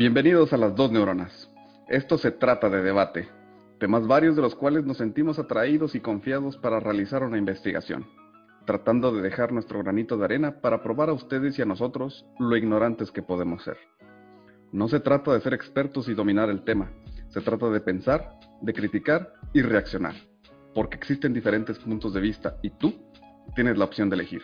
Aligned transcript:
Bienvenidos 0.00 0.54
a 0.54 0.56
las 0.56 0.74
dos 0.74 0.90
neuronas. 0.90 1.50
Esto 1.86 2.16
se 2.16 2.30
trata 2.30 2.70
de 2.70 2.80
debate, 2.80 3.28
temas 3.78 4.06
varios 4.06 4.34
de 4.34 4.40
los 4.40 4.54
cuales 4.54 4.86
nos 4.86 4.96
sentimos 4.96 5.38
atraídos 5.38 5.94
y 5.94 6.00
confiados 6.00 6.56
para 6.56 6.80
realizar 6.80 7.22
una 7.22 7.36
investigación, 7.36 8.06
tratando 8.64 9.12
de 9.12 9.20
dejar 9.20 9.52
nuestro 9.52 9.80
granito 9.80 10.16
de 10.16 10.24
arena 10.24 10.62
para 10.62 10.82
probar 10.82 11.10
a 11.10 11.12
ustedes 11.12 11.58
y 11.58 11.60
a 11.60 11.66
nosotros 11.66 12.24
lo 12.38 12.56
ignorantes 12.56 13.10
que 13.10 13.20
podemos 13.20 13.62
ser. 13.62 13.76
No 14.72 14.88
se 14.88 15.00
trata 15.00 15.34
de 15.34 15.40
ser 15.42 15.52
expertos 15.52 16.08
y 16.08 16.14
dominar 16.14 16.48
el 16.48 16.64
tema, 16.64 16.90
se 17.28 17.42
trata 17.42 17.68
de 17.68 17.80
pensar, 17.82 18.38
de 18.62 18.72
criticar 18.72 19.34
y 19.52 19.60
reaccionar, 19.60 20.14
porque 20.74 20.96
existen 20.96 21.34
diferentes 21.34 21.78
puntos 21.78 22.14
de 22.14 22.22
vista 22.22 22.56
y 22.62 22.70
tú 22.70 22.94
tienes 23.54 23.76
la 23.76 23.84
opción 23.84 24.08
de 24.08 24.16
elegir. 24.16 24.40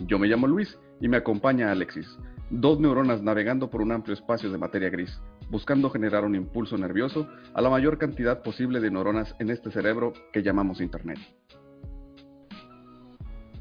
Yo 0.00 0.18
me 0.18 0.26
llamo 0.26 0.48
Luis 0.48 0.76
y 1.00 1.06
me 1.06 1.18
acompaña 1.18 1.70
Alexis, 1.70 2.18
dos 2.52 2.78
neuronas 2.78 3.22
navegando 3.22 3.70
por 3.70 3.80
un 3.80 3.92
amplio 3.92 4.14
espacio 4.14 4.50
de 4.52 4.58
materia 4.58 4.90
gris, 4.90 5.18
buscando 5.48 5.88
generar 5.90 6.24
un 6.24 6.34
impulso 6.34 6.76
nervioso 6.76 7.26
a 7.54 7.62
la 7.62 7.70
mayor 7.70 7.96
cantidad 7.98 8.42
posible 8.42 8.78
de 8.78 8.90
neuronas 8.90 9.34
en 9.38 9.50
este 9.50 9.70
cerebro 9.70 10.12
que 10.32 10.42
llamamos 10.42 10.80
Internet. 10.80 11.18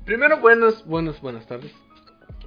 Primero, 0.06 0.40
buenas, 0.42 0.86
buenas, 0.86 1.22
buenas 1.22 1.48
tardes. 1.48 1.72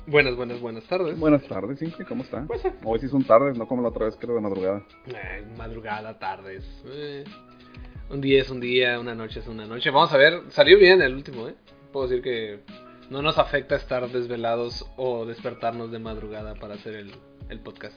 Buenas, 0.06 0.36
buenas, 0.36 0.60
buenas 0.60 0.84
tardes. 0.84 1.18
Buenas 1.18 1.42
tardes, 1.48 1.80
Inge, 1.80 2.04
¿cómo 2.04 2.24
está? 2.24 2.44
Pues, 2.46 2.62
eh. 2.66 2.74
Hoy 2.84 2.98
sí 2.98 3.08
son 3.08 3.24
tardes, 3.24 3.56
no 3.56 3.66
como 3.66 3.80
la 3.80 3.88
otra 3.88 4.04
vez 4.04 4.16
que 4.16 4.26
era 4.26 4.34
de 4.34 4.40
madrugada. 4.42 4.82
Eh, 5.06 5.46
madrugada, 5.56 6.18
tardes. 6.18 6.62
eh. 6.86 7.24
Un 8.10 8.20
día 8.20 8.42
es 8.42 8.50
un 8.50 8.60
día, 8.60 9.00
una 9.00 9.14
noche 9.14 9.40
es 9.40 9.46
una 9.48 9.64
noche. 9.64 9.88
Vamos 9.90 10.12
a 10.12 10.18
ver, 10.18 10.42
salió 10.50 10.78
bien 10.78 11.00
el 11.00 11.14
último, 11.14 11.48
¿eh? 11.48 11.54
Puedo 11.90 12.06
decir 12.06 12.22
que 12.22 12.60
no 13.14 13.22
nos 13.22 13.38
afecta 13.38 13.76
estar 13.76 14.08
desvelados 14.10 14.84
o 14.96 15.24
despertarnos 15.24 15.90
de 15.92 16.00
madrugada 16.00 16.54
para 16.56 16.74
hacer 16.74 16.94
el, 16.96 17.12
el 17.48 17.60
podcast. 17.60 17.96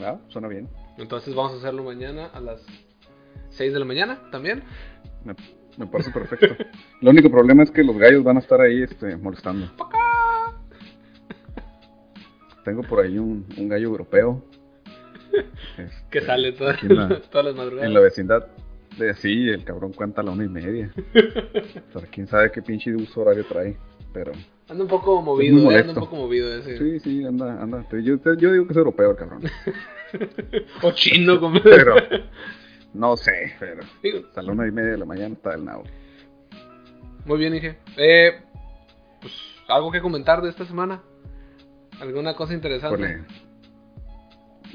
Ah, 0.00 0.18
suena 0.28 0.46
bien. 0.48 0.68
Entonces 0.98 1.34
vamos 1.34 1.54
a 1.54 1.56
hacerlo 1.56 1.82
mañana 1.82 2.26
a 2.26 2.40
las 2.40 2.64
6 3.50 3.72
de 3.72 3.78
la 3.80 3.84
mañana 3.84 4.30
también. 4.30 4.62
Me, 5.24 5.34
me 5.76 5.86
parece 5.88 6.12
perfecto. 6.12 6.64
Lo 7.00 7.10
único 7.10 7.28
problema 7.28 7.64
es 7.64 7.70
que 7.72 7.82
los 7.82 7.98
gallos 7.98 8.22
van 8.22 8.36
a 8.36 8.40
estar 8.40 8.60
ahí 8.60 8.82
este, 8.82 9.16
molestando. 9.16 9.66
Tengo 12.64 12.82
por 12.82 13.04
ahí 13.04 13.18
un, 13.18 13.46
un 13.56 13.68
gallo 13.68 13.86
europeo. 13.88 14.44
Que 15.76 15.82
este, 16.18 16.20
sale 16.22 16.52
todas, 16.52 16.82
la- 16.84 17.08
las 17.08 17.54
madrugadas. 17.54 17.84
En 17.86 17.92
la 17.92 18.00
vecindad. 18.00 18.46
De, 18.98 19.14
sí, 19.14 19.48
el 19.48 19.64
cabrón 19.64 19.92
cuenta 19.92 20.20
a 20.22 20.24
la 20.24 20.30
una 20.32 20.44
y 20.44 20.48
media. 20.48 20.92
O 21.94 22.00
sea, 22.00 22.08
quién 22.10 22.26
sabe 22.26 22.50
qué 22.50 22.62
pinche 22.62 22.94
uso 22.94 23.20
horario 23.20 23.44
trae. 23.46 23.76
Pero 24.12 24.32
Anda 24.68 24.84
un 24.84 24.88
poco 24.88 25.20
movido, 25.22 25.70
¿eh? 25.70 25.80
anda 25.80 25.92
un 25.92 26.00
poco 26.00 26.16
movido 26.16 26.54
ese. 26.54 26.78
sí, 26.78 27.00
sí, 27.00 27.24
anda, 27.24 27.62
anda. 27.62 27.86
Yo, 27.92 28.16
yo 28.36 28.52
digo 28.52 28.66
que 28.66 28.72
es 28.72 28.76
europeo 28.76 29.10
el 29.10 29.16
cabrón. 29.16 29.42
O 30.82 30.92
chino, 30.92 31.38
como. 31.40 31.60
Pero 31.62 31.96
no 32.94 33.16
sé, 33.16 33.52
pero 33.60 33.82
Digo, 34.02 34.20
hasta 34.26 34.42
la 34.42 34.52
una 34.52 34.66
y 34.66 34.70
media 34.70 34.92
de 34.92 34.98
la 34.98 35.04
mañana 35.04 35.34
está 35.34 35.54
el 35.54 35.64
nabo. 35.64 35.84
Muy 37.26 37.38
bien, 37.38 37.54
Inge. 37.54 37.78
Eh, 37.96 38.40
pues, 39.20 39.32
¿algo 39.68 39.90
que 39.90 40.00
comentar 40.00 40.40
de 40.40 40.48
esta 40.48 40.64
semana? 40.64 41.02
¿Alguna 42.00 42.34
cosa 42.34 42.54
interesante? 42.54 43.24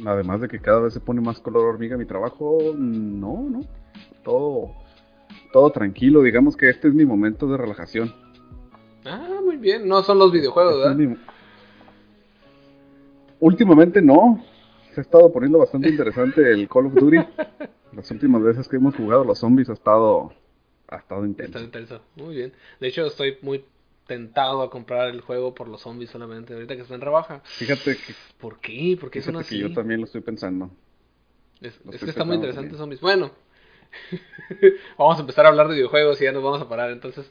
Además 0.06 0.42
de 0.42 0.48
que 0.48 0.60
cada 0.60 0.82
vez 0.82 0.94
se 0.94 1.00
pone 1.00 1.22
más 1.22 1.40
color 1.40 1.66
hormiga 1.66 1.98
mi 1.98 2.06
trabajo, 2.06 2.60
no, 2.76 3.50
no. 3.50 3.62
Todo, 4.24 4.72
todo 5.52 5.70
tranquilo. 5.72 6.22
Digamos 6.22 6.56
que 6.58 6.70
este 6.70 6.88
es 6.88 6.94
mi 6.94 7.06
momento 7.06 7.48
de 7.48 7.58
relajación. 7.58 8.14
Ah, 9.06 9.40
muy 9.44 9.58
bien. 9.58 9.88
No 9.88 10.04
son 10.04 10.20
los 10.20 10.32
videojuegos, 10.32 10.74
Este 10.76 10.92
es 10.92 10.98
¿verdad? 10.98 11.10
mi- 11.18 11.18
Últimamente 13.40 14.02
no. 14.02 14.44
Se 14.94 15.00
ha 15.02 15.04
estado 15.04 15.32
poniendo 15.32 15.58
bastante 15.58 15.90
interesante 15.90 16.52
el 16.52 16.68
Call 16.68 16.88
of 16.88 16.94
Duty. 16.94 17.18
Las 17.96 18.10
últimas 18.12 18.42
veces 18.44 18.68
que 18.68 18.76
hemos 18.78 18.96
jugado 18.96 19.24
los 19.24 19.40
zombies 19.40 19.70
ha 19.70 19.74
estado, 19.74 20.32
ha 20.88 20.98
estado 20.98 21.26
intenso. 21.26 21.58
Está 21.60 21.66
intenso. 21.80 22.02
Muy 22.16 22.36
bien. 22.36 22.54
De 22.80 22.88
hecho, 22.88 23.06
estoy 23.06 23.38
muy 23.42 23.66
tentado 24.08 24.62
a 24.62 24.70
comprar 24.70 25.10
el 25.10 25.22
juego 25.22 25.54
por 25.56 25.68
los 25.68 25.82
zombies 25.82 26.10
solamente. 26.10 26.54
Ahorita 26.54 26.76
que 26.76 26.82
está 26.84 26.96
en 26.96 27.02
rebaja. 27.02 27.42
Fíjate 27.44 27.96
que, 27.98 28.14
¿Por 28.40 28.60
qué? 28.60 28.98
¿Por 29.00 29.10
qué 29.10 29.22
son 29.22 29.34
fíjate 29.34 29.50
que 29.50 29.56
así? 29.56 29.70
yo 29.70 29.74
también 29.74 30.00
lo 30.02 30.06
estoy 30.06 30.22
pensando. 30.22 30.70
Es, 31.62 31.80
lo 31.84 31.92
es 31.92 31.96
estoy 31.96 32.00
que 32.00 32.10
está 32.12 32.24
muy 32.26 32.36
interesante 32.36 32.70
también. 32.70 32.78
zombies. 32.80 33.02
Bueno. 33.02 33.32
vamos 34.98 35.18
a 35.18 35.22
empezar 35.22 35.46
a 35.46 35.50
hablar 35.50 35.68
de 35.68 35.76
videojuegos 35.76 36.22
y 36.22 36.26
ya 36.26 36.32
nos 36.32 36.44
vamos 36.44 36.62
a 36.62 36.70
parar. 36.70 36.92
Entonces, 36.92 37.30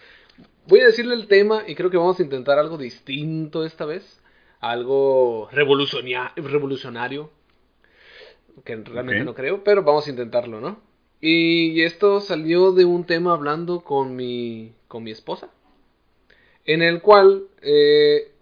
voy 0.66 0.80
a 0.80 0.86
decirle 0.86 1.14
el 1.14 1.28
tema 1.28 1.64
y 1.66 1.74
creo 1.74 1.90
que 1.90 1.96
vamos 1.96 2.18
a 2.20 2.22
intentar 2.22 2.58
algo 2.58 2.78
distinto 2.78 3.64
esta 3.64 3.84
vez. 3.86 4.20
Algo 4.60 5.48
revolucionario. 6.36 7.30
Que 8.64 8.76
realmente 8.76 9.24
no 9.24 9.34
creo, 9.34 9.64
pero 9.64 9.82
vamos 9.82 10.06
a 10.06 10.10
intentarlo, 10.10 10.60
¿no? 10.60 10.80
Y 11.20 11.82
esto 11.82 12.20
salió 12.20 12.72
de 12.72 12.84
un 12.84 13.04
tema 13.04 13.32
hablando 13.32 13.80
con 13.82 14.16
mi, 14.16 14.72
con 14.88 15.02
mi 15.02 15.10
esposa. 15.10 15.48
En 16.64 16.82
el 16.82 17.00
cual, 17.02 17.44
eh, 17.62 18.32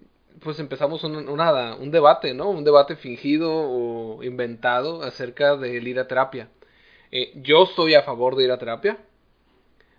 pues 0.41 0.59
empezamos 0.59 1.05
un, 1.05 1.29
una- 1.29 1.75
un 1.77 1.91
debate, 1.91 2.35
¿no? 2.35 2.51
Un 2.51 2.65
debate 2.65 2.97
fingido 2.97 3.51
o 3.53 4.23
inventado 4.23 5.03
acerca 5.03 5.57
del 5.57 5.87
ir 5.89 5.99
a 5.99 6.09
terapia. 6.09 6.49
Eh, 7.11 7.33
yo 7.43 7.65
estoy 7.65 7.95
a 7.95 8.03
favor 8.03 8.37
de 8.37 8.45
ir 8.45 8.51
a 8.51 8.59
terapia. 8.59 8.99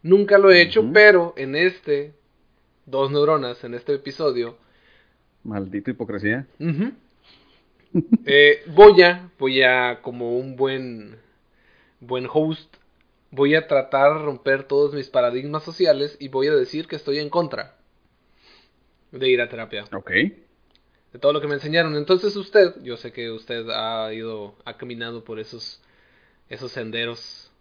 Nunca 0.04 0.38
lo 0.38 0.52
he 0.52 0.62
hecho, 0.62 0.92
pero 0.94 1.34
en 1.38 1.56
este, 1.56 2.14
dos 2.86 3.12
neuronas, 3.12 3.64
en 3.64 3.74
este 3.74 3.94
episodio, 3.96 4.58
Maldita 5.44 5.92
hipocresía. 5.92 6.48
Eh, 8.26 8.62
voy 8.68 9.02
a, 9.02 9.32
voy 9.40 9.64
a, 9.64 10.00
como 10.04 10.38
un 10.38 10.56
buen, 10.56 11.18
buen 12.00 12.28
host, 12.32 12.72
voy 13.32 13.56
a 13.56 13.68
tratar 13.68 14.14
de 14.14 14.26
romper 14.26 14.64
todos 14.66 14.94
mis 14.94 15.10
paradigmas 15.10 15.64
sociales 15.64 16.16
y 16.20 16.28
voy 16.28 16.48
a 16.48 16.56
decir 16.56 16.88
que 16.88 16.96
estoy 16.96 17.18
en 17.18 17.30
contra 17.32 17.78
de 19.12 19.28
ir 19.28 19.42
a 19.42 19.50
terapia, 19.50 19.86
Ok. 19.92 20.12
de 20.12 21.20
todo 21.20 21.34
lo 21.34 21.42
que 21.42 21.48
me 21.48 21.56
enseñaron. 21.56 21.96
Entonces 21.96 22.36
usted, 22.36 22.76
yo 22.84 22.96
sé 22.96 23.12
que 23.12 23.32
usted 23.32 23.68
ha 23.72 24.14
ido, 24.14 24.54
ha 24.66 24.78
caminado 24.78 25.24
por 25.24 25.40
esos, 25.40 25.82
esos 26.50 26.72
senderos. 26.72 27.52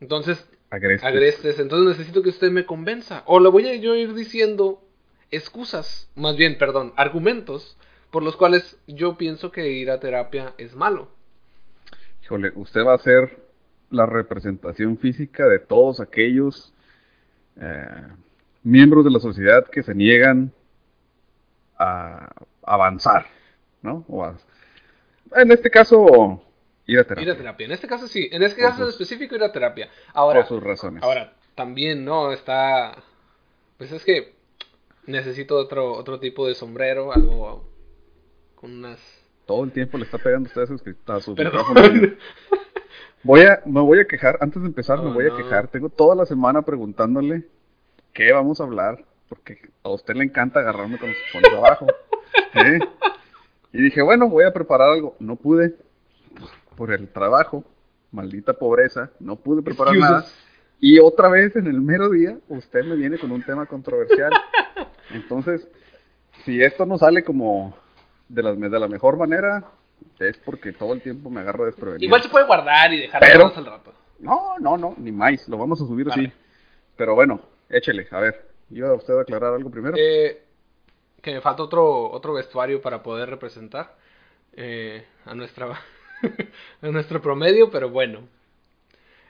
Entonces, 0.00 0.46
Agreste. 0.70 1.06
agrestes. 1.06 1.58
Entonces 1.58 1.96
necesito 1.98 2.22
que 2.22 2.28
usted 2.30 2.50
me 2.50 2.66
convenza. 2.66 3.22
O 3.26 3.40
le 3.40 3.48
voy 3.48 3.68
a 3.68 3.76
yo 3.76 3.94
ir 3.94 4.14
diciendo 4.14 4.82
excusas, 5.30 6.08
más 6.14 6.36
bien, 6.36 6.58
perdón, 6.58 6.92
argumentos 6.96 7.76
por 8.10 8.22
los 8.22 8.36
cuales 8.36 8.78
yo 8.86 9.16
pienso 9.16 9.50
que 9.50 9.68
ir 9.72 9.90
a 9.90 9.98
terapia 9.98 10.54
es 10.58 10.74
malo. 10.76 11.08
Híjole, 12.22 12.52
usted 12.54 12.84
va 12.84 12.94
a 12.94 12.98
ser 12.98 13.42
la 13.90 14.06
representación 14.06 14.98
física 14.98 15.46
de 15.48 15.58
todos 15.58 16.00
aquellos 16.00 16.72
eh, 17.60 17.86
miembros 18.62 19.04
de 19.04 19.10
la 19.10 19.20
sociedad 19.20 19.66
que 19.68 19.82
se 19.82 19.94
niegan 19.94 20.52
a 21.78 22.30
avanzar, 22.62 23.26
¿no? 23.82 24.04
O 24.08 24.24
a- 24.24 24.38
en 25.36 25.50
este 25.50 25.70
caso, 25.70 26.42
ir 26.86 26.98
a 26.98 27.04
terapia. 27.04 27.22
Ir 27.24 27.30
a 27.30 27.36
terapia. 27.36 27.66
En 27.66 27.72
este 27.72 27.86
caso 27.86 28.06
sí, 28.08 28.28
en 28.32 28.42
este 28.42 28.60
Por 28.62 28.70
caso 28.70 28.84
sus- 28.84 28.94
específico 28.94 29.34
ir 29.34 29.42
a 29.42 29.52
terapia. 29.52 29.88
Ahora, 30.12 30.40
por 30.40 30.48
sus 30.48 30.62
razones. 30.62 31.02
ahora 31.02 31.32
también 31.54 32.04
no 32.04 32.32
está, 32.32 32.96
pues 33.78 33.92
es 33.92 34.04
que 34.04 34.34
necesito 35.06 35.56
otro 35.56 35.92
otro 35.92 36.18
tipo 36.18 36.46
de 36.48 36.54
sombrero, 36.54 37.12
algo 37.12 37.68
con 38.56 38.72
unas 38.78 38.98
Todo 39.46 39.64
el 39.64 39.72
tiempo 39.72 39.98
le 39.98 40.04
está 40.04 40.18
pegando 40.18 40.48
usted 40.48 40.62
a 40.62 40.66
su, 40.66 40.74
a 41.06 41.20
su 41.20 41.34
micrófono. 41.36 41.80
Voy 43.22 43.40
a, 43.40 43.62
me 43.64 43.80
voy 43.80 44.00
a 44.00 44.04
quejar, 44.06 44.36
antes 44.42 44.60
de 44.60 44.68
empezar 44.68 45.00
me 45.02 45.08
Oh, 45.10 45.14
voy 45.14 45.26
a 45.26 45.34
quejar. 45.34 45.68
Tengo 45.68 45.88
toda 45.88 46.14
la 46.14 46.26
semana 46.26 46.60
preguntándole 46.60 47.44
qué 48.12 48.32
vamos 48.32 48.60
a 48.60 48.64
hablar, 48.64 49.02
porque 49.30 49.58
a 49.82 49.88
usted 49.88 50.14
le 50.14 50.24
encanta 50.24 50.60
agarrarme 50.60 50.98
con 50.98 51.08
los 51.08 51.16
pones 51.32 51.50
abajo. 51.54 51.86
¿eh? 52.54 52.78
Y 53.72 53.80
dije, 53.82 54.02
bueno, 54.02 54.28
voy 54.28 54.44
a 54.44 54.52
preparar 54.52 54.90
algo. 54.90 55.16
No 55.20 55.36
pude, 55.36 55.74
por 56.76 56.92
el 56.92 57.08
trabajo, 57.08 57.64
maldita 58.12 58.52
pobreza, 58.54 59.10
no 59.20 59.36
pude 59.36 59.62
preparar 59.62 59.94
Excuses. 59.94 60.10
nada. 60.16 60.26
Y 60.80 60.98
otra 60.98 61.28
vez 61.28 61.56
en 61.56 61.66
el 61.66 61.80
mero 61.80 62.10
día, 62.10 62.38
usted 62.48 62.84
me 62.84 62.96
viene 62.96 63.18
con 63.18 63.30
un 63.32 63.42
tema 63.42 63.66
controversial. 63.66 64.32
Entonces, 65.10 65.66
si 66.44 66.62
esto 66.62 66.84
no 66.84 66.98
sale 66.98 67.24
como 67.24 67.76
de 68.28 68.42
la, 68.42 68.52
de 68.54 68.78
la 68.80 68.88
mejor 68.88 69.16
manera, 69.16 69.64
es 70.18 70.36
porque 70.38 70.72
todo 70.72 70.92
el 70.92 71.00
tiempo 71.00 71.30
me 71.30 71.40
agarro 71.40 71.64
desprevenido. 71.66 72.04
Igual 72.06 72.22
se 72.22 72.28
puede 72.28 72.46
guardar 72.46 72.92
y 72.92 73.00
dejar 73.00 73.20
Pero- 73.20 73.52
al 73.56 73.66
rato. 73.66 73.92
No, 74.18 74.58
no, 74.58 74.76
no, 74.76 74.94
ni 74.98 75.10
más, 75.12 75.48
lo 75.48 75.58
vamos 75.58 75.80
a 75.82 75.86
subir 75.86 76.08
así. 76.10 76.32
Pero 76.96 77.14
bueno, 77.14 77.40
échele, 77.68 78.06
a 78.10 78.20
ver, 78.20 78.48
¿iba 78.70 78.92
usted 78.94 79.12
a 79.18 79.22
aclarar 79.22 79.54
algo 79.54 79.70
primero? 79.70 79.96
Eh, 79.98 80.40
que 81.20 81.34
me 81.34 81.40
falta 81.40 81.62
otro, 81.62 82.10
otro 82.10 82.32
vestuario 82.34 82.80
para 82.80 83.02
poder 83.02 83.28
representar 83.28 83.96
eh, 84.52 85.04
a 85.26 85.34
nuestra 85.34 85.66
a 86.82 86.88
nuestro 86.88 87.20
promedio, 87.20 87.70
pero 87.70 87.90
bueno. 87.90 88.20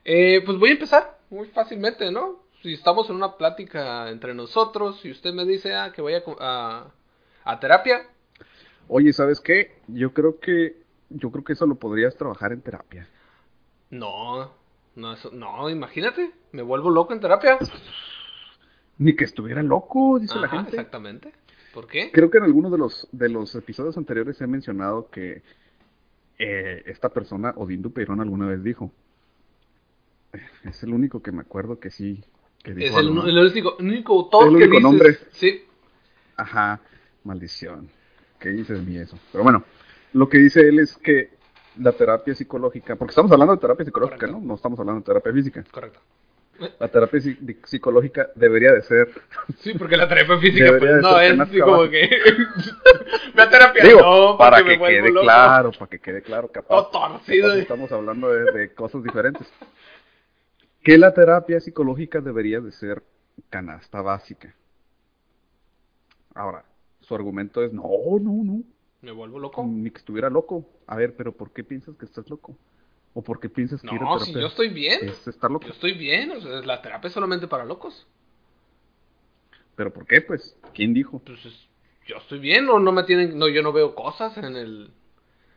Eh, 0.04 0.42
pues 0.44 0.58
voy 0.58 0.70
a 0.70 0.75
empezar 0.75 1.19
muy 1.31 1.46
fácilmente, 1.48 2.10
¿no? 2.10 2.42
Si 2.62 2.75
estamos 2.75 3.08
en 3.10 3.16
una 3.16 3.36
plática 3.36 4.10
entre 4.10 4.34
nosotros 4.34 5.04
y 5.04 5.10
usted 5.10 5.32
me 5.32 5.44
dice 5.44 5.75
ah, 5.75 5.92
que 5.94 6.02
vaya 6.02 6.22
a, 6.40 6.86
a 7.44 7.60
terapia, 7.60 8.08
Oye, 8.88 9.12
¿sabes 9.12 9.40
qué? 9.40 9.76
Yo 9.88 10.12
creo 10.12 10.38
que 10.40 10.76
yo 11.10 11.31
creo 11.31 11.44
que 11.44 11.52
eso 11.52 11.66
lo 11.66 11.76
podrías 11.76 12.16
trabajar 12.16 12.52
en 12.52 12.60
terapia. 12.60 13.08
No, 13.90 14.50
no, 14.96 15.12
eso, 15.12 15.31
no, 15.32 15.70
imagínate, 15.70 16.32
me 16.52 16.62
vuelvo 16.62 16.90
loco 16.90 17.12
en 17.12 17.20
terapia. 17.20 17.58
Ni 18.98 19.14
que 19.14 19.25
estuviera 19.25 19.62
loco, 19.62 20.19
dice 20.19 20.38
la 20.38 20.48
gente. 20.48 20.70
Exactamente. 20.70 21.32
¿Por 21.72 21.86
qué? 21.86 22.10
Creo 22.12 22.31
que 22.31 22.38
en 22.38 22.44
algunos 22.44 22.70
de 22.70 22.78
los, 22.78 23.08
de 23.10 23.28
los 23.28 23.54
episodios 23.54 23.96
anteriores 23.96 24.40
he 24.40 24.46
mencionado 24.46 25.08
que 25.10 25.42
eh, 26.38 26.82
esta 26.86 27.08
persona, 27.10 27.52
Odín 27.56 27.82
Perón, 27.92 28.20
alguna 28.20 28.46
vez 28.46 28.62
dijo. 28.62 28.90
Es 30.64 30.82
el 30.82 30.92
único 30.92 31.22
que 31.22 31.31
me 31.32 31.42
acuerdo 31.42 31.78
que 31.78 31.90
sí. 31.90 32.25
Que 32.62 32.75
dijo 32.75 32.88
Es 32.98 33.04
el, 33.04 33.10
único, 33.10 33.78
el 33.78 33.86
único 33.86 34.12
autor 34.14 34.48
El 34.48 34.56
que 34.58 34.64
único 34.64 34.70
dices- 34.76 34.82
nombre. 34.82 35.19
Sí, 35.32 35.62
Ajá, 36.36 36.81
maldición. 37.22 37.88
¿Qué 38.40 38.48
dices 38.50 38.78
de 38.78 38.84
mí 38.90 38.96
eso? 38.98 39.16
Pero 39.31 39.44
bueno, 39.44 39.62
lo 40.14 40.28
que 40.28 40.38
dice 40.38 40.60
él 40.69 40.81
es 40.81 40.96
que 40.96 41.31
la 41.78 41.92
terapia 41.92 42.34
psicológica, 42.34 42.96
porque 42.96 43.12
estamos 43.12 43.31
hablando 43.31 43.54
de 43.54 43.60
terapia 43.60 43.84
psicológica, 43.84 44.19
Correcto. 44.19 44.40
¿no? 44.40 44.46
No 44.46 44.54
estamos 44.54 44.78
hablando 44.81 45.00
de 45.00 45.04
terapia 45.06 45.32
física. 45.32 45.64
correcto. 45.70 46.00
La 46.78 46.88
terapia 46.88 47.20
psicológica 47.64 48.30
debería 48.36 48.72
de 48.72 48.82
ser, 48.82 49.08
Sí, 49.58 49.74
porque 49.76 49.96
la 49.96 50.08
terapia 50.08 50.38
física, 50.38 50.76
pues 50.78 51.02
no, 51.02 51.18
es 51.20 51.38
así 51.40 51.58
como 51.60 51.88
que. 51.90 52.08
Ve 53.34 53.42
a 53.42 53.50
terapia, 53.50 53.84
digo, 53.84 54.00
no, 54.00 54.38
para 54.38 54.62
que 54.64 54.78
quede 54.78 55.10
loco. 55.10 55.22
claro, 55.24 55.72
para 55.72 55.88
que 55.90 55.98
quede 55.98 56.22
claro, 56.22 56.48
capaz. 56.48 56.68
Todo 56.68 56.86
torcido. 56.90 57.48
capaz 57.48 57.58
estamos 57.60 57.92
hablando 57.92 58.28
de, 58.32 58.52
de 58.52 58.72
cosas 58.74 59.02
diferentes. 59.02 59.52
Que 60.82 60.96
la 60.98 61.12
terapia 61.12 61.58
psicológica 61.60 62.20
debería 62.20 62.60
de 62.60 62.70
ser 62.70 63.02
canasta 63.50 64.00
básica. 64.02 64.54
Ahora, 66.34 66.64
su 67.00 67.14
argumento 67.14 67.62
es, 67.62 67.72
no, 67.72 67.82
no, 68.20 68.44
no, 68.44 68.62
Me 69.02 69.10
vuelvo 69.12 69.38
loco. 69.38 69.64
ni 69.66 69.90
que 69.90 69.98
estuviera 69.98 70.30
loco. 70.30 70.64
A 70.86 70.96
ver, 70.96 71.14
pero 71.16 71.32
¿por 71.32 71.52
qué 71.52 71.64
piensas 71.64 71.96
que 71.96 72.04
estás 72.04 72.28
loco? 72.30 72.56
¿O 73.14 73.22
por 73.22 73.40
qué 73.40 73.49
piensas 73.49 73.81
que 73.81 73.87
ir 73.94 74.02
a 74.02 74.05
No, 74.06 74.19
si 74.20 74.32
yo 74.32 74.46
estoy 74.46 74.69
bien. 74.69 74.99
es 75.02 75.26
estar 75.28 75.50
loco? 75.50 75.64
Yo 75.66 75.72
estoy 75.72 75.93
bien, 75.93 76.32
o 76.32 76.40
sea, 76.40 76.50
la 76.62 76.82
terapia 76.82 77.08
es 77.08 77.14
solamente 77.14 77.46
para 77.46 77.64
locos. 77.64 78.06
¿Pero 79.76 79.93
por 79.93 80.06
qué? 80.06 80.20
Pues, 80.20 80.56
¿quién 80.75 80.94
dijo? 80.94 81.20
Pues 81.25 81.44
es- 81.46 81.69
yo 82.06 82.16
estoy 82.16 82.38
bien, 82.38 82.69
o 82.69 82.78
no 82.78 82.93
me 82.93 83.05
tienen, 83.05 83.38
no, 83.38 83.49
yo 83.49 83.62
no 83.62 83.72
veo 83.72 83.94
cosas 83.94 84.37
en 84.37 84.56
el, 84.56 84.90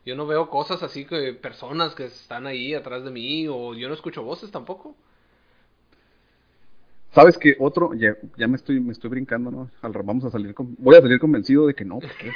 yo 0.06 0.16
no 0.16 0.26
veo 0.28 0.50
cosas 0.50 0.84
así 0.84 1.06
que 1.06 1.34
personas 1.34 1.96
que 1.96 2.06
están 2.06 2.48
ahí 2.48 2.74
atrás 2.74 3.04
de 3.04 3.12
mí, 3.12 3.48
o 3.48 3.74
yo 3.74 3.88
no 3.90 3.94
escucho 3.96 4.24
voces 4.24 4.52
tampoco. 4.52 4.96
¿Sabes 7.14 7.38
qué? 7.38 7.56
Otro, 7.60 7.94
ya, 7.96 8.16
ya 8.38 8.48
me 8.48 8.58
estoy, 8.58 8.80
me 8.80 8.92
estoy 8.92 9.10
brincando, 9.10 9.50
¿no? 9.50 9.70
Al, 9.82 9.92
vamos 9.92 10.26
a 10.26 10.30
salir 10.30 10.54
con, 10.54 10.76
voy 10.78 10.96
a 10.96 11.02
salir 11.02 11.20
convencido 11.20 11.66
de 11.68 11.74
que 11.74 11.86
no, 11.86 12.00
¿para 12.00 12.14
qué? 12.18 12.32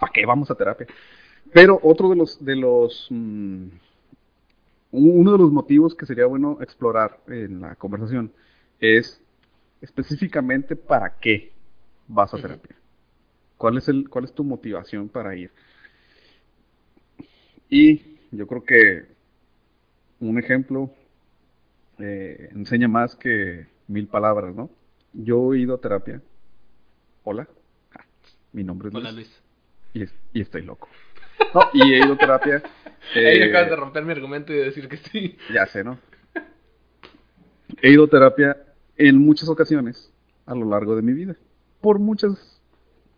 ¿Para 0.00 0.12
qué 0.12 0.26
vamos 0.26 0.50
a 0.50 0.54
terapia? 0.54 0.86
Pero 1.52 1.78
otro 1.82 2.08
de 2.10 2.16
los, 2.16 2.44
de 2.44 2.56
los, 2.56 3.06
mm, 3.10 3.66
uno 4.96 5.32
de 5.32 5.38
los 5.38 5.50
motivos 5.52 5.94
que 5.94 6.06
sería 6.06 6.26
bueno 6.26 6.58
explorar 6.60 7.20
en 7.28 7.60
la 7.60 7.74
conversación 7.74 8.32
es 8.78 9.20
específicamente 9.80 10.76
para 10.76 11.18
qué 11.18 11.52
vas 12.06 12.32
a 12.34 12.36
terapia. 12.38 12.76
¿Cuál 13.56 13.78
es 13.78 13.88
el, 13.88 14.08
cuál 14.08 14.24
es 14.24 14.32
tu 14.32 14.44
motivación 14.44 15.08
para 15.08 15.34
ir? 15.36 15.50
Y 17.68 18.18
yo 18.30 18.46
creo 18.46 18.64
que 18.64 19.06
un 20.20 20.38
ejemplo 20.38 20.90
eh, 21.98 22.48
enseña 22.52 22.88
más 22.88 23.16
que 23.16 23.66
mil 23.88 24.06
palabras, 24.06 24.54
¿no? 24.54 24.70
Yo 25.12 25.54
he 25.54 25.58
ido 25.60 25.74
a 25.74 25.80
terapia. 25.80 26.22
Hola, 27.24 27.48
Ah, 27.96 28.04
mi 28.52 28.64
nombre 28.64 28.88
es 28.88 28.94
Hola 28.94 29.12
Luis 29.12 29.26
Luis. 29.28 29.42
y, 29.94 30.02
es- 30.02 30.14
y 30.32 30.40
estoy 30.40 30.62
loco. 30.62 30.88
No, 31.54 31.62
y 31.72 31.94
he 31.94 31.98
ido 31.98 32.14
a 32.14 32.18
terapia. 32.18 32.62
Ahí 33.14 33.38
eh, 33.38 33.44
acabas 33.50 33.70
de 33.70 33.76
romper 33.76 34.04
mi 34.04 34.12
argumento 34.12 34.52
y 34.52 34.56
de 34.56 34.64
decir 34.64 34.88
que 34.88 34.96
sí. 34.96 35.36
ya 35.52 35.66
sé, 35.66 35.84
¿no? 35.84 35.98
He 37.82 37.90
ido 37.90 38.04
a 38.04 38.08
terapia 38.08 38.56
en 38.96 39.18
muchas 39.18 39.48
ocasiones 39.48 40.12
a 40.46 40.54
lo 40.54 40.68
largo 40.68 40.96
de 40.96 41.02
mi 41.02 41.12
vida. 41.12 41.36
Por 41.80 41.98
muchas 41.98 42.60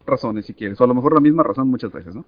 razones, 0.06 0.46
si 0.46 0.54
quieres. 0.54 0.80
O 0.80 0.84
a 0.84 0.86
lo 0.86 0.94
mejor 0.94 1.14
la 1.14 1.20
misma 1.20 1.42
razón 1.42 1.68
muchas 1.68 1.92
veces, 1.92 2.14
¿no? 2.14 2.24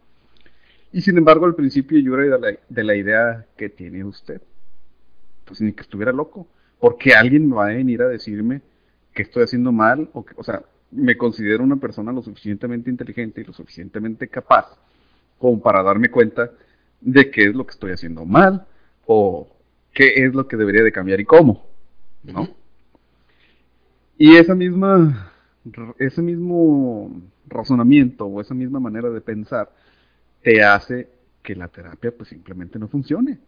Y 0.93 1.02
sin 1.02 1.19
embargo, 1.19 1.46
al 1.46 1.55
principio 1.55 1.99
yo 1.99 2.14
era 2.14 2.38
de 2.38 2.52
la, 2.52 2.58
de 2.69 2.85
la 2.85 2.94
idea 2.94 3.46
que 3.56 3.69
tiene 3.69 4.05
usted. 4.05 4.40
Pues 5.44 5.61
ni 5.61 5.73
que 5.73 5.82
estuviera 5.82 6.12
loco. 6.12 6.46
Porque 6.79 7.14
alguien 7.14 7.49
me 7.49 7.56
va 7.56 7.67
a 7.67 7.75
venir 7.75 8.02
a 8.02 8.08
decirme 8.08 8.62
que 9.12 9.23
estoy 9.23 9.44
haciendo 9.44 9.73
mal. 9.73 10.08
O, 10.12 10.25
que, 10.25 10.35
o 10.37 10.44
sea, 10.44 10.62
me 10.90 11.17
considero 11.17 11.64
una 11.64 11.76
persona 11.76 12.12
lo 12.12 12.23
suficientemente 12.23 12.90
inteligente 12.90 13.40
y 13.40 13.44
lo 13.44 13.52
suficientemente 13.52 14.29
capaz 14.29 14.79
como 15.38 15.61
para 15.61 15.82
darme 15.82 16.11
cuenta 16.11 16.50
de 17.00 17.31
qué 17.31 17.44
es 17.44 17.55
lo 17.55 17.64
que 17.64 17.73
estoy 17.73 17.93
haciendo 17.93 18.25
mal 18.25 18.67
o 19.06 19.49
qué 19.93 20.25
es 20.25 20.35
lo 20.35 20.46
que 20.49 20.56
debería 20.56 20.82
de 20.82 20.93
cambiar 20.93 21.20
y 21.20 21.25
cómo, 21.25 21.64
¿no? 22.25 22.49
Y 24.17 24.35
esa 24.37 24.55
misma, 24.55 25.32
ese 25.99 26.23
mismo 26.23 27.20
razonamiento 27.46 28.26
o 28.26 28.40
esa 28.40 28.55
misma 28.55 28.81
manera 28.81 29.11
de 29.11 29.20
pensar 29.20 29.70
te 30.43 30.62
hace 30.62 31.08
que 31.43 31.55
la 31.55 31.69
terapia 31.69 32.11
pues 32.17 32.29
simplemente 32.29 32.79
no 32.79 32.88
funcione. 32.88 33.38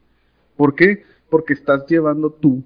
¿Por 0.57 0.75
qué? 0.75 1.05
Porque 1.29 1.55
estás 1.55 1.87
llevando 1.89 2.31
tú 2.31 2.63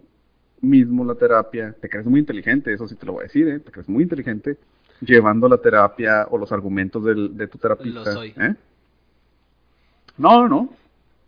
mismo 0.61 1.05
la 1.05 1.15
terapia, 1.15 1.75
te 1.81 1.89
crees 1.89 2.07
muy 2.07 2.21
inteligente, 2.21 2.73
eso 2.73 2.89
sí 2.89 2.95
te 2.95 3.05
lo 3.07 3.13
voy 3.15 3.21
a 3.23 3.25
decir, 3.25 3.49
¿eh? 3.49 3.61
te 3.61 3.71
crees 3.71 3.89
muy 3.89 4.03
inteligente 4.03 4.57
llevando 5.01 5.49
la 5.49 5.59
terapia 5.59 6.27
o 6.31 6.39
los 6.39 6.53
argumentos 6.53 7.05
del- 7.05 7.37
de 7.37 7.49
tu 7.49 7.59
terapista. 7.59 7.99
Lo 8.01 8.05
soy. 8.13 8.35
¿eh? 8.39 8.55
No, 10.17 10.49
no, 10.49 10.71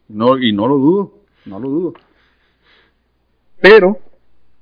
no, 0.08 0.38
y 0.38 0.52
no 0.52 0.68
lo 0.68 0.76
dudo, 0.76 1.14
no 1.44 1.58
lo 1.58 1.68
dudo. 1.68 1.94
Pero, 3.60 3.98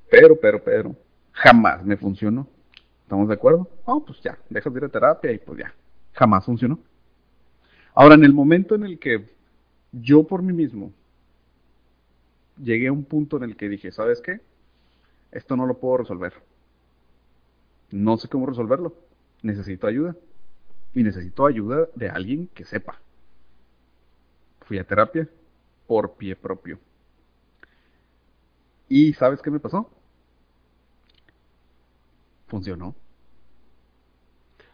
pero, 0.09 0.39
pero, 0.39 0.63
pero, 0.63 0.95
jamás 1.31 1.83
me 1.83 1.97
funcionó. 1.97 2.47
¿Estamos 3.03 3.27
de 3.27 3.35
acuerdo? 3.35 3.69
No, 3.87 4.03
pues 4.03 4.19
ya, 4.21 4.37
dejas 4.49 4.73
de 4.73 4.79
ir 4.79 4.85
a 4.85 4.89
terapia 4.89 5.31
y 5.31 5.37
pues 5.37 5.59
ya, 5.59 5.73
jamás 6.13 6.43
funcionó. 6.45 6.79
Ahora, 7.93 8.15
en 8.15 8.23
el 8.23 8.33
momento 8.33 8.75
en 8.75 8.83
el 8.83 8.97
que 8.97 9.29
yo 9.91 10.23
por 10.23 10.41
mí 10.41 10.53
mismo 10.53 10.91
llegué 12.61 12.87
a 12.87 12.91
un 12.91 13.03
punto 13.03 13.37
en 13.37 13.43
el 13.43 13.55
que 13.55 13.69
dije, 13.69 13.91
¿sabes 13.91 14.21
qué? 14.21 14.41
Esto 15.31 15.55
no 15.55 15.65
lo 15.65 15.77
puedo 15.77 15.97
resolver. 15.97 16.33
No 17.91 18.17
sé 18.17 18.27
cómo 18.27 18.45
resolverlo. 18.45 18.95
Necesito 19.41 19.87
ayuda. 19.87 20.15
Y 20.93 21.03
necesito 21.03 21.45
ayuda 21.45 21.87
de 21.95 22.09
alguien 22.09 22.47
que 22.53 22.65
sepa. 22.65 22.99
Fui 24.65 24.77
a 24.77 24.83
terapia 24.83 25.27
por 25.87 26.15
pie 26.15 26.35
propio. 26.35 26.79
¿Y 28.89 29.13
sabes 29.13 29.41
qué 29.41 29.49
me 29.51 29.59
pasó? 29.59 29.89
Funcionó. 32.47 32.95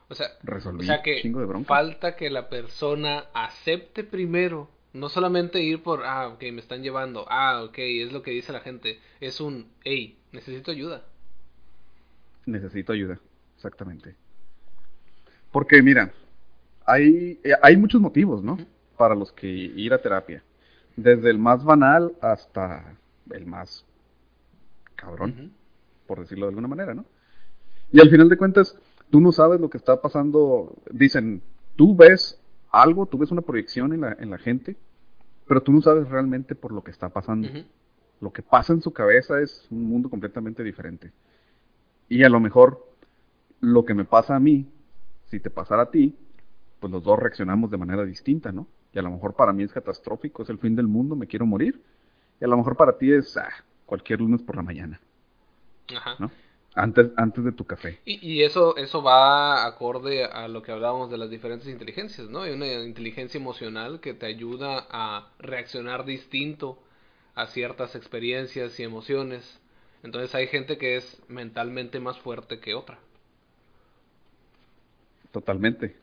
O 0.09 0.15
sea, 0.15 0.27
Resolví 0.43 0.83
o 0.83 0.87
sea 0.87 1.01
que 1.01 1.21
chingo 1.21 1.39
de 1.39 1.45
bronca. 1.45 1.69
falta 1.69 2.17
que 2.17 2.29
la 2.29 2.49
persona 2.49 3.27
acepte 3.33 4.03
primero, 4.03 4.69
no 4.91 5.07
solamente 5.07 5.61
ir 5.61 5.81
por, 5.83 6.03
ah, 6.03 6.27
ok, 6.27 6.41
me 6.51 6.59
están 6.59 6.83
llevando, 6.83 7.25
ah, 7.29 7.63
ok, 7.63 7.77
es 7.77 8.11
lo 8.11 8.21
que 8.21 8.31
dice 8.31 8.51
la 8.51 8.59
gente, 8.59 8.99
es 9.21 9.39
un, 9.39 9.71
hey, 9.85 10.19
necesito 10.33 10.71
ayuda. 10.71 11.05
Necesito 12.45 12.91
ayuda, 12.91 13.19
exactamente. 13.55 14.15
Porque 15.51 15.81
mira, 15.81 16.11
hay, 16.85 17.39
eh, 17.43 17.53
hay 17.61 17.77
muchos 17.77 18.01
motivos, 18.01 18.43
¿no? 18.43 18.57
Para 19.01 19.15
los 19.15 19.31
que 19.31 19.47
ir 19.47 19.95
a 19.95 19.99
terapia. 19.99 20.43
Desde 20.95 21.31
el 21.31 21.39
más 21.39 21.63
banal 21.63 22.13
hasta 22.21 22.93
el 23.31 23.47
más 23.47 23.83
cabrón, 24.93 25.53
por 26.05 26.19
decirlo 26.19 26.45
de 26.45 26.49
alguna 26.49 26.67
manera, 26.67 26.93
¿no? 26.93 27.03
Y 27.91 27.99
al 27.99 28.11
final 28.11 28.29
de 28.29 28.37
cuentas, 28.37 28.77
tú 29.09 29.19
no 29.19 29.31
sabes 29.31 29.59
lo 29.59 29.71
que 29.71 29.79
está 29.79 29.99
pasando. 29.99 30.75
Dicen, 30.91 31.41
tú 31.75 31.95
ves 31.95 32.39
algo, 32.69 33.07
tú 33.07 33.17
ves 33.17 33.31
una 33.31 33.41
proyección 33.41 33.91
en 33.91 34.01
la, 34.01 34.15
en 34.19 34.29
la 34.29 34.37
gente, 34.37 34.75
pero 35.47 35.63
tú 35.63 35.71
no 35.71 35.81
sabes 35.81 36.07
realmente 36.07 36.53
por 36.53 36.71
lo 36.71 36.83
que 36.83 36.91
está 36.91 37.09
pasando. 37.09 37.49
Lo 38.19 38.31
que 38.31 38.43
pasa 38.43 38.71
en 38.71 38.83
su 38.83 38.93
cabeza 38.93 39.41
es 39.41 39.65
un 39.71 39.83
mundo 39.89 40.11
completamente 40.11 40.63
diferente. 40.63 41.11
Y 42.07 42.23
a 42.23 42.29
lo 42.29 42.39
mejor 42.39 42.85
lo 43.61 43.83
que 43.83 43.95
me 43.95 44.05
pasa 44.05 44.35
a 44.35 44.39
mí, 44.39 44.67
si 45.31 45.39
te 45.39 45.49
pasara 45.49 45.81
a 45.81 45.89
ti, 45.89 46.15
pues 46.79 46.93
los 46.93 47.03
dos 47.03 47.17
reaccionamos 47.17 47.71
de 47.71 47.77
manera 47.77 48.05
distinta, 48.05 48.51
¿no? 48.51 48.67
Y 48.93 48.99
a 48.99 49.01
lo 49.01 49.11
mejor 49.11 49.35
para 49.35 49.53
mí 49.53 49.63
es 49.63 49.73
catastrófico, 49.73 50.43
es 50.43 50.49
el 50.49 50.59
fin 50.59 50.75
del 50.75 50.87
mundo, 50.87 51.15
me 51.15 51.27
quiero 51.27 51.45
morir. 51.45 51.81
Y 52.41 52.45
a 52.45 52.47
lo 52.47 52.57
mejor 52.57 52.77
para 52.77 52.97
ti 52.97 53.11
es 53.13 53.37
ah, 53.37 53.49
cualquier 53.85 54.21
lunes 54.21 54.41
por 54.43 54.55
la 54.57 54.63
mañana, 54.63 55.01
Ajá. 55.95 56.17
¿no? 56.17 56.31
Antes, 56.75 57.11
antes 57.17 57.43
de 57.43 57.51
tu 57.51 57.65
café. 57.65 57.99
Y, 58.05 58.19
y 58.27 58.43
eso, 58.43 58.77
eso 58.77 59.01
va 59.03 59.65
acorde 59.65 60.25
a 60.25 60.47
lo 60.47 60.61
que 60.61 60.71
hablábamos 60.71 61.09
de 61.11 61.17
las 61.17 61.29
diferentes 61.31 61.67
inteligencias, 61.67 62.29
¿no? 62.29 62.41
Hay 62.43 62.51
una 62.53 62.67
inteligencia 62.83 63.39
emocional 63.39 63.99
que 64.01 64.13
te 64.13 64.25
ayuda 64.27 64.87
a 64.91 65.29
reaccionar 65.39 66.05
distinto 66.05 66.79
a 67.35 67.47
ciertas 67.47 67.95
experiencias 67.95 68.79
y 68.79 68.83
emociones. 68.83 69.59
Entonces 70.03 70.33
hay 70.35 70.47
gente 70.47 70.77
que 70.77 70.95
es 70.97 71.21
mentalmente 71.27 71.99
más 71.99 72.19
fuerte 72.19 72.59
que 72.59 72.75
otra. 72.75 72.99
Totalmente. 75.31 75.95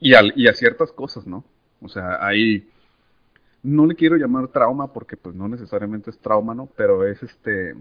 Y, 0.00 0.14
al- 0.14 0.32
y 0.36 0.48
a 0.48 0.54
ciertas 0.54 0.92
cosas, 0.92 1.26
¿no? 1.26 1.44
O 1.82 1.88
sea, 1.88 2.24
hay, 2.24 2.68
no 3.62 3.86
le 3.86 3.94
quiero 3.94 4.16
llamar 4.16 4.48
trauma 4.48 4.92
porque 4.92 5.16
pues 5.16 5.34
no 5.34 5.48
necesariamente 5.48 6.10
es 6.10 6.18
trauma, 6.18 6.54
¿no? 6.54 6.66
Pero 6.76 7.06
es 7.06 7.22
este 7.22 7.74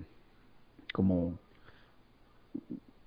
como 0.94 1.38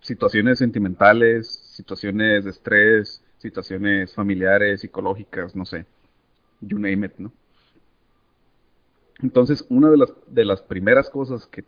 situaciones 0.01 0.59
sentimentales, 0.59 1.49
situaciones 1.49 2.45
de 2.45 2.51
estrés, 2.51 3.23
situaciones 3.39 4.15
familiares, 4.15 4.81
psicológicas, 4.81 5.57
no 5.57 5.65
sé, 5.65 5.87
you 6.61 6.79
name 6.79 7.07
it, 7.07 7.15
¿no? 7.19 7.33
Entonces, 9.23 9.65
una 9.69 9.89
de 9.91 9.97
las, 9.97 10.13
de 10.27 10.45
las 10.45 10.61
primeras 10.63 11.09
cosas 11.09 11.47
que 11.47 11.65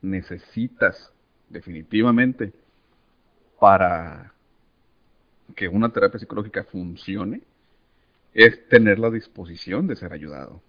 necesitas 0.00 1.12
definitivamente 1.48 2.52
para 3.60 4.32
que 5.54 5.68
una 5.68 5.92
terapia 5.92 6.18
psicológica 6.18 6.64
funcione 6.64 7.42
es 8.34 8.68
tener 8.68 8.98
la 8.98 9.10
disposición 9.10 9.86
de 9.86 9.96
ser 9.96 10.12
ayudado. 10.12 10.62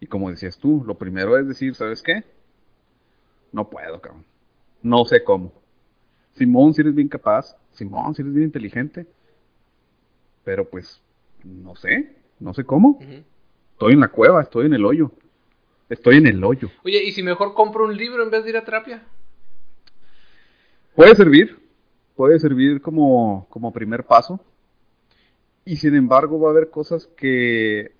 Y 0.00 0.06
como 0.06 0.30
decías 0.30 0.58
tú, 0.58 0.82
lo 0.86 0.96
primero 0.98 1.38
es 1.38 1.46
decir, 1.46 1.74
¿sabes 1.74 2.02
qué? 2.02 2.24
No 3.52 3.70
puedo, 3.70 4.00
cabrón. 4.00 4.24
No 4.82 5.04
sé 5.04 5.22
cómo. 5.22 5.52
Simón, 6.34 6.74
si 6.74 6.80
eres 6.80 6.94
bien 6.94 7.08
capaz. 7.08 7.56
Simón, 7.72 8.14
si 8.14 8.22
eres 8.22 8.34
bien 8.34 8.46
inteligente. 8.46 9.06
Pero 10.44 10.68
pues, 10.68 11.00
no 11.44 11.76
sé. 11.76 12.16
No 12.40 12.52
sé 12.52 12.64
cómo. 12.64 12.98
Estoy 13.72 13.92
en 13.92 14.00
la 14.00 14.08
cueva, 14.08 14.42
estoy 14.42 14.66
en 14.66 14.74
el 14.74 14.84
hoyo. 14.84 15.12
Estoy 15.88 16.16
en 16.16 16.26
el 16.26 16.42
hoyo. 16.42 16.70
Oye, 16.84 17.02
¿y 17.04 17.12
si 17.12 17.22
mejor 17.22 17.54
compro 17.54 17.84
un 17.84 17.96
libro 17.96 18.22
en 18.22 18.30
vez 18.30 18.42
de 18.42 18.50
ir 18.50 18.56
a 18.56 18.64
terapia? 18.64 19.04
Puede 20.96 21.14
servir. 21.14 21.60
Puede 22.16 22.38
servir 22.38 22.80
como, 22.80 23.46
como 23.50 23.72
primer 23.72 24.04
paso. 24.04 24.40
Y 25.64 25.76
sin 25.76 25.94
embargo 25.94 26.40
va 26.40 26.48
a 26.48 26.52
haber 26.52 26.70
cosas 26.70 27.06
que... 27.16 27.92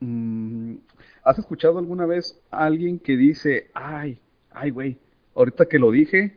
Mm, 0.00 0.76
¿Has 1.24 1.38
escuchado 1.38 1.78
alguna 1.78 2.04
vez 2.04 2.38
a 2.50 2.66
alguien 2.66 2.98
que 2.98 3.16
dice, 3.16 3.70
ay, 3.72 4.18
ay, 4.50 4.70
güey, 4.70 4.98
ahorita 5.34 5.66
que 5.66 5.78
lo 5.78 5.90
dije, 5.90 6.36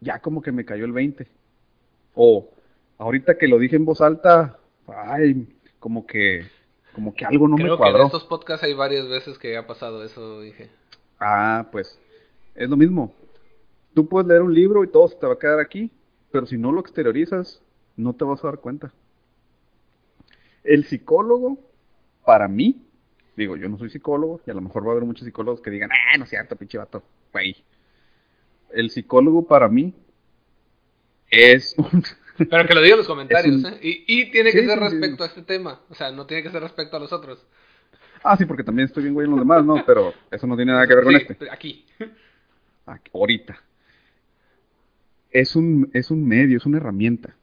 ya 0.00 0.20
como 0.20 0.40
que 0.40 0.52
me 0.52 0.64
cayó 0.64 0.84
el 0.84 0.92
20? 0.92 1.26
O 2.14 2.48
ahorita 2.98 3.36
que 3.36 3.48
lo 3.48 3.58
dije 3.58 3.74
en 3.74 3.84
voz 3.84 4.00
alta, 4.00 4.58
ay, 4.86 5.48
como 5.80 6.06
que, 6.06 6.46
como 6.94 7.14
que 7.14 7.24
algo 7.24 7.48
no 7.48 7.56
me 7.56 7.76
cuadró. 7.76 7.94
Que 7.94 8.00
en 8.00 8.06
estos 8.06 8.24
podcasts 8.24 8.64
hay 8.64 8.74
varias 8.74 9.08
veces 9.08 9.36
que 9.36 9.56
ha 9.56 9.66
pasado 9.66 10.04
eso, 10.04 10.40
dije. 10.40 10.70
Ah, 11.18 11.66
pues, 11.72 11.98
es 12.54 12.68
lo 12.68 12.76
mismo. 12.76 13.12
Tú 13.94 14.08
puedes 14.08 14.28
leer 14.28 14.42
un 14.42 14.54
libro 14.54 14.84
y 14.84 14.88
todo 14.88 15.08
se 15.08 15.16
te 15.16 15.26
va 15.26 15.34
a 15.34 15.38
quedar 15.38 15.58
aquí, 15.58 15.90
pero 16.30 16.46
si 16.46 16.56
no 16.56 16.70
lo 16.70 16.80
exteriorizas, 16.80 17.62
no 17.96 18.14
te 18.14 18.24
vas 18.24 18.42
a 18.44 18.48
dar 18.48 18.58
cuenta. 18.58 18.92
El 20.64 20.84
psicólogo, 20.84 21.58
para 22.24 22.48
mí, 22.48 22.84
digo, 23.36 23.56
yo 23.56 23.68
no 23.68 23.78
soy 23.78 23.90
psicólogo, 23.90 24.40
y 24.46 24.50
a 24.50 24.54
lo 24.54 24.60
mejor 24.60 24.84
va 24.84 24.88
a 24.88 24.92
haber 24.92 25.04
muchos 25.04 25.24
psicólogos 25.24 25.60
que 25.60 25.70
digan, 25.70 25.90
ah, 25.92 26.16
no 26.18 26.24
es 26.24 26.30
cierto, 26.30 26.56
pinche 26.56 26.78
vato, 26.78 27.02
güey. 27.32 27.56
El 28.70 28.90
psicólogo 28.90 29.46
para 29.46 29.68
mí 29.68 29.94
es 31.30 31.74
un... 31.78 32.02
Pero 32.50 32.66
que 32.66 32.74
lo 32.74 32.82
diga 32.82 32.94
en 32.94 32.98
los 32.98 33.06
comentarios, 33.06 33.64
¿eh? 33.64 33.78
Y, 33.80 34.30
tiene 34.30 34.52
que 34.52 34.66
ser 34.66 34.78
respecto 34.78 35.24
a 35.24 35.26
este 35.26 35.42
tema, 35.42 35.80
o 35.88 35.94
sea, 35.94 36.10
no 36.10 36.26
tiene 36.26 36.42
que 36.42 36.50
ser 36.50 36.62
respecto 36.62 36.96
a 36.96 37.00
los 37.00 37.10
otros. 37.12 37.46
Ah, 38.22 38.36
sí, 38.36 38.44
porque 38.44 38.64
también 38.64 38.86
estoy 38.86 39.04
bien 39.04 39.14
güey 39.14 39.24
en 39.24 39.30
los 39.30 39.38
demás, 39.38 39.64
¿no? 39.64 39.82
Pero 39.86 40.12
eso 40.30 40.46
no 40.46 40.56
tiene 40.56 40.72
nada 40.72 40.86
que 40.86 40.94
ver 40.94 41.04
con 41.04 41.14
este. 41.14 41.36
Aquí. 41.50 41.86
aquí. 42.84 43.10
Ahorita. 43.14 43.58
Es 45.30 45.56
un, 45.56 45.90
es 45.94 46.10
un 46.10 46.26
medio, 46.26 46.58
es 46.58 46.66
una 46.66 46.78
herramienta. 46.78 47.36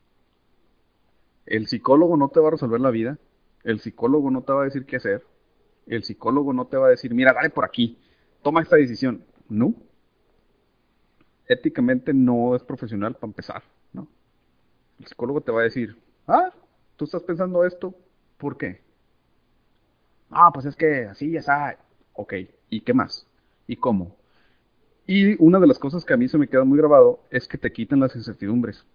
El 1.45 1.67
psicólogo 1.67 2.17
no 2.17 2.29
te 2.29 2.39
va 2.39 2.47
a 2.47 2.51
resolver 2.51 2.79
la 2.79 2.91
vida, 2.91 3.17
el 3.63 3.79
psicólogo 3.79 4.31
no 4.31 4.43
te 4.43 4.53
va 4.53 4.61
a 4.61 4.65
decir 4.65 4.85
qué 4.85 4.97
hacer, 4.97 5.23
el 5.87 6.03
psicólogo 6.03 6.53
no 6.53 6.67
te 6.67 6.77
va 6.77 6.87
a 6.87 6.91
decir, 6.91 7.13
mira, 7.13 7.33
dale 7.33 7.49
por 7.49 7.65
aquí, 7.65 7.97
toma 8.41 8.61
esta 8.61 8.75
decisión. 8.75 9.23
No. 9.49 9.73
Éticamente 11.47 12.13
no 12.13 12.55
es 12.55 12.63
profesional 12.63 13.15
para 13.15 13.27
empezar, 13.27 13.63
¿no? 13.91 14.07
El 14.99 15.07
psicólogo 15.07 15.41
te 15.41 15.51
va 15.51 15.61
a 15.61 15.65
decir, 15.65 15.97
ah, 16.27 16.53
tú 16.95 17.05
estás 17.05 17.23
pensando 17.23 17.65
esto, 17.65 17.93
¿por 18.37 18.57
qué? 18.57 18.81
Ah, 20.29 20.51
pues 20.53 20.65
es 20.65 20.75
que 20.75 21.05
así 21.05 21.31
ya 21.31 21.39
está. 21.39 21.77
Ok, 22.13 22.33
¿y 22.69 22.81
qué 22.81 22.93
más? 22.93 23.27
¿Y 23.67 23.75
cómo? 23.75 24.15
Y 25.05 25.35
una 25.43 25.59
de 25.59 25.67
las 25.67 25.79
cosas 25.79 26.05
que 26.05 26.13
a 26.13 26.17
mí 26.17 26.29
se 26.29 26.37
me 26.37 26.47
queda 26.47 26.63
muy 26.63 26.77
grabado 26.77 27.19
es 27.29 27.47
que 27.47 27.57
te 27.57 27.71
quitan 27.73 27.99
las 27.99 28.15
incertidumbres 28.15 28.85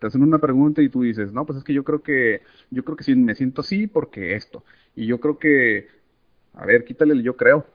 te 0.00 0.06
hacen 0.06 0.22
una 0.22 0.38
pregunta 0.38 0.80
y 0.80 0.88
tú 0.88 1.02
dices, 1.02 1.30
no, 1.32 1.44
pues 1.44 1.58
es 1.58 1.64
que 1.64 1.74
yo 1.74 1.84
creo 1.84 2.02
que, 2.02 2.42
yo 2.70 2.82
creo 2.84 2.96
que 2.96 3.04
sí 3.04 3.14
me 3.14 3.34
siento 3.34 3.60
así 3.60 3.86
porque 3.86 4.34
esto. 4.34 4.64
Y 4.96 5.06
yo 5.06 5.20
creo 5.20 5.38
que, 5.38 5.88
a 6.54 6.64
ver, 6.64 6.84
quítale 6.84 7.12
el 7.12 7.22
yo 7.22 7.36
creo. 7.36 7.66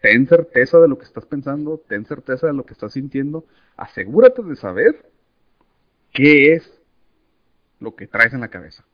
Ten 0.00 0.26
certeza 0.28 0.78
de 0.78 0.88
lo 0.88 0.98
que 0.98 1.04
estás 1.04 1.26
pensando, 1.26 1.82
ten 1.88 2.06
certeza 2.06 2.46
de 2.46 2.52
lo 2.52 2.64
que 2.64 2.74
estás 2.74 2.92
sintiendo. 2.92 3.44
Asegúrate 3.76 4.42
de 4.42 4.54
saber 4.54 5.10
qué 6.12 6.54
es 6.54 6.80
lo 7.80 7.96
que 7.96 8.06
traes 8.06 8.32
en 8.32 8.40
la 8.40 8.48
cabeza. 8.48 8.84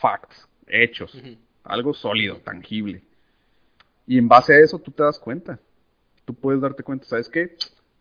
Facts, 0.00 0.48
hechos, 0.68 1.20
algo 1.64 1.94
sólido, 1.94 2.36
tangible. 2.38 3.02
Y 4.06 4.18
en 4.18 4.28
base 4.28 4.54
a 4.54 4.60
eso 4.60 4.78
tú 4.78 4.92
te 4.92 5.02
das 5.02 5.18
cuenta. 5.18 5.58
Tú 6.24 6.34
puedes 6.34 6.60
darte 6.60 6.84
cuenta, 6.84 7.06
¿sabes 7.06 7.28
qué? 7.28 7.56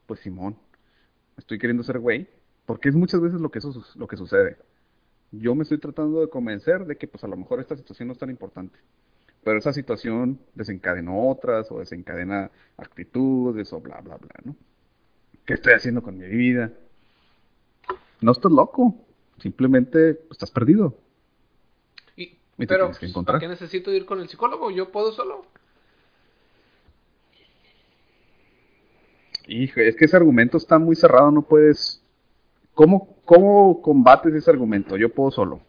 Pues 0.06 0.20
Simón, 0.20 0.56
estoy 1.38 1.60
queriendo 1.60 1.84
ser 1.84 2.00
güey, 2.00 2.27
porque 2.65 2.89
es 2.89 2.96
muchas 2.96 3.22
veces 3.22 3.39
lo 3.39 3.50
que, 3.50 3.60
eso, 3.60 3.84
lo 3.96 4.08
que 4.08 4.17
sucede. 4.17 4.58
Yo 5.32 5.56
me 5.56 5.63
estoy 5.63 5.77
tratando 5.77 6.22
de 6.22 6.29
convencer 6.29 6.86
de 6.86 6.98
que 6.98 7.08
pues 7.08 7.24
a 7.24 7.27
lo 7.27 7.38
mejor 7.38 7.60
esta 7.60 7.75
situación 7.75 8.08
no 8.08 8.13
es 8.13 8.20
tan 8.20 8.29
importante, 8.29 8.77
pero 9.44 9.60
esa 9.60 9.74
situación 9.74 10.39
desencadenó 10.56 11.29
otras 11.29 11.72
o 11.72 11.79
desencadena 11.79 12.51
actitudes 12.77 13.72
o 13.74 13.79
bla, 13.79 14.00
bla, 14.01 14.17
bla, 14.17 14.34
¿no? 14.44 14.56
¿Qué 15.46 15.53
estoy 15.53 15.74
haciendo 15.74 16.01
con 16.03 16.17
mi 16.17 16.27
vida? 16.27 16.74
No 18.20 18.32
estás 18.32 18.51
loco, 18.51 18.96
simplemente 19.39 20.15
pues, 20.15 20.32
estás 20.32 20.51
perdido. 20.51 20.98
Y, 22.15 22.38
pero, 22.65 22.91
¿para 23.25 23.39
qué 23.39 23.48
necesito 23.48 23.94
ir 23.94 24.06
con 24.06 24.20
el 24.20 24.27
psicólogo? 24.27 24.72
Yo 24.72 24.91
puedo 24.91 25.12
solo. 25.12 25.46
Hijo, 29.48 29.80
es 29.80 29.96
que 29.96 30.06
ese 30.06 30.18
argumento 30.18 30.58
está 30.58 30.77
muy 30.77 30.96
cerrado, 30.96 31.32
no 31.32 31.42
puedes... 31.42 32.04
¿Cómo, 32.74 33.16
¿Cómo 33.25 33.82
combates 33.82 34.34
ese 34.34 34.51
argumento? 34.51 34.98
Yo 34.98 35.10
puedo 35.10 35.32
solo. 35.32 35.62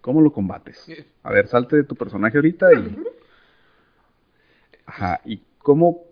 ¿Cómo 0.00 0.20
lo 0.20 0.32
combates? 0.32 0.86
A 1.22 1.32
ver, 1.32 1.48
salte 1.48 1.76
de 1.76 1.84
tu 1.84 1.96
personaje 1.96 2.38
ahorita 2.38 2.72
y... 2.72 2.96
Ajá, 4.86 5.20
¿y 5.24 5.40
cómo... 5.58 6.02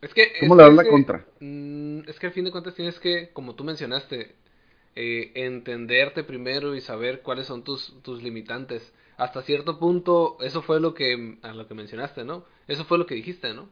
Es 0.00 0.14
que, 0.14 0.32
¿Cómo 0.40 0.54
le 0.54 0.62
das 0.62 0.74
la 0.74 0.84
contra? 0.84 1.24
Mm, 1.40 2.00
es 2.06 2.18
que 2.20 2.26
al 2.26 2.32
fin 2.32 2.44
de 2.44 2.52
cuentas 2.52 2.74
tienes 2.74 3.00
que, 3.00 3.30
como 3.32 3.56
tú 3.56 3.64
mencionaste, 3.64 4.36
eh, 4.94 5.32
entenderte 5.34 6.22
primero 6.22 6.76
y 6.76 6.80
saber 6.80 7.22
cuáles 7.22 7.46
son 7.46 7.64
tus, 7.64 8.00
tus 8.02 8.22
limitantes. 8.22 8.92
Hasta 9.16 9.42
cierto 9.42 9.78
punto, 9.80 10.36
eso 10.40 10.62
fue 10.62 10.78
lo 10.80 10.94
que, 10.94 11.38
a 11.42 11.52
lo 11.52 11.66
que 11.66 11.74
mencionaste, 11.74 12.24
¿no? 12.24 12.44
Eso 12.68 12.84
fue 12.84 12.98
lo 12.98 13.06
que 13.06 13.16
dijiste, 13.16 13.52
¿no? 13.52 13.68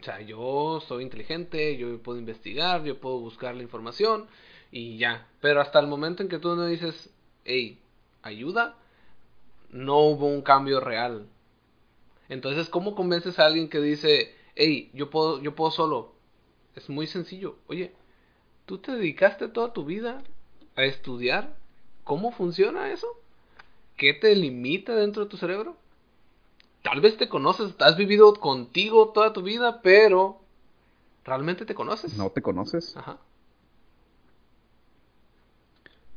O 0.00 0.02
sea, 0.02 0.22
yo 0.22 0.80
soy 0.88 1.02
inteligente, 1.02 1.76
yo 1.76 2.02
puedo 2.02 2.18
investigar, 2.18 2.82
yo 2.84 2.98
puedo 2.98 3.18
buscar 3.18 3.54
la 3.54 3.62
información 3.62 4.28
y 4.70 4.96
ya. 4.96 5.28
Pero 5.40 5.60
hasta 5.60 5.78
el 5.78 5.88
momento 5.88 6.22
en 6.22 6.30
que 6.30 6.38
tú 6.38 6.56
no 6.56 6.66
dices, 6.66 7.10
hey, 7.44 7.78
ayuda, 8.22 8.76
no 9.68 9.98
hubo 9.98 10.26
un 10.26 10.40
cambio 10.40 10.80
real. 10.80 11.26
Entonces, 12.30 12.70
¿cómo 12.70 12.94
convences 12.94 13.38
a 13.38 13.44
alguien 13.46 13.68
que 13.68 13.80
dice, 13.80 14.34
hey, 14.54 14.90
yo 14.94 15.10
puedo, 15.10 15.42
yo 15.42 15.54
puedo 15.54 15.70
solo? 15.70 16.14
Es 16.74 16.88
muy 16.88 17.06
sencillo. 17.06 17.56
Oye, 17.66 17.92
¿tú 18.64 18.78
te 18.78 18.92
dedicaste 18.92 19.48
toda 19.48 19.74
tu 19.74 19.84
vida 19.84 20.22
a 20.76 20.84
estudiar 20.84 21.56
cómo 22.04 22.32
funciona 22.32 22.90
eso? 22.90 23.06
¿Qué 23.98 24.14
te 24.14 24.34
limita 24.34 24.94
dentro 24.94 25.24
de 25.24 25.28
tu 25.28 25.36
cerebro? 25.36 25.76
Tal 26.82 27.00
vez 27.00 27.16
te 27.16 27.28
conoces, 27.28 27.74
has 27.80 27.96
vivido 27.96 28.34
contigo 28.34 29.10
toda 29.10 29.32
tu 29.32 29.42
vida, 29.42 29.80
pero 29.82 30.40
¿realmente 31.24 31.64
te 31.64 31.74
conoces? 31.74 32.16
No 32.16 32.30
te 32.30 32.42
conoces. 32.42 32.96
Ajá. 32.96 33.18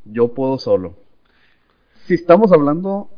Yo 0.05 0.33
puedo 0.33 0.57
solo. 0.59 0.95
Si 2.05 2.13
estamos 2.13 2.51
hablando, 2.51 3.09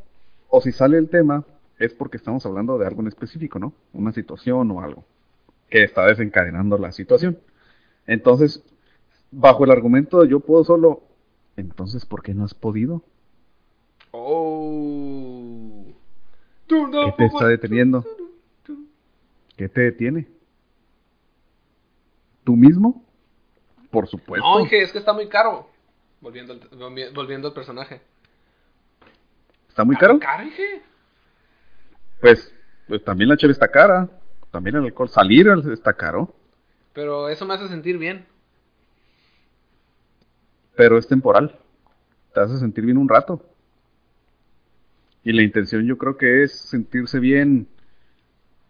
o 0.50 0.62
si 0.62 0.72
sale 0.72 0.98
el 0.98 1.10
tema, 1.10 1.44
es 1.80 1.94
porque 1.94 2.18
estamos 2.18 2.46
hablando 2.46 2.78
de 2.78 2.86
algo 2.86 3.02
en 3.02 3.08
específico, 3.08 3.60
¿no? 3.60 3.74
Una 3.94 4.12
situación 4.12 4.70
o 4.72 4.82
algo 4.82 5.04
que 5.70 5.84
está 5.84 6.06
desencadenando 6.06 6.78
la 6.78 6.92
situación. 6.92 7.40
Entonces, 8.08 8.64
bajo 9.32 9.66
el 9.66 9.72
argumento 9.72 10.22
de 10.22 10.30
yo 10.30 10.40
puedo 10.40 10.64
solo, 10.64 11.02
entonces, 11.58 12.06
¿por 12.06 12.22
qué 12.22 12.34
no 12.34 12.46
has 12.46 12.54
podido? 12.54 13.02
Oh. 14.12 15.65
¿Qué 16.68 17.14
te 17.18 17.26
está 17.26 17.48
deteniendo? 17.48 18.04
¿Qué 19.58 19.70
te 19.70 19.82
detiene? 19.82 20.28
¿Tú 22.44 22.56
mismo? 22.56 23.04
Por 23.90 24.08
supuesto. 24.08 24.46
No, 24.60 24.66
es 24.66 24.92
que 24.92 24.98
está 24.98 25.14
muy 25.14 25.28
caro. 25.30 25.70
Volviendo 26.22 26.54
al, 26.54 26.60
volvi- 26.72 27.14
volviendo 27.14 27.48
al 27.48 27.54
personaje. 27.54 28.02
¿Está 29.70 29.84
muy 29.84 29.96
caro? 29.96 30.20
¿Caro, 30.20 30.44
dije? 30.44 30.82
Pues, 32.22 32.54
pues 32.88 33.04
también 33.04 33.30
la 33.30 33.38
cheve 33.38 33.54
está 33.54 33.68
cara. 33.70 34.10
También 34.52 34.76
el 34.76 34.86
alcohol. 34.86 35.10
Salir 35.10 35.48
está 35.72 35.94
caro. 35.94 36.34
Pero 36.94 37.30
eso 37.30 37.46
me 37.46 37.54
hace 37.54 37.68
sentir 37.68 37.98
bien. 37.98 38.26
Pero 40.76 40.98
es 40.98 41.08
temporal. 41.08 41.58
Te 42.34 42.40
hace 42.42 42.58
sentir 42.58 42.86
bien 42.86 42.98
un 42.98 43.08
rato. 43.08 43.42
Y 45.26 45.34
la 45.34 45.42
intención 45.42 45.86
yo 45.86 45.98
creo 45.98 46.16
que 46.16 46.44
es 46.44 46.54
sentirse 46.54 47.20
bien 47.20 47.68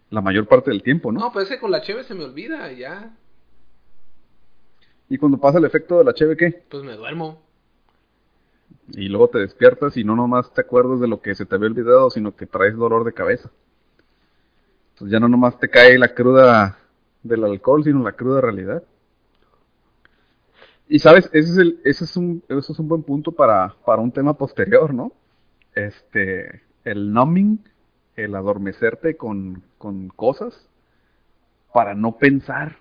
la 0.10 0.22
mayor 0.22 0.48
parte 0.48 0.72
del 0.72 0.82
tiempo, 0.82 1.12
¿no? 1.12 1.20
No, 1.20 1.32
pues 1.34 1.44
es 1.44 1.56
que 1.56 1.60
con 1.60 1.70
la 1.70 1.82
cheve 1.82 2.04
se 2.04 2.16
me 2.16 2.24
olvida 2.24 2.72
ya. 2.72 3.14
Y 5.10 5.18
cuando 5.18 5.38
pasa 5.38 5.58
el 5.58 5.66
efecto 5.66 5.98
de 5.98 6.06
la 6.06 6.14
cheve, 6.14 6.38
¿qué? 6.38 6.64
Pues 6.70 6.82
me 6.84 6.96
duermo. 6.96 7.44
Y 8.94 9.10
luego 9.10 9.28
te 9.28 9.40
despiertas 9.40 9.98
y 9.98 10.06
no 10.06 10.16
nomás 10.16 10.54
te 10.54 10.62
acuerdas 10.62 11.02
de 11.02 11.10
lo 11.10 11.22
que 11.22 11.36
se 11.36 11.46
te 11.46 11.56
había 11.56 11.68
olvidado, 11.68 12.10
sino 12.10 12.34
que 12.34 12.46
traes 12.46 12.76
dolor 12.78 13.04
de 13.04 13.14
cabeza. 13.14 13.52
Entonces 14.94 15.12
ya 15.12 15.20
no 15.20 15.28
nomás 15.28 15.60
te 15.60 15.70
cae 15.70 15.98
la 15.98 16.14
cruda 16.14 16.80
del 17.22 17.44
alcohol, 17.44 17.84
sino 17.84 18.02
la 18.02 18.14
cruda 18.14 18.40
realidad. 18.40 18.82
Y 20.88 21.00
sabes, 21.00 21.26
ese 21.34 21.52
es, 21.52 21.58
el, 21.58 21.82
ese 21.84 22.06
es, 22.06 22.16
un, 22.16 22.42
ese 22.48 22.72
es 22.72 22.80
un 22.80 22.88
buen 22.88 23.04
punto 23.04 23.34
para, 23.34 23.76
para 23.86 24.02
un 24.02 24.12
tema 24.12 24.34
posterior, 24.38 24.94
¿no? 24.94 25.12
Este, 25.76 26.64
el 26.84 27.14
numbing, 27.14 27.60
el 28.16 28.36
adormecerte 28.36 29.18
con, 29.18 29.64
con 29.78 30.08
cosas 30.10 30.68
para 31.74 31.94
no 31.94 32.18
pensar 32.18 32.78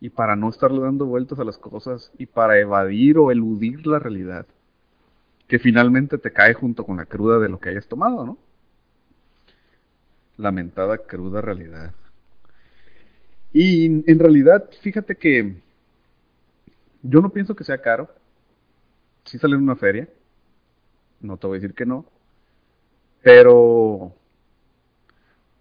y 0.00 0.10
para 0.10 0.36
no 0.36 0.50
estarle 0.50 0.80
dando 0.80 1.06
vueltas 1.06 1.38
a 1.38 1.44
las 1.44 1.58
cosas 1.58 2.12
y 2.18 2.26
para 2.26 2.58
evadir 2.58 3.18
o 3.18 3.30
eludir 3.30 3.86
la 3.86 3.98
realidad 3.98 4.46
que 5.48 5.58
finalmente 5.58 6.18
te 6.18 6.32
cae 6.32 6.54
junto 6.54 6.84
con 6.84 6.96
la 6.96 7.06
cruda 7.06 7.38
de 7.38 7.48
lo 7.48 7.60
que 7.60 7.70
hayas 7.70 7.86
tomado, 7.86 8.26
¿no? 8.26 8.38
Lamentada 10.36 10.98
cruda 10.98 11.40
realidad. 11.40 11.94
Y 13.52 13.86
en 14.10 14.18
realidad, 14.18 14.68
fíjate 14.82 15.16
que 15.16 15.56
yo 17.02 17.20
no 17.20 17.30
pienso 17.30 17.54
que 17.54 17.64
sea 17.64 17.78
caro. 17.78 18.10
Sí 19.24 19.38
sale 19.38 19.54
en 19.54 19.62
una 19.62 19.76
feria. 19.76 20.08
No 21.26 21.36
te 21.36 21.46
voy 21.46 21.56
a 21.56 21.60
decir 21.60 21.74
que 21.74 21.86
no. 21.86 22.06
Pero 23.22 24.14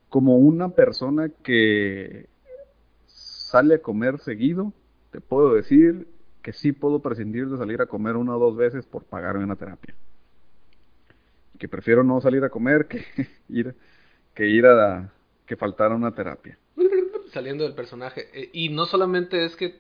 como 0.10 0.38
una 0.38 0.70
persona 0.70 1.30
que 1.44 2.28
sale 3.08 3.76
a 3.76 3.82
comer 3.82 4.20
seguido, 4.20 4.72
te 5.12 5.20
puedo 5.20 5.56
decir 5.56 6.08
que 6.42 6.54
sí 6.54 6.72
puedo 6.72 7.00
prescindir 7.00 7.48
de 7.50 7.58
salir 7.58 7.82
a 7.82 7.88
comer 7.88 8.16
una 8.16 8.36
o 8.36 8.40
dos 8.40 8.56
veces 8.56 8.86
por 8.86 9.04
pagarme 9.04 9.44
una 9.44 9.56
terapia. 9.56 9.96
Que 11.58 11.68
prefiero 11.68 12.04
no 12.04 12.22
salir 12.22 12.44
a 12.44 12.50
comer 12.50 12.88
que 12.88 13.04
ir, 13.50 13.76
que 14.34 14.48
ir 14.48 14.68
a 14.68 15.12
que 15.48 15.56
faltar 15.56 15.92
a 15.92 15.96
una 15.96 16.14
terapia. 16.14 16.58
Saliendo 17.32 17.64
del 17.64 17.74
personaje. 17.74 18.30
Eh, 18.34 18.50
y 18.54 18.70
no 18.70 18.86
solamente 18.86 19.44
es 19.44 19.56
que, 19.56 19.80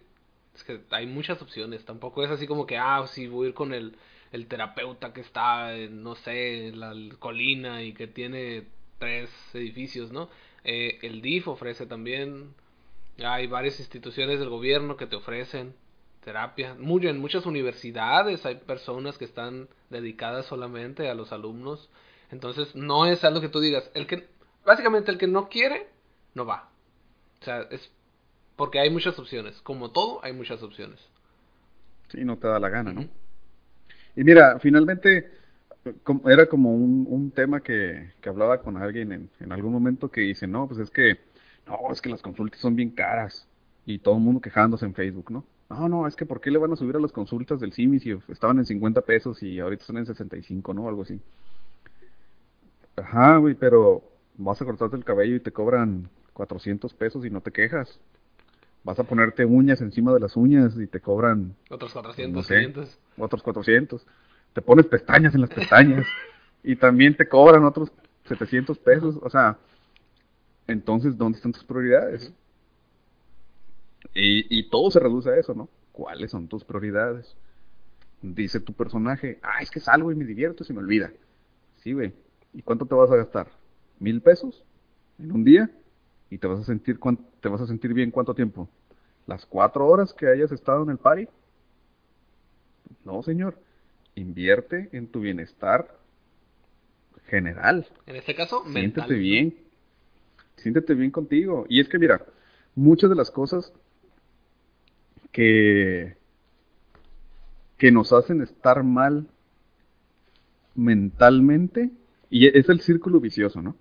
es 0.55 0.63
que 0.63 0.81
hay 0.89 1.05
muchas 1.05 1.41
opciones. 1.41 1.85
Tampoco 1.85 2.23
es 2.23 2.31
así 2.31 2.47
como 2.47 2.65
que, 2.65 2.77
ah, 2.77 3.05
sí, 3.07 3.27
voy 3.27 3.45
a 3.45 3.49
ir 3.49 3.55
con 3.55 3.73
el, 3.73 3.95
el 4.35 4.47
terapeuta 4.47 5.13
que 5.13 5.21
está, 5.21 5.73
en, 5.75 6.03
no 6.03 6.15
sé, 6.15 6.67
en 6.67 6.79
la 6.79 6.93
colina 7.19 7.81
y 7.83 7.93
que 7.93 8.07
tiene 8.07 8.67
tres 8.99 9.29
edificios, 9.53 10.11
¿no? 10.11 10.29
Eh, 10.63 10.99
el 11.03 11.21
DIF 11.21 11.47
ofrece 11.47 11.85
también. 11.85 12.53
Hay 13.23 13.47
varias 13.47 13.79
instituciones 13.79 14.39
del 14.39 14.49
gobierno 14.49 14.97
que 14.97 15.07
te 15.07 15.15
ofrecen 15.15 15.73
terapia. 16.23 16.75
Muy, 16.77 17.07
en 17.07 17.19
muchas 17.19 17.45
universidades 17.45 18.45
hay 18.45 18.55
personas 18.55 19.17
que 19.17 19.25
están 19.25 19.69
dedicadas 19.89 20.47
solamente 20.47 21.09
a 21.09 21.15
los 21.15 21.31
alumnos. 21.31 21.89
Entonces, 22.29 22.75
no 22.75 23.05
es 23.05 23.23
algo 23.23 23.39
que 23.39 23.49
tú 23.49 23.61
digas. 23.61 23.89
El 23.93 24.05
que, 24.05 24.27
básicamente, 24.65 25.11
el 25.11 25.17
que 25.17 25.27
no 25.27 25.47
quiere, 25.47 25.87
no 26.33 26.45
va. 26.45 26.69
O 27.41 27.45
sea, 27.45 27.61
es 27.71 27.89
porque 28.57 28.79
hay 28.79 28.89
muchas 28.89 29.17
opciones. 29.17 29.61
Como 29.61 29.91
todo, 29.91 30.19
hay 30.23 30.33
muchas 30.33 30.61
opciones. 30.61 30.99
Sí, 32.09 32.25
no 32.25 32.37
te 32.37 32.47
da 32.47 32.59
la 32.59 32.69
gana, 32.69 32.91
¿no? 32.91 33.07
Y 34.15 34.23
mira, 34.23 34.59
finalmente 34.59 35.29
era 36.25 36.47
como 36.47 36.73
un, 36.73 37.31
tema 37.31 37.61
que, 37.61 38.11
que, 38.21 38.29
hablaba 38.29 38.61
con 38.61 38.77
alguien 38.77 39.11
en, 39.11 39.29
en, 39.39 39.51
algún 39.51 39.71
momento 39.71 40.09
que 40.09 40.21
dice, 40.21 40.47
no, 40.47 40.67
pues 40.67 40.79
es 40.79 40.89
que, 40.89 41.19
no, 41.67 41.91
es 41.91 42.01
que 42.01 42.09
las 42.09 42.21
consultas 42.21 42.59
son 42.59 42.75
bien 42.75 42.91
caras. 42.91 43.47
Y 43.85 43.99
todo 43.99 44.15
el 44.15 44.21
mundo 44.21 44.41
quejándose 44.41 44.85
en 44.85 44.95
Facebook, 44.95 45.31
¿no? 45.31 45.45
No, 45.69 45.89
no, 45.89 46.07
es 46.07 46.15
que 46.15 46.25
¿por 46.25 46.41
qué 46.41 46.51
le 46.51 46.59
van 46.59 46.71
a 46.73 46.75
subir 46.75 46.95
a 46.95 46.99
las 46.99 47.11
consultas 47.11 47.59
del 47.59 47.73
CIMI 47.73 47.99
si 47.99 48.11
estaban 48.29 48.59
en 48.59 48.65
50 48.65 49.01
pesos 49.01 49.41
y 49.43 49.59
ahorita 49.59 49.81
están 49.81 49.97
en 49.97 50.05
65, 50.05 50.73
¿no? 50.73 50.87
Algo 50.87 51.03
así. 51.03 51.19
Ajá, 52.95 53.37
güey, 53.37 53.55
pero 53.55 54.03
vas 54.37 54.61
a 54.61 54.65
cortarte 54.65 54.95
el 54.95 55.03
cabello 55.03 55.35
y 55.35 55.39
te 55.39 55.51
cobran 55.51 56.09
400 56.33 56.93
pesos 56.93 57.25
y 57.25 57.29
no 57.29 57.41
te 57.41 57.51
quejas. 57.51 57.99
Vas 58.85 58.99
a 58.99 59.03
ponerte 59.03 59.43
uñas 59.43 59.81
encima 59.81 60.13
de 60.13 60.19
las 60.19 60.37
uñas 60.37 60.77
y 60.77 60.85
te 60.85 60.99
cobran... 60.99 61.55
Otros 61.71 61.91
400, 61.91 62.35
no 62.35 62.43
sé, 62.43 62.59
500. 62.67 62.99
Otros 63.17 63.41
400. 63.41 64.05
Te 64.53 64.61
pones 64.61 64.85
pestañas 64.85 65.33
en 65.33 65.41
las 65.41 65.49
pestañas 65.49 66.05
y 66.63 66.75
también 66.75 67.17
te 67.17 67.27
cobran 67.27 67.65
otros 67.65 67.91
700 68.25 68.77
pesos. 68.77 69.17
O 69.23 69.29
sea, 69.31 69.57
entonces, 70.67 71.17
¿dónde 71.17 71.37
están 71.37 71.51
tus 71.51 71.63
prioridades? 71.63 72.31
Y, 74.13 74.59
y 74.59 74.69
todo 74.69 74.91
se 74.91 74.99
reduce 74.99 75.31
a 75.31 75.37
eso, 75.37 75.55
¿no? 75.55 75.67
¿Cuáles 75.91 76.29
son 76.29 76.47
tus 76.47 76.63
prioridades? 76.63 77.35
Dice 78.21 78.59
tu 78.59 78.73
personaje, 78.73 79.39
ah, 79.41 79.63
es 79.63 79.71
que 79.71 79.79
salgo 79.79 80.11
y 80.11 80.15
me 80.15 80.25
divierto 80.25 80.61
y 80.61 80.67
se 80.67 80.73
me 80.73 80.79
olvida. 80.79 81.11
Sí, 81.77 81.91
güey. 81.93 82.13
¿Y 82.53 82.61
cuánto 82.61 82.85
te 82.85 82.93
vas 82.93 83.09
a 83.09 83.15
gastar? 83.15 83.47
¿Mil 83.97 84.21
pesos? 84.21 84.63
¿En 85.17 85.31
un 85.31 85.43
día? 85.43 85.71
¿Y 86.35 86.37
te 86.37 86.47
vas 86.47 86.59
a 86.59 86.63
sentir 86.65 86.99
te 87.39 87.47
vas 87.47 87.61
a 87.61 87.65
sentir 87.65 87.93
bien 87.93 88.11
cuánto 88.11 88.35
tiempo? 88.35 88.67
¿Las 89.25 89.45
cuatro 89.45 89.87
horas 89.87 90.13
que 90.13 90.27
hayas 90.27 90.51
estado 90.51 90.83
en 90.83 90.89
el 90.89 90.97
party? 90.97 91.29
No, 93.05 93.23
señor. 93.23 93.57
Invierte 94.15 94.89
en 94.91 95.07
tu 95.07 95.21
bienestar 95.21 95.97
general. 97.27 97.87
En 98.05 98.17
este 98.17 98.35
caso, 98.35 98.63
Siéntete 98.63 98.99
mental. 98.99 99.17
bien. 99.17 99.55
Siéntete 100.57 100.93
bien 100.93 101.09
contigo. 101.09 101.65
Y 101.69 101.79
es 101.79 101.87
que 101.87 101.99
mira, 101.99 102.21
muchas 102.75 103.09
de 103.09 103.15
las 103.15 103.31
cosas 103.31 103.71
que, 105.31 106.17
que 107.77 107.93
nos 107.93 108.11
hacen 108.11 108.41
estar 108.41 108.83
mal 108.83 109.25
mentalmente, 110.75 111.91
y 112.29 112.47
es 112.47 112.67
el 112.67 112.81
círculo 112.81 113.21
vicioso, 113.21 113.61
¿no? 113.61 113.77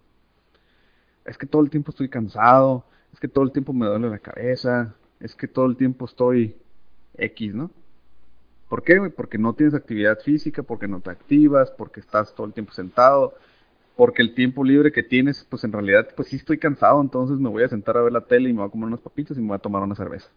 Es 1.25 1.39
que 1.39 1.47
todo 1.47 1.63
el 1.63 1.71
tiempo 1.71 1.91
estoy 1.91 2.09
cansado, 2.09 2.85
es 3.13 3.21
que 3.21 3.29
todo 3.29 3.45
el 3.45 3.53
tiempo 3.53 3.73
me 3.73 3.87
duele 3.87 4.11
la 4.11 4.19
cabeza, 4.19 4.95
es 5.21 5.35
que 5.35 5.49
todo 5.49 5.67
el 5.67 5.77
tiempo 5.77 6.05
estoy 6.05 6.57
X, 7.17 7.55
¿no? 7.55 7.71
¿Por 8.69 8.83
qué? 8.83 8.99
Porque 9.15 9.39
no 9.39 9.55
tienes 9.55 9.75
actividad 9.75 10.19
física, 10.21 10.63
porque 10.63 10.89
no 10.89 11.01
te 11.01 11.11
activas, 11.11 11.71
porque 11.71 12.01
estás 12.01 12.35
todo 12.35 12.47
el 12.47 12.53
tiempo 12.53 12.73
sentado, 12.73 13.35
porque 13.97 14.23
el 14.23 14.35
tiempo 14.35 14.65
libre 14.65 14.93
que 14.93 15.03
tienes, 15.03 15.47
pues 15.49 15.65
en 15.65 15.73
realidad, 15.73 16.09
pues 16.17 16.29
sí 16.29 16.37
estoy 16.37 16.59
cansado, 16.59 17.01
entonces 17.01 17.39
me 17.39 17.49
voy 17.49 17.63
a 17.63 17.69
sentar 17.69 17.97
a 17.97 18.03
ver 18.03 18.13
la 18.13 18.23
tele 18.23 18.51
y 18.51 18.53
me 18.53 18.61
voy 18.61 18.69
a 18.69 18.71
comer 18.71 18.89
unas 18.89 19.01
papitas 19.01 19.37
y 19.37 19.41
me 19.41 19.49
voy 19.49 19.57
a 19.57 19.61
tomar 19.61 19.83
una 19.83 19.95
cerveza. 19.95 20.29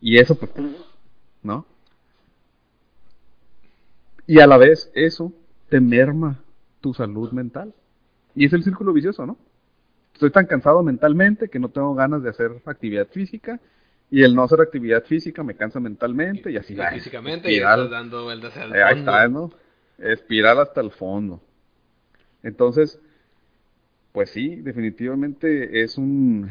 Y 0.00 0.18
eso, 0.18 0.34
pues, 0.34 0.50
¿no? 1.42 1.64
Y 4.26 4.40
a 4.40 4.46
la 4.46 4.56
vez, 4.56 4.90
eso 4.94 5.32
te 5.68 5.80
merma 5.80 6.40
tu 6.80 6.92
salud 6.92 7.30
mental. 7.30 7.72
Y 8.36 8.46
es 8.46 8.52
el 8.54 8.62
círculo 8.64 8.92
vicioso, 8.94 9.26
¿no? 9.26 9.38
Estoy 10.14 10.30
tan 10.30 10.46
cansado 10.46 10.82
mentalmente 10.84 11.48
que 11.48 11.58
no 11.58 11.70
tengo 11.70 11.94
ganas 11.94 12.22
de 12.22 12.30
hacer 12.30 12.62
actividad 12.66 13.08
física 13.08 13.60
y 14.10 14.22
el 14.22 14.34
no 14.34 14.44
hacer 14.44 14.60
actividad 14.60 15.04
física 15.04 15.42
me 15.42 15.56
cansa 15.56 15.80
mentalmente 15.80 16.52
y 16.52 16.58
así 16.58 16.74
Y 16.74 16.76
físicamente 16.94 17.50
y 17.50 17.56
Espiral. 17.56 17.80
estás 17.84 17.90
dando 17.90 18.24
vueltas 18.24 18.56
al 18.58 18.74
Eh, 18.74 18.82
Ahí 18.82 18.96
fondo. 18.96 19.12
está, 19.12 19.28
¿no? 19.28 19.50
Espiral 19.98 20.60
hasta 20.60 20.80
el 20.82 20.92
fondo. 20.92 21.42
Entonces, 22.42 23.00
pues 24.12 24.30
sí, 24.30 24.56
definitivamente 24.56 25.82
es 25.82 25.98
un 25.98 26.50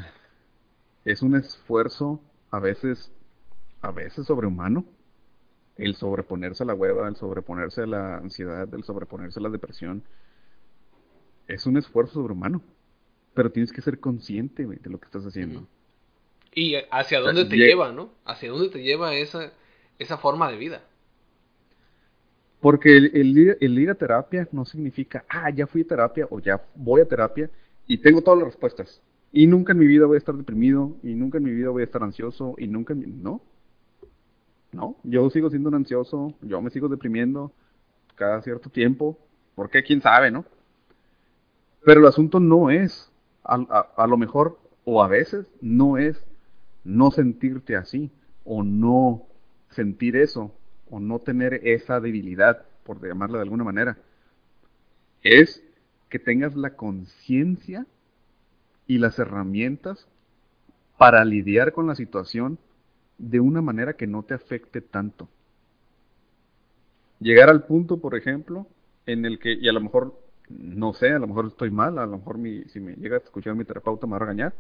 es 1.06 1.22
un 1.22 1.36
esfuerzo 1.36 2.20
a 2.52 2.60
veces 2.60 3.12
a 3.82 3.92
veces 3.92 4.28
sobrehumano 4.28 4.86
el 5.78 5.96
sobreponerse 5.96 6.64
a 6.64 6.68
la 6.68 6.74
hueva, 6.76 7.08
el 7.10 7.16
sobreponerse 7.18 7.84
a 7.84 7.88
la 7.88 8.18
ansiedad, 8.18 8.74
el 8.74 8.84
sobreponerse 8.84 9.40
a 9.40 9.44
la 9.44 9.50
depresión. 9.50 10.04
Es 11.48 11.66
un 11.66 11.78
esfuerzo 11.78 12.14
sobrehumano, 12.14 12.62
pero 13.34 13.52
tienes 13.52 13.72
que 13.72 13.82
ser 13.82 14.00
consciente 14.00 14.66
de 14.68 14.90
lo 14.90 15.00
que 15.00 15.06
estás 15.06 15.26
haciendo. 15.26 15.68
Y 16.56 16.76
hacia 16.90 17.20
dónde 17.20 17.46
te 17.46 17.56
Lle- 17.58 17.68
lleva, 17.68 17.92
¿no? 17.92 18.10
Hacia 18.26 18.50
dónde 18.50 18.70
te 18.70 18.82
lleva 18.82 19.14
esa, 19.16 19.52
esa 20.00 20.18
forma 20.18 20.50
de 20.52 20.58
vida. 20.58 20.82
Porque 22.60 22.98
el, 22.98 23.12
el 23.14 23.38
ir, 23.38 23.58
el 23.62 23.78
ir 23.80 23.90
a 23.90 23.96
terapia 23.96 24.48
no 24.52 24.66
significa, 24.66 25.24
ah, 25.30 25.50
ya 25.52 25.68
fui 25.68 25.82
a 25.82 25.88
terapia 25.88 26.28
o 26.30 26.40
ya 26.40 26.62
voy 26.76 27.02
a 27.02 27.08
terapia 27.08 27.50
y 27.88 27.98
tengo 27.98 28.22
todas 28.22 28.40
las 28.40 28.48
respuestas. 28.48 29.02
Y 29.32 29.48
nunca 29.48 29.74
en 29.74 29.80
mi 29.80 29.88
vida 29.88 30.06
voy 30.06 30.16
a 30.16 30.18
estar 30.20 30.36
deprimido, 30.36 30.96
y 31.04 31.14
nunca 31.14 31.38
en 31.40 31.44
mi 31.44 31.52
vida 31.52 31.70
voy 31.70 31.82
a 31.82 31.86
estar 31.86 32.02
ansioso, 32.04 32.56
y 32.58 32.68
nunca 32.68 32.94
en 32.94 33.00
mi... 33.00 33.06
No. 33.08 33.42
No, 34.72 34.98
yo 35.04 35.30
sigo 35.30 35.50
siendo 35.50 35.70
un 35.70 35.76
ansioso, 35.76 36.34
yo 36.42 36.62
me 36.62 36.70
sigo 36.70 36.90
deprimiendo 36.90 37.52
cada 38.16 38.42
cierto 38.42 38.70
tiempo, 38.70 39.18
porque 39.56 39.84
quién 39.84 40.02
sabe, 40.02 40.32
¿no? 40.32 40.46
Pero 41.86 42.00
el 42.00 42.08
asunto 42.08 42.40
no 42.40 42.72
es, 42.72 43.12
a, 43.44 44.08
lo 44.08 44.18
mejor, 44.18 44.58
o 44.86 45.04
a 45.04 45.08
veces, 45.08 45.46
no 45.62 46.00
es 46.00 46.20
no 46.84 47.12
sentirte 47.12 47.76
así, 47.76 48.10
o 48.44 48.64
no 48.64 49.28
sentir 49.70 50.16
eso, 50.16 50.52
o 50.90 51.00
no 51.00 51.20
tener 51.20 51.62
esa 51.64 52.00
debilidad, 52.00 52.66
por 52.84 53.06
llamarla 53.08 53.38
de 53.38 53.44
alguna 53.44 53.64
manera. 53.64 53.98
Es 55.22 55.64
que 56.10 56.18
tengas 56.18 56.56
la 56.56 56.72
conciencia 56.72 57.86
y 58.88 58.98
las 58.98 59.20
herramientas 59.20 60.08
para 60.98 61.24
lidiar 61.24 61.72
con 61.72 61.86
la 61.86 61.96
situación 61.96 62.58
de 63.20 63.40
una 63.40 63.62
manera 63.62 63.94
que 63.94 64.08
no 64.08 64.24
te 64.24 64.34
afecte 64.34 64.82
tanto. 64.82 65.30
Llegar 67.20 67.50
al 67.50 67.66
punto, 67.66 67.98
por 67.98 68.16
ejemplo, 68.16 68.66
en 69.06 69.26
el 69.26 69.38
que, 69.38 69.54
y 69.54 69.68
a 69.68 69.74
lo 69.74 69.82
mejor, 69.82 70.25
no 70.50 70.94
sé, 70.94 71.12
a 71.12 71.20
lo 71.20 71.28
mejor 71.28 71.48
estoy 71.48 71.72
mal, 71.72 71.98
a 71.98 72.06
lo 72.06 72.18
mejor 72.18 72.38
mi, 72.38 72.64
si 72.66 72.80
me 72.80 72.96
llega 72.96 73.18
a 73.18 73.20
escuchar 73.20 73.56
mi 73.56 73.66
terapeuta 73.66 74.06
me 74.06 74.12
va 74.12 74.18
a 74.18 74.20
regañar. 74.20 74.54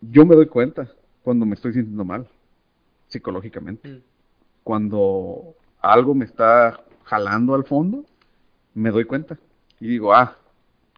Yo 0.00 0.26
me 0.26 0.34
doy 0.36 0.46
cuenta 0.46 0.88
cuando 1.22 1.46
me 1.46 1.54
estoy 1.54 1.72
sintiendo 1.72 2.04
mal, 2.04 2.28
psicológicamente. 3.08 3.88
Mm. 3.88 4.02
Cuando 4.62 5.54
algo 5.80 6.14
me 6.14 6.24
está 6.24 6.80
jalando 7.04 7.54
al 7.54 7.64
fondo, 7.64 8.04
me 8.74 8.90
doy 8.90 9.04
cuenta 9.04 9.38
y 9.80 9.88
digo, 9.88 10.14
ah, 10.14 10.36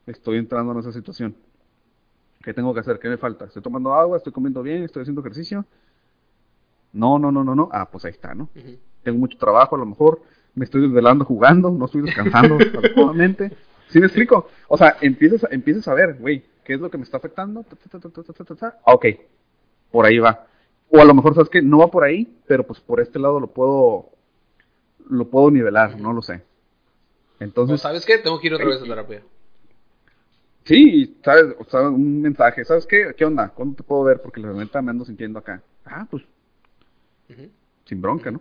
estoy 0.07 0.39
entrando 0.39 0.73
en 0.73 0.79
esa 0.79 0.93
situación. 0.93 1.35
¿Qué 2.43 2.55
tengo 2.55 2.73
que 2.73 2.81
hacer? 2.81 2.99
¿Qué 2.99 3.09
me 3.09 3.17
falta? 3.17 3.47
¿Estoy 3.47 3.63
tomando 3.63 3.93
agua? 3.93 4.17
¿Estoy 4.17 4.33
comiendo 4.33 4.63
bien? 4.63 4.85
¿Estoy 4.85 5.03
haciendo 5.03 5.21
ejercicio? 5.21 5.65
No, 6.93 7.19
no, 7.19 7.33
no, 7.33 7.43
no, 7.43 7.55
no. 7.55 7.69
Ah, 7.73 7.89
pues 7.91 8.05
ahí 8.05 8.13
está, 8.13 8.35
¿no? 8.35 8.49
Tengo 9.03 9.19
mucho 9.19 9.37
trabajo, 9.37 9.75
a 9.75 9.79
lo 9.79 9.87
mejor 9.87 10.23
me 10.57 10.65
estoy 10.65 10.81
desvelando 10.81 11.25
jugando, 11.25 11.71
no 11.71 11.85
estoy 11.85 12.03
descansando 12.03 12.57
adecuadamente. 12.79 13.53
¿Sí 13.89 14.01
me 14.01 14.07
explico? 14.07 14.49
O 14.67 14.77
sea, 14.77 14.97
empiezas, 15.01 15.47
empiezas 15.53 15.87
a 15.87 15.95
ver, 15.95 16.15
güey, 16.15 16.43
¿qué 16.65 16.75
es 16.75 16.81
lo 16.81 16.91
que 16.91 16.99
me 16.99 17.05
está 17.05 17.19
afectando? 17.19 17.65
ok, 18.85 19.07
por 19.93 20.07
ahí 20.07 20.19
va. 20.19 20.47
O 20.91 21.01
a 21.01 21.05
lo 21.05 21.15
mejor 21.15 21.35
sabes 21.35 21.51
que 21.51 21.63
no 21.63 21.79
va 21.79 21.89
por 21.89 22.05
ahí, 22.05 22.37
pero 22.47 22.67
pues 22.67 22.81
por 22.81 23.01
este 23.01 23.19
lado 23.19 23.39
lo 23.39 23.49
puedo, 23.49 24.11
lo 25.09 25.29
puedo 25.29 25.51
nivelar, 25.51 26.01
no 26.01 26.13
lo 26.13 26.23
sé. 26.23 26.43
Entonces, 27.39 27.81
¿sabes 27.81 28.07
qué? 28.07 28.19
Tengo 28.19 28.41
que 28.41 28.47
ir 28.47 28.55
otra 28.55 28.67
vez 28.67 28.81
a 28.81 28.85
terapia. 28.85 29.23
Sí, 30.65 31.19
sabes, 31.23 31.55
o 31.59 31.65
sea, 31.65 31.83
un 31.83 32.23
mensaje, 32.23 32.65
¿sabes 32.65 32.87
qué? 32.87 33.15
¿Qué 33.17 33.25
onda? 33.25 33.51
¿Cuándo 33.51 33.77
te 33.77 33.83
puedo 33.83 34.05
ver? 34.05 34.23
Porque 34.23 34.41
la 34.41 34.53
neta 34.53 34.81
me 34.81 34.91
ando 34.91 35.05
sintiendo 35.05 35.39
acá. 35.39 35.63
Ah, 35.85 36.07
pues, 36.11 36.25
sin 37.85 38.01
bronca, 38.01 38.31
¿no? 38.31 38.41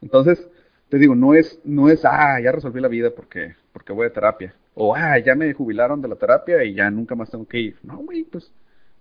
Entonces, 0.00 0.48
te 0.88 0.98
digo, 0.98 1.14
no 1.14 1.34
es, 1.34 1.58
no 1.64 1.88
es, 1.88 2.04
ah, 2.04 2.40
ya 2.40 2.52
resolví 2.52 2.80
la 2.80 2.88
vida 2.88 3.10
porque, 3.14 3.54
porque 3.72 3.92
voy 3.92 4.06
a 4.06 4.12
terapia. 4.12 4.54
O, 4.74 4.94
ah, 4.94 5.18
ya 5.18 5.34
me 5.34 5.52
jubilaron 5.52 6.00
de 6.00 6.08
la 6.08 6.16
terapia 6.16 6.64
y 6.64 6.74
ya 6.74 6.90
nunca 6.90 7.14
más 7.14 7.30
tengo 7.30 7.46
que 7.46 7.58
ir. 7.58 7.78
No, 7.82 7.98
güey, 7.98 8.24
pues 8.24 8.50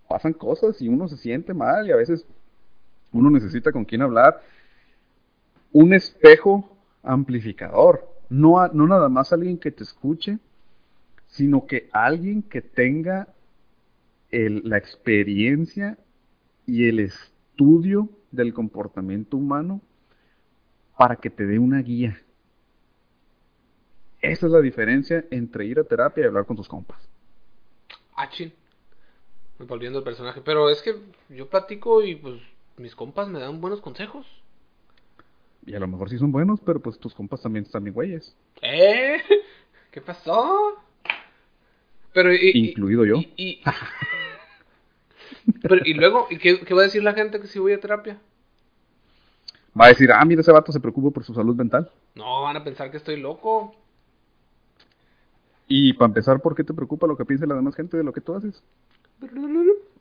pasan 0.07 0.33
cosas 0.33 0.81
y 0.81 0.87
uno 0.87 1.07
se 1.07 1.17
siente 1.17 1.53
mal 1.53 1.87
y 1.87 1.91
a 1.91 1.95
veces 1.95 2.25
uno 3.11 3.29
necesita 3.29 3.71
con 3.71 3.85
quién 3.85 4.01
hablar. 4.01 4.41
Un 5.71 5.93
espejo 5.93 6.77
amplificador, 7.03 8.07
no, 8.29 8.67
no 8.69 8.87
nada 8.87 9.07
más 9.09 9.31
alguien 9.31 9.57
que 9.57 9.71
te 9.71 9.83
escuche, 9.83 10.39
sino 11.27 11.67
que 11.67 11.89
alguien 11.91 12.41
que 12.41 12.61
tenga 12.61 13.27
la 14.29 14.77
experiencia 14.77 15.97
y 16.65 16.89
el 16.89 16.99
estudio 16.99 18.09
del 18.31 18.53
comportamiento 18.53 19.37
humano 19.37 19.81
para 20.97 21.15
que 21.15 21.29
te 21.29 21.45
dé 21.45 21.59
una 21.59 21.81
guía. 21.81 22.19
Esa 24.21 24.47
es 24.47 24.51
la 24.51 24.61
diferencia 24.61 25.25
entre 25.29 25.65
ir 25.65 25.79
a 25.79 25.83
terapia 25.83 26.23
y 26.23 26.27
hablar 26.27 26.45
con 26.45 26.57
tus 26.57 26.67
compas. 26.67 26.97
Ah, 28.15 28.29
chin. 28.29 28.51
Volviendo 29.59 29.99
al 29.99 30.03
personaje. 30.03 30.41
Pero 30.43 30.69
es 30.69 30.81
que 30.81 30.95
yo 31.29 31.47
platico 31.49 32.03
y 32.03 32.15
pues 32.15 32.41
mis 32.77 32.95
compas 32.95 33.27
me 33.27 33.39
dan 33.39 33.61
buenos 33.61 33.81
consejos. 33.81 34.25
Y 35.65 35.75
a 35.75 35.79
lo 35.79 35.87
mejor 35.87 36.09
sí 36.09 36.17
son 36.17 36.31
buenos, 36.31 36.59
pero 36.61 36.79
pues 36.79 36.97
tus 36.97 37.13
compas 37.13 37.41
también 37.41 37.65
están 37.65 37.83
bien 37.83 37.93
güeyes. 37.93 38.35
¿Eh? 38.61 39.17
¿Qué 39.91 40.01
pasó? 40.01 40.77
Pero, 42.13 42.33
Incluido 42.33 43.05
yo. 43.05 43.17
Y, 43.35 43.61
pero, 45.61 45.75
y 45.83 45.93
luego, 45.93 46.27
¿y 46.29 46.37
qué, 46.37 46.73
va 46.73 46.81
a 46.81 46.85
decir 46.85 47.03
la 47.03 47.13
gente 47.13 47.39
que 47.39 47.47
si 47.47 47.59
voy 47.59 47.73
a 47.73 47.79
terapia? 47.79 48.19
Va 49.79 49.85
a 49.85 49.89
decir, 49.89 50.11
ah, 50.11 50.23
mira, 50.25 50.41
ese 50.41 50.51
vato 50.51 50.71
se 50.71 50.79
preocupa 50.79 51.11
por 51.11 51.23
su 51.23 51.33
salud 51.33 51.55
mental. 51.55 51.91
No, 52.15 52.41
van 52.41 52.57
a 52.57 52.63
pensar 52.63 52.89
que 52.89 52.97
estoy 52.97 53.19
loco. 53.19 53.75
Y 55.67 55.93
para 55.93 56.07
empezar, 56.07 56.41
¿por 56.41 56.55
qué 56.55 56.63
te 56.63 56.73
preocupa 56.73 57.07
lo 57.07 57.17
que 57.17 57.25
piense 57.25 57.45
la 57.45 57.55
demás 57.55 57.75
gente 57.75 57.97
de 57.97 58.03
lo 58.03 58.13
que 58.13 58.21
tú 58.21 58.33
haces? 58.33 58.63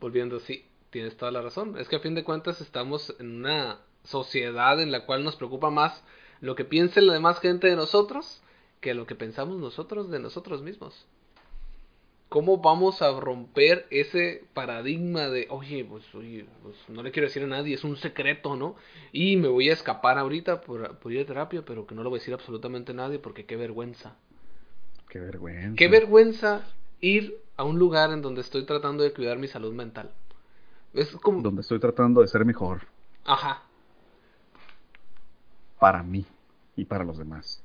Volviendo, 0.01 0.41
sí, 0.41 0.65
tienes 0.91 1.17
toda 1.17 1.33
la 1.33 1.43
razón. 1.43 1.77
Es 1.79 1.89
que 1.89 1.97
a 1.97 2.01
fin 2.01 2.15
de 2.15 2.25
cuentas 2.25 2.61
estamos 2.61 3.15
en 3.19 3.37
una 3.37 3.81
sociedad 4.05 4.81
en 4.81 4.93
la 4.93 5.05
cual 5.05 5.25
nos 5.25 5.37
preocupa 5.37 5.71
más 5.71 6.05
lo 6.41 6.55
que 6.55 6.65
piense 6.65 7.03
la 7.03 7.15
demás 7.15 7.41
gente 7.41 7.67
de 7.67 7.77
nosotros 7.77 8.43
que 8.81 8.95
lo 8.95 9.07
que 9.07 9.15
pensamos 9.15 9.59
nosotros 9.59 10.11
de 10.11 10.21
nosotros 10.21 10.63
mismos. 10.63 11.07
¿Cómo 12.29 12.59
vamos 12.59 13.03
a 13.03 13.19
romper 13.19 13.87
ese 13.91 14.45
paradigma 14.53 15.29
de, 15.29 15.47
oye, 15.51 15.85
pues, 15.85 16.13
oye, 16.15 16.47
pues 16.63 16.77
no 16.89 17.03
le 17.03 17.13
quiero 17.13 17.29
decir 17.29 17.45
a 17.45 17.47
nadie, 17.47 17.75
es 17.75 17.85
un 17.85 17.97
secreto, 17.97 18.57
¿no? 18.57 18.75
Y 19.13 19.37
me 19.37 19.49
voy 19.49 19.71
a 19.71 19.73
escapar 19.73 20.19
ahorita 20.19 20.61
por, 20.61 20.99
por 20.99 21.13
ir 21.13 21.21
a 21.21 21.27
terapia, 21.27 21.63
pero 21.65 21.87
que 21.87 21.95
no 21.95 22.03
lo 22.03 22.11
voy 22.11 22.19
a 22.19 22.21
decir 22.21 22.35
absolutamente 22.35 22.93
a 22.93 22.97
nadie 22.97 23.19
porque 23.19 23.47
qué 23.47 23.57
vergüenza. 23.57 24.17
Qué 25.09 25.21
vergüenza. 25.21 25.77
Qué 25.77 25.89
vergüenza 25.89 26.67
ir 27.01 27.39
a 27.57 27.65
un 27.65 27.79
lugar 27.79 28.11
en 28.11 28.23
donde 28.23 28.41
estoy 28.41 28.65
tratando 28.65 29.05
de 29.05 29.13
cuidar 29.13 29.39
mi 29.39 29.47
salud 29.47 29.73
mental. 29.73 30.11
Es 30.95 31.11
como... 31.13 31.43
Donde 31.43 31.61
estoy 31.61 31.79
tratando 31.79 32.23
de 32.23 32.29
ser 32.29 32.45
mejor. 32.45 32.83
Ajá 33.25 33.63
para 35.79 36.03
mí 36.03 36.27
y 36.75 36.85
para 36.85 37.05
los 37.05 37.19
demás. 37.19 37.63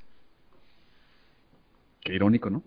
Qué 2.00 2.14
irónico, 2.14 2.50
¿no? 2.50 2.62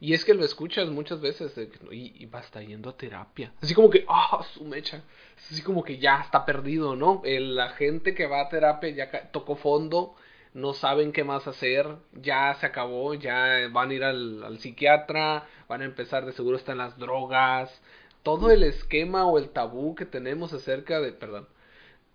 Y 0.00 0.14
es 0.14 0.24
que 0.24 0.34
lo 0.34 0.44
escuchas 0.44 0.88
muchas 0.88 1.20
veces 1.20 1.52
y, 1.90 2.22
y, 2.22 2.26
va 2.26 2.40
estar 2.40 2.64
yendo 2.64 2.88
a 2.88 2.96
terapia. 2.96 3.52
Así 3.60 3.74
como 3.74 3.90
que, 3.90 4.06
ah, 4.08 4.42
su 4.54 4.64
mecha. 4.64 5.02
Así 5.36 5.62
como 5.62 5.84
que 5.84 5.98
ya 5.98 6.20
está 6.20 6.46
perdido, 6.46 6.96
¿no? 6.96 7.22
la 7.24 7.70
gente 7.70 8.14
que 8.14 8.26
va 8.26 8.42
a 8.42 8.48
terapia 8.48 8.90
ya 8.90 9.30
tocó 9.30 9.56
fondo, 9.56 10.14
no 10.54 10.72
saben 10.72 11.12
qué 11.12 11.22
más 11.22 11.46
hacer, 11.46 11.86
ya 12.12 12.54
se 12.54 12.66
acabó, 12.66 13.14
ya 13.14 13.68
van 13.70 13.90
a 13.90 13.94
ir 13.94 14.04
al, 14.04 14.42
al 14.42 14.58
psiquiatra, 14.58 15.46
van 15.68 15.82
a 15.82 15.84
empezar, 15.84 16.24
de 16.24 16.32
seguro 16.32 16.56
están 16.56 16.78
las 16.78 16.98
drogas. 16.98 17.82
Todo 18.22 18.50
el 18.50 18.62
esquema 18.64 19.26
o 19.26 19.38
el 19.38 19.50
tabú 19.50 19.94
que 19.94 20.06
tenemos 20.06 20.52
acerca 20.52 21.00
de, 21.00 21.12
perdón, 21.12 21.46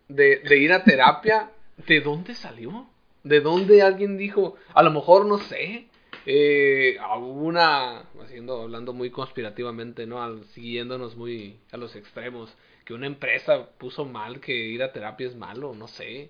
de, 0.08 0.40
de 0.40 0.58
ir 0.58 0.74
a 0.74 0.84
terapia 0.84 1.52
¿De 1.88 2.02
dónde 2.02 2.36
salió? 2.36 2.88
¿De 3.24 3.42
dónde 3.42 3.82
alguien 3.82 4.18
dijo? 4.18 4.56
A 4.74 4.84
lo 4.84 4.92
mejor, 4.92 5.26
no 5.26 5.38
sé. 5.40 5.88
Eh, 6.26 6.98
una, 7.20 8.00
haciendo, 8.22 8.62
hablando 8.64 8.94
muy 8.94 9.12
conspirativamente, 9.12 10.06
¿no? 10.06 10.24
Al, 10.24 10.44
siguiéndonos 10.54 11.16
muy 11.16 11.58
a 11.72 11.78
los 11.78 11.96
extremos. 11.96 12.56
Que 12.84 12.94
una 12.94 13.08
empresa 13.08 13.68
puso 13.78 14.06
mal 14.06 14.40
que 14.40 14.56
ir 14.56 14.84
a 14.84 14.92
terapia 14.92 15.28
es 15.28 15.36
malo, 15.36 15.74
no 15.76 15.88
sé. 15.88 16.30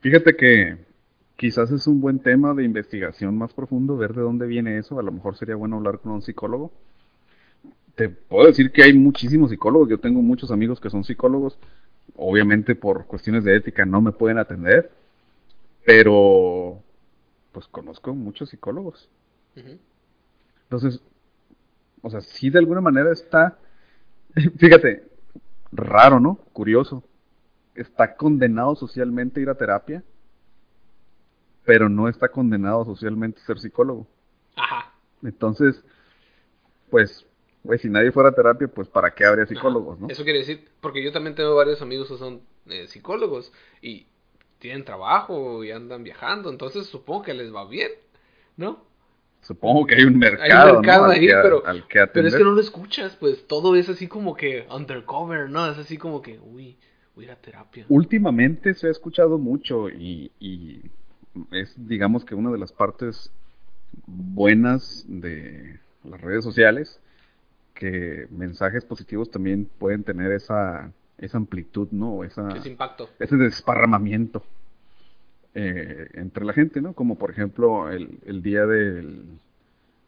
Fíjate 0.00 0.36
que 0.36 0.76
quizás 1.36 1.70
es 1.70 1.86
un 1.86 2.00
buen 2.00 2.18
tema 2.18 2.54
de 2.54 2.64
investigación 2.64 3.36
más 3.36 3.52
profundo, 3.52 3.96
ver 3.96 4.14
de 4.14 4.22
dónde 4.22 4.46
viene 4.46 4.78
eso. 4.78 4.98
A 4.98 5.02
lo 5.02 5.12
mejor 5.12 5.36
sería 5.36 5.56
bueno 5.56 5.76
hablar 5.76 5.98
con 6.00 6.12
un 6.12 6.22
psicólogo. 6.22 6.72
Te 7.94 8.08
puedo 8.08 8.46
decir 8.46 8.72
que 8.72 8.82
hay 8.82 8.92
muchísimos 8.92 9.50
psicólogos. 9.50 9.88
Yo 9.88 9.98
tengo 9.98 10.22
muchos 10.22 10.50
amigos 10.50 10.80
que 10.80 10.90
son 10.90 11.04
psicólogos 11.04 11.58
obviamente 12.14 12.74
por 12.74 13.06
cuestiones 13.06 13.44
de 13.44 13.56
ética 13.56 13.84
no 13.84 14.00
me 14.00 14.12
pueden 14.12 14.38
atender, 14.38 14.90
pero 15.84 16.82
pues 17.56 17.68
conozco 17.68 18.14
muchos 18.14 18.50
psicólogos. 18.50 19.08
Entonces, 20.64 21.00
o 22.02 22.10
sea, 22.10 22.20
sí 22.20 22.50
de 22.50 22.58
alguna 22.58 22.82
manera 22.82 23.10
está, 23.10 23.56
fíjate, 24.58 25.08
raro, 25.72 26.20
¿no? 26.20 26.34
Curioso. 26.52 27.02
Está 27.74 28.14
condenado 28.14 28.76
socialmente 28.76 29.40
ir 29.40 29.48
a 29.48 29.54
terapia, 29.54 30.04
pero 31.64 31.88
no 31.88 32.10
está 32.10 32.28
condenado 32.28 32.84
socialmente 32.84 33.40
ser 33.40 33.58
psicólogo. 33.58 34.06
Ajá. 34.54 34.92
Entonces, 35.22 35.82
pues 36.90 37.24
Güey, 37.64 37.78
si 37.78 37.88
nadie 37.88 38.12
fuera 38.12 38.28
a 38.28 38.32
terapia, 38.32 38.68
pues 38.68 38.86
¿para 38.86 39.12
qué 39.14 39.24
habría 39.24 39.46
psicólogos, 39.46 39.98
no? 39.98 40.08
Eso 40.08 40.24
quiere 40.24 40.40
decir, 40.40 40.68
porque 40.80 41.02
yo 41.02 41.10
también 41.10 41.34
tengo 41.34 41.56
varios 41.56 41.80
amigos 41.80 42.08
que 42.08 42.18
son 42.18 42.42
eh, 42.66 42.86
psicólogos 42.86 43.50
y 43.80 44.06
tienen 44.58 44.84
trabajo 44.84 45.64
y 45.64 45.70
andan 45.70 46.02
viajando, 46.02 46.50
entonces 46.50 46.86
supongo 46.86 47.22
que 47.22 47.34
les 47.34 47.54
va 47.54 47.66
bien, 47.68 47.90
¿no? 48.56 48.84
Supongo 49.42 49.86
que 49.86 49.94
hay 49.94 50.04
un 50.04 50.18
mercado, 50.18 50.44
hay 50.44 50.70
un 50.70 50.80
mercado 50.80 51.06
¿no? 51.06 51.12
ahí, 51.12 51.28
al 51.28 51.86
que, 51.86 52.00
pero, 52.00 52.12
pero 52.12 52.28
es 52.28 52.34
que 52.34 52.42
no 52.42 52.50
lo 52.50 52.60
escuchas, 52.60 53.16
pues 53.16 53.46
todo 53.46 53.76
es 53.76 53.88
así 53.88 54.08
como 54.08 54.34
que 54.34 54.66
undercover, 54.70 55.48
¿no? 55.50 55.70
Es 55.70 55.78
así 55.78 55.98
como 55.98 56.20
que, 56.20 56.38
uy, 56.40 56.76
voy 57.14 57.28
a 57.28 57.36
terapia. 57.36 57.86
Últimamente 57.88 58.74
se 58.74 58.88
ha 58.88 58.90
escuchado 58.90 59.38
mucho 59.38 59.88
y, 59.88 60.32
y 60.40 60.80
es, 61.52 61.74
digamos 61.76 62.24
que 62.24 62.34
una 62.34 62.50
de 62.50 62.58
las 62.58 62.72
partes 62.72 63.30
buenas 64.06 65.04
de 65.08 65.78
las 66.04 66.20
redes 66.20 66.44
sociales, 66.44 67.00
que 67.74 68.26
mensajes 68.30 68.84
positivos 68.84 69.30
también 69.30 69.68
pueden 69.78 70.02
tener 70.02 70.32
esa, 70.32 70.92
esa 71.18 71.38
amplitud, 71.38 71.88
¿no? 71.92 72.24
Esa, 72.24 72.48
Ese 72.50 72.68
impacto. 72.68 73.08
ese 73.18 73.36
desparramamiento 73.36 74.42
eh, 75.54 76.08
entre 76.14 76.44
la 76.44 76.52
gente, 76.52 76.80
¿no? 76.80 76.92
Como 76.92 77.16
por 77.16 77.30
ejemplo 77.30 77.90
el, 77.90 78.18
el 78.26 78.42
día 78.42 78.66
del, 78.66 79.24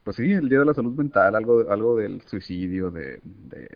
pues 0.04 0.16
sí, 0.16 0.32
el 0.32 0.48
día 0.48 0.60
de 0.60 0.66
la 0.66 0.74
salud 0.74 0.94
mental, 0.94 1.34
algo, 1.34 1.70
algo 1.70 1.96
del 1.96 2.20
suicidio, 2.22 2.90
de, 2.90 3.20
de 3.24 3.68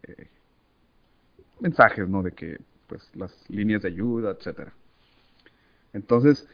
mensajes, 1.61 2.09
¿no? 2.09 2.23
De 2.23 2.33
que, 2.33 2.59
pues, 2.87 3.11
las 3.15 3.33
líneas 3.49 3.83
de 3.83 3.89
ayuda, 3.89 4.33
etcétera. 4.33 4.73
Entonces, 5.93 6.47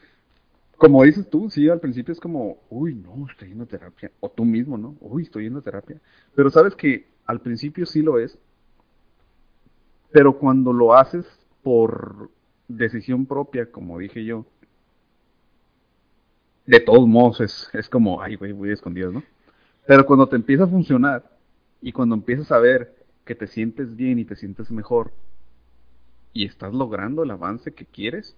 como 0.77 1.03
dices 1.03 1.29
tú, 1.29 1.49
sí, 1.49 1.67
al 1.67 1.79
principio 1.79 2.13
es 2.13 2.19
como, 2.19 2.57
uy, 2.69 2.95
no, 2.95 3.27
estoy 3.29 3.49
yendo 3.49 3.65
a 3.65 3.67
terapia. 3.67 4.11
O 4.21 4.29
tú 4.29 4.45
mismo, 4.45 4.77
¿no? 4.77 4.95
Uy, 5.01 5.23
estoy 5.23 5.43
yendo 5.43 5.59
a 5.59 5.63
terapia. 5.63 5.99
Pero 6.35 6.49
sabes 6.49 6.75
que 6.75 7.07
al 7.25 7.41
principio 7.41 7.85
sí 7.85 8.01
lo 8.01 8.19
es. 8.19 8.37
Pero 10.11 10.37
cuando 10.37 10.73
lo 10.73 10.93
haces 10.95 11.25
por 11.63 12.29
decisión 12.67 13.25
propia, 13.25 13.71
como 13.71 13.99
dije 13.99 14.23
yo, 14.23 14.45
de 16.65 16.79
todos 16.79 17.07
modos 17.07 17.41
es, 17.41 17.69
es 17.73 17.89
como, 17.89 18.21
ay, 18.21 18.35
güey, 18.35 18.51
voy 18.51 18.71
escondido, 18.71 19.11
¿no? 19.11 19.23
Pero 19.87 20.05
cuando 20.05 20.29
te 20.29 20.35
empieza 20.35 20.65
a 20.65 20.67
funcionar 20.67 21.29
y 21.81 21.91
cuando 21.91 22.15
empiezas 22.15 22.51
a 22.51 22.59
ver 22.59 22.95
que 23.25 23.35
te 23.35 23.47
sientes 23.47 23.95
bien 23.95 24.19
y 24.19 24.25
te 24.25 24.35
sientes 24.35 24.69
mejor 24.69 25.11
y 26.33 26.45
estás 26.45 26.73
logrando 26.73 27.23
el 27.23 27.31
avance 27.31 27.73
que 27.73 27.85
quieres, 27.85 28.35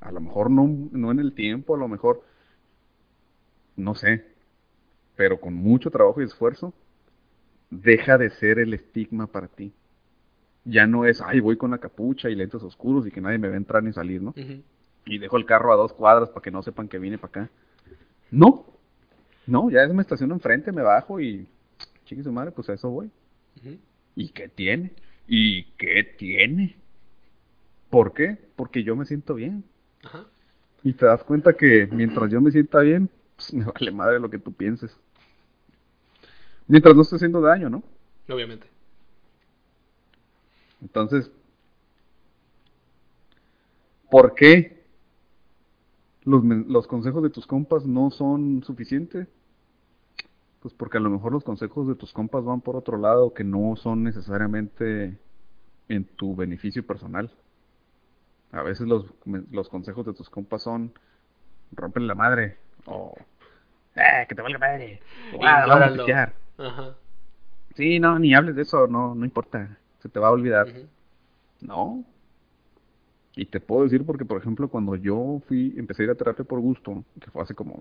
a 0.00 0.12
lo 0.12 0.20
mejor 0.20 0.50
no, 0.50 0.68
no 0.92 1.10
en 1.10 1.20
el 1.20 1.32
tiempo, 1.32 1.74
a 1.74 1.78
lo 1.78 1.88
mejor, 1.88 2.22
no 3.76 3.94
sé, 3.94 4.26
pero 5.16 5.40
con 5.40 5.54
mucho 5.54 5.90
trabajo 5.90 6.20
y 6.20 6.24
esfuerzo, 6.24 6.72
deja 7.70 8.18
de 8.18 8.30
ser 8.30 8.58
el 8.58 8.74
estigma 8.74 9.26
para 9.26 9.48
ti. 9.48 9.72
Ya 10.70 10.86
no 10.86 11.04
es, 11.04 11.20
ay, 11.20 11.40
voy 11.40 11.56
con 11.56 11.70
la 11.70 11.78
capucha 11.78 12.30
y 12.30 12.34
lentes 12.34 12.62
oscuros 12.62 13.06
y 13.06 13.10
que 13.10 13.20
nadie 13.20 13.38
me 13.38 13.48
a 13.48 13.56
entrar 13.56 13.82
ni 13.82 13.92
salir, 13.92 14.22
¿no? 14.22 14.34
Y 15.04 15.18
dejo 15.18 15.36
el 15.36 15.46
carro 15.46 15.72
a 15.72 15.76
dos 15.76 15.92
cuadras 15.92 16.28
para 16.28 16.42
que 16.42 16.50
no 16.50 16.62
sepan 16.62 16.88
que 16.88 16.98
vine 16.98 17.18
para 17.18 17.44
acá. 17.44 17.50
No, 18.30 18.66
no, 19.46 19.70
ya 19.70 19.82
es 19.82 19.92
me 19.92 20.02
estaciono 20.02 20.34
enfrente, 20.34 20.70
me 20.70 20.82
bajo 20.82 21.20
y 21.20 21.48
chique 22.04 22.22
su 22.22 22.30
madre, 22.30 22.52
pues 22.52 22.68
a 22.68 22.74
eso 22.74 22.88
voy. 22.90 23.10
¿Y 24.14 24.28
qué 24.28 24.48
tiene? 24.48 24.92
¿Y 25.26 25.64
qué 25.78 26.04
tiene? 26.04 26.76
¿Por 27.88 28.12
qué? 28.12 28.38
Porque 28.54 28.84
yo 28.84 28.94
me 28.94 29.06
siento 29.06 29.34
bien. 29.34 29.64
Ajá. 30.04 30.26
Y 30.82 30.92
te 30.92 31.06
das 31.06 31.24
cuenta 31.24 31.52
que 31.54 31.88
mientras 31.90 32.30
yo 32.30 32.40
me 32.40 32.52
sienta 32.52 32.80
bien, 32.80 33.10
pues 33.36 33.52
me 33.52 33.64
vale 33.64 33.90
madre 33.90 34.20
lo 34.20 34.30
que 34.30 34.38
tú 34.38 34.52
pienses. 34.52 34.96
Mientras 36.68 36.94
no 36.94 37.02
esté 37.02 37.16
haciendo 37.16 37.40
daño, 37.40 37.68
¿no? 37.68 37.82
Obviamente. 38.28 38.69
Entonces, 40.82 41.30
¿por 44.10 44.34
qué 44.34 44.84
los, 46.24 46.86
consejos 46.86 47.22
de 47.22 47.30
tus 47.30 47.46
compas 47.46 47.84
no 47.86 48.10
son 48.10 48.62
suficientes? 48.64 49.28
Pues 50.60 50.74
porque 50.74 50.98
a 50.98 51.00
lo 51.00 51.10
mejor 51.10 51.32
los 51.32 51.44
consejos 51.44 51.88
de 51.88 51.94
tus 51.94 52.12
compas 52.12 52.44
van 52.44 52.60
por 52.60 52.76
otro 52.76 52.98
lado 52.98 53.32
que 53.32 53.44
no 53.44 53.76
son 53.76 54.04
necesariamente 54.04 55.18
en 55.88 56.04
tu 56.04 56.36
beneficio 56.36 56.86
personal. 56.86 57.30
A 58.52 58.62
veces 58.62 58.86
los, 58.86 59.06
los 59.50 59.68
consejos 59.68 60.04
de 60.06 60.12
tus 60.12 60.28
compas 60.28 60.62
son 60.62 60.92
rompen 61.72 62.06
la 62.06 62.14
madre 62.14 62.58
o 62.86 63.14
eh, 63.94 64.26
que 64.28 64.34
te 64.34 64.42
valga 64.42 64.58
madre 64.58 65.00
o 65.32 65.44
"Ah, 65.44 65.66
vamos 65.66 65.82
a 65.82 65.86
Ignóralo. 65.86 65.96
pistear". 65.96 66.34
Ajá. 66.58 66.96
Sí, 67.76 68.00
no, 68.00 68.18
ni 68.18 68.34
hables 68.34 68.56
de 68.56 68.62
eso, 68.62 68.86
no, 68.88 69.14
no 69.14 69.24
importa, 69.24 69.78
se 70.00 70.08
te 70.08 70.18
va 70.18 70.28
a 70.28 70.32
olvidar. 70.32 70.68
No. 71.60 72.04
Y 73.36 73.46
te 73.46 73.60
puedo 73.60 73.84
decir 73.84 74.04
porque, 74.04 74.24
por 74.24 74.38
ejemplo, 74.38 74.68
cuando 74.68 74.96
yo 74.96 75.40
fui, 75.46 75.74
empecé 75.76 76.02
a 76.02 76.04
ir 76.06 76.10
a 76.10 76.14
terapia 76.14 76.44
por 76.44 76.60
gusto, 76.60 77.04
que 77.20 77.30
fue 77.30 77.42
hace 77.42 77.54
como 77.54 77.80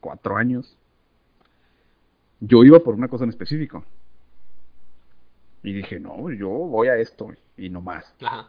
cuatro 0.00 0.36
años, 0.36 0.76
yo 2.40 2.64
iba 2.64 2.80
por 2.80 2.94
una 2.94 3.08
cosa 3.08 3.24
en 3.24 3.30
específico. 3.30 3.84
Y 5.62 5.72
dije, 5.74 6.00
no, 6.00 6.30
yo 6.30 6.48
voy 6.48 6.88
a 6.88 6.96
esto 6.96 7.28
y 7.56 7.68
no 7.68 7.80
más. 7.80 8.14
Ajá. 8.20 8.48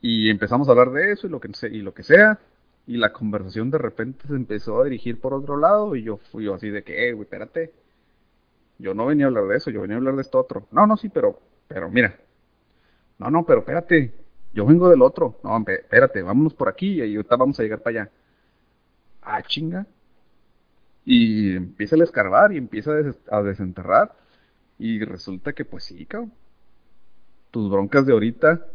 Y 0.00 0.30
empezamos 0.30 0.68
a 0.68 0.72
hablar 0.72 0.92
de 0.92 1.12
eso 1.12 1.26
y 1.26 1.30
lo 1.30 1.40
que, 1.40 1.50
y 1.68 1.82
lo 1.82 1.94
que 1.94 2.02
sea. 2.02 2.38
Y 2.86 2.96
la 2.96 3.12
conversación 3.12 3.70
de 3.70 3.78
repente 3.78 4.28
se 4.28 4.34
empezó 4.34 4.80
a 4.80 4.84
dirigir 4.84 5.20
por 5.20 5.34
otro 5.34 5.56
lado 5.56 5.96
y 5.96 6.04
yo 6.04 6.18
fui 6.18 6.48
así 6.52 6.68
de 6.68 6.84
que, 6.84 7.08
eh, 7.08 7.12
güey, 7.12 7.24
espérate. 7.24 7.72
Yo 8.78 8.94
no 8.94 9.06
venía 9.06 9.26
a 9.26 9.28
hablar 9.28 9.46
de 9.46 9.56
eso, 9.56 9.70
yo 9.70 9.80
venía 9.82 9.96
a 9.96 9.98
hablar 9.98 10.16
de 10.16 10.22
esto 10.22 10.38
otro. 10.38 10.66
No, 10.70 10.86
no, 10.86 10.96
sí, 10.96 11.08
pero, 11.08 11.40
pero 11.68 11.90
mira. 11.90 12.16
No, 13.18 13.30
no, 13.30 13.44
pero 13.46 13.60
espérate. 13.60 14.12
Yo 14.52 14.66
vengo 14.66 14.88
del 14.88 15.02
otro. 15.02 15.38
No, 15.42 15.58
espérate, 15.66 16.22
vámonos 16.22 16.54
por 16.54 16.68
aquí 16.68 17.02
y 17.02 17.16
ahorita 17.16 17.36
vamos 17.36 17.58
a 17.58 17.62
llegar 17.62 17.80
para 17.82 18.02
allá. 18.02 18.10
Ah, 19.22 19.42
chinga. 19.42 19.86
Y 21.04 21.54
empieza 21.56 21.96
a 21.96 22.02
escarbar 22.02 22.52
y 22.52 22.58
empieza 22.58 22.90
a, 22.90 22.94
des- 22.96 23.20
a 23.30 23.42
desenterrar. 23.42 24.14
Y 24.78 25.02
resulta 25.04 25.52
que, 25.52 25.64
pues 25.64 25.84
sí, 25.84 26.04
cabrón. 26.06 26.32
Tus 27.50 27.70
broncas 27.70 28.04
de 28.04 28.12
ahorita 28.12 28.66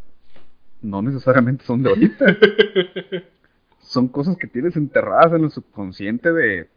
no 0.81 1.01
necesariamente 1.03 1.63
son 1.65 1.83
de 1.83 1.89
ahorita. 1.89 2.25
son 3.79 4.07
cosas 4.07 4.37
que 4.37 4.47
tienes 4.47 4.75
enterradas 4.75 5.33
en 5.33 5.43
el 5.43 5.51
subconsciente 5.51 6.31
de 6.31 6.69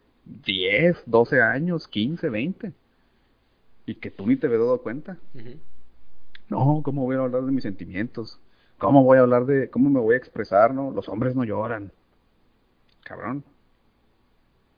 10, 0.45 1.03
12 1.07 1.41
años, 1.41 1.89
15, 1.89 2.29
20. 2.29 2.73
Y 3.87 3.97
que 3.97 4.11
tú 4.11 4.27
ni 4.27 4.37
te 4.37 4.47
habías 4.47 4.62
dado 4.62 4.83
cuenta. 4.83 5.18
No, 6.49 6.81
¿cómo 6.85 7.03
voy 7.03 7.16
a 7.16 7.20
hablar 7.20 7.42
de 7.42 7.53
mis 7.53 7.62
sentimientos? 7.62 8.38
¿Cómo 8.79 9.05
voy 9.05 9.18
a 9.18 9.23
hablar 9.23 9.47
de 9.47 9.70
cómo 9.70 9.90
me 9.90 10.01
voy 10.01 10.14
a 10.14 10.18
expresar? 10.18 10.75
No, 10.75 10.90
los 10.90 11.09
hombres 11.09 11.35
no 11.35 11.44
lloran. 11.44 11.92
Cabrón. 13.03 13.44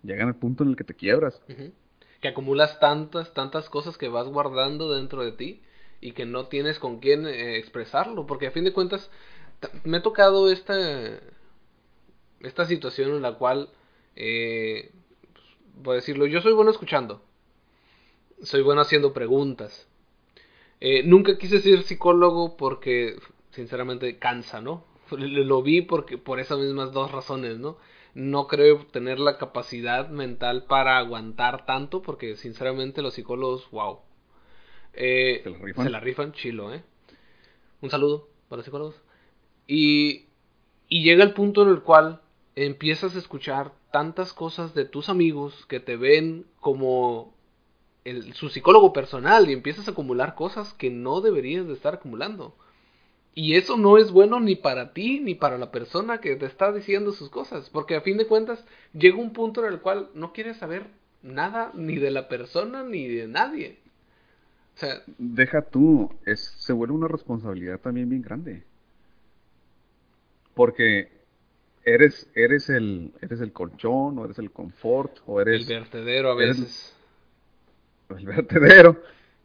Llegan 0.03 0.29
al 0.29 0.37
punto 0.37 0.63
en 0.63 0.71
el 0.71 0.77
que 0.77 0.85
te 0.85 0.95
quiebras. 0.95 1.41
Que 2.21 2.29
acumulas 2.29 2.79
tantas, 2.79 3.33
tantas 3.35 3.69
cosas 3.69 3.99
que 3.99 4.09
vas 4.09 4.27
guardando 4.29 4.93
dentro 4.93 5.25
de 5.25 5.33
ti 5.33 5.63
y 6.01 6.13
que 6.13 6.27
no 6.27 6.47
tienes 6.47 6.79
con 6.79 7.01
quién 7.01 7.27
eh, 7.27 7.57
expresarlo. 7.57 8.27
Porque 8.27 8.47
a 8.47 8.53
fin 8.53 8.65
de 8.65 8.73
cuentas, 8.73 9.11
me 9.85 9.99
ha 9.99 10.03
tocado 10.03 10.51
esta, 10.51 10.75
esta 12.41 12.67
situación 12.67 13.11
en 13.11 13.23
la 13.23 13.35
cual, 13.35 13.71
eh, 14.15 14.93
pues, 15.33 15.45
voy 15.77 15.93
a 15.93 15.97
decirlo, 15.97 16.27
yo 16.27 16.41
soy 16.41 16.53
bueno 16.53 16.71
escuchando. 16.71 17.23
Soy 18.43 18.63
bueno 18.63 18.83
haciendo 18.83 19.13
preguntas. 19.13 19.89
Eh, 20.81 21.03
nunca 21.05 21.39
quise 21.39 21.61
ser 21.61 21.83
psicólogo 21.83 22.57
porque, 22.57 23.17
sinceramente, 23.51 24.19
cansa, 24.19 24.61
¿no? 24.61 24.85
Lo 25.11 25.63
vi 25.63 25.83
porque, 25.83 26.19
por 26.19 26.41
esas 26.41 26.59
mismas 26.59 26.93
dos 26.93 27.11
razones, 27.13 27.59
¿no? 27.59 27.79
No 28.15 28.47
creo 28.47 28.87
tener 28.87 29.19
la 29.19 29.39
capacidad 29.39 30.09
mental 30.09 30.65
para 30.65 30.99
aguantar 30.99 31.67
tanto 31.67 32.03
porque, 32.03 32.37
sinceramente, 32.37 33.03
los 33.03 33.15
psicólogos, 33.15 33.71
wow. 33.71 34.01
Eh, 34.95 35.41
¿Se 35.45 35.51
la 35.51 35.59
rifan? 35.59 35.85
Se 35.85 35.91
la 35.91 36.01
rifan, 36.01 36.33
chilo, 36.33 36.75
¿eh? 36.75 36.83
Un 37.83 37.91
saludo 37.91 38.29
para 38.49 38.59
los 38.59 38.65
psicólogos. 38.65 39.03
Y, 39.67 40.27
y 40.89 41.03
llega 41.03 41.25
el 41.25 41.35
punto 41.35 41.63
en 41.63 41.69
el 41.69 41.83
cual 41.83 42.21
empiezas 42.55 43.15
a 43.15 43.19
escuchar 43.19 43.73
tantas 43.93 44.33
cosas 44.33 44.75
de 44.75 44.87
tus 44.87 45.09
amigos 45.09 45.67
que 45.67 45.81
te 45.81 45.97
ven 45.97 46.47
como 46.61 47.36
el, 48.11 48.35
su 48.35 48.49
psicólogo 48.49 48.93
personal 48.93 49.49
y 49.51 49.53
empiezas 49.53 49.89
a 49.89 49.93
acumular 49.93 50.35
cosas 50.35 50.75
que 50.75 50.91
no 50.91 51.21
deberías 51.21 51.67
de 51.67 51.75
estar 51.75 51.95
acumulando. 51.95 52.57
Y 53.35 53.55
eso 53.57 53.77
no 53.77 53.99
es 53.99 54.11
bueno 54.13 54.41
ni 54.41 54.57
para 54.57 54.93
ti 54.95 55.21
ni 55.21 55.35
para 55.35 55.59
la 55.59 55.71
persona 55.71 56.21
que 56.21 56.37
te 56.37 56.47
está 56.47 56.73
diciendo 56.73 57.13
sus 57.13 57.31
cosas, 57.31 57.71
porque 57.71 57.97
a 57.97 58.01
fin 58.01 58.17
de 58.19 58.27
cuentas 58.27 58.65
llega 58.95 59.19
un 59.19 59.33
punto 59.33 59.65
en 59.67 59.73
el 59.73 59.81
cual 59.81 60.11
no 60.15 60.33
quieres 60.33 60.57
saber 60.59 60.87
nada 61.23 61.71
ni 61.75 61.97
de 61.99 62.11
la 62.11 62.29
persona 62.29 62.83
ni 62.83 63.07
de 63.09 63.29
nadie. 63.29 63.79
O 64.77 64.79
sea, 64.79 65.03
Deja 65.19 65.61
tú, 65.63 66.11
es, 66.25 66.41
se 66.41 66.73
vuelve 66.73 66.95
una 66.95 67.09
responsabilidad 67.09 67.81
también 67.81 68.09
bien 68.09 68.23
grande. 68.23 68.65
Porque 70.55 71.09
eres, 71.85 72.29
eres 72.35 72.71
el, 72.71 73.13
eres 73.21 73.41
el 73.41 73.53
colchón, 73.53 74.19
o 74.19 74.25
eres 74.25 74.39
el 74.39 74.51
confort, 74.53 75.19
o 75.27 75.41
el 75.49 75.49
eres 75.49 75.67
vertedero 75.67 76.31
a 76.33 76.37
eres- 76.37 76.59
veces. 76.59 76.96
El 78.11 78.27
vertedero, 78.27 79.01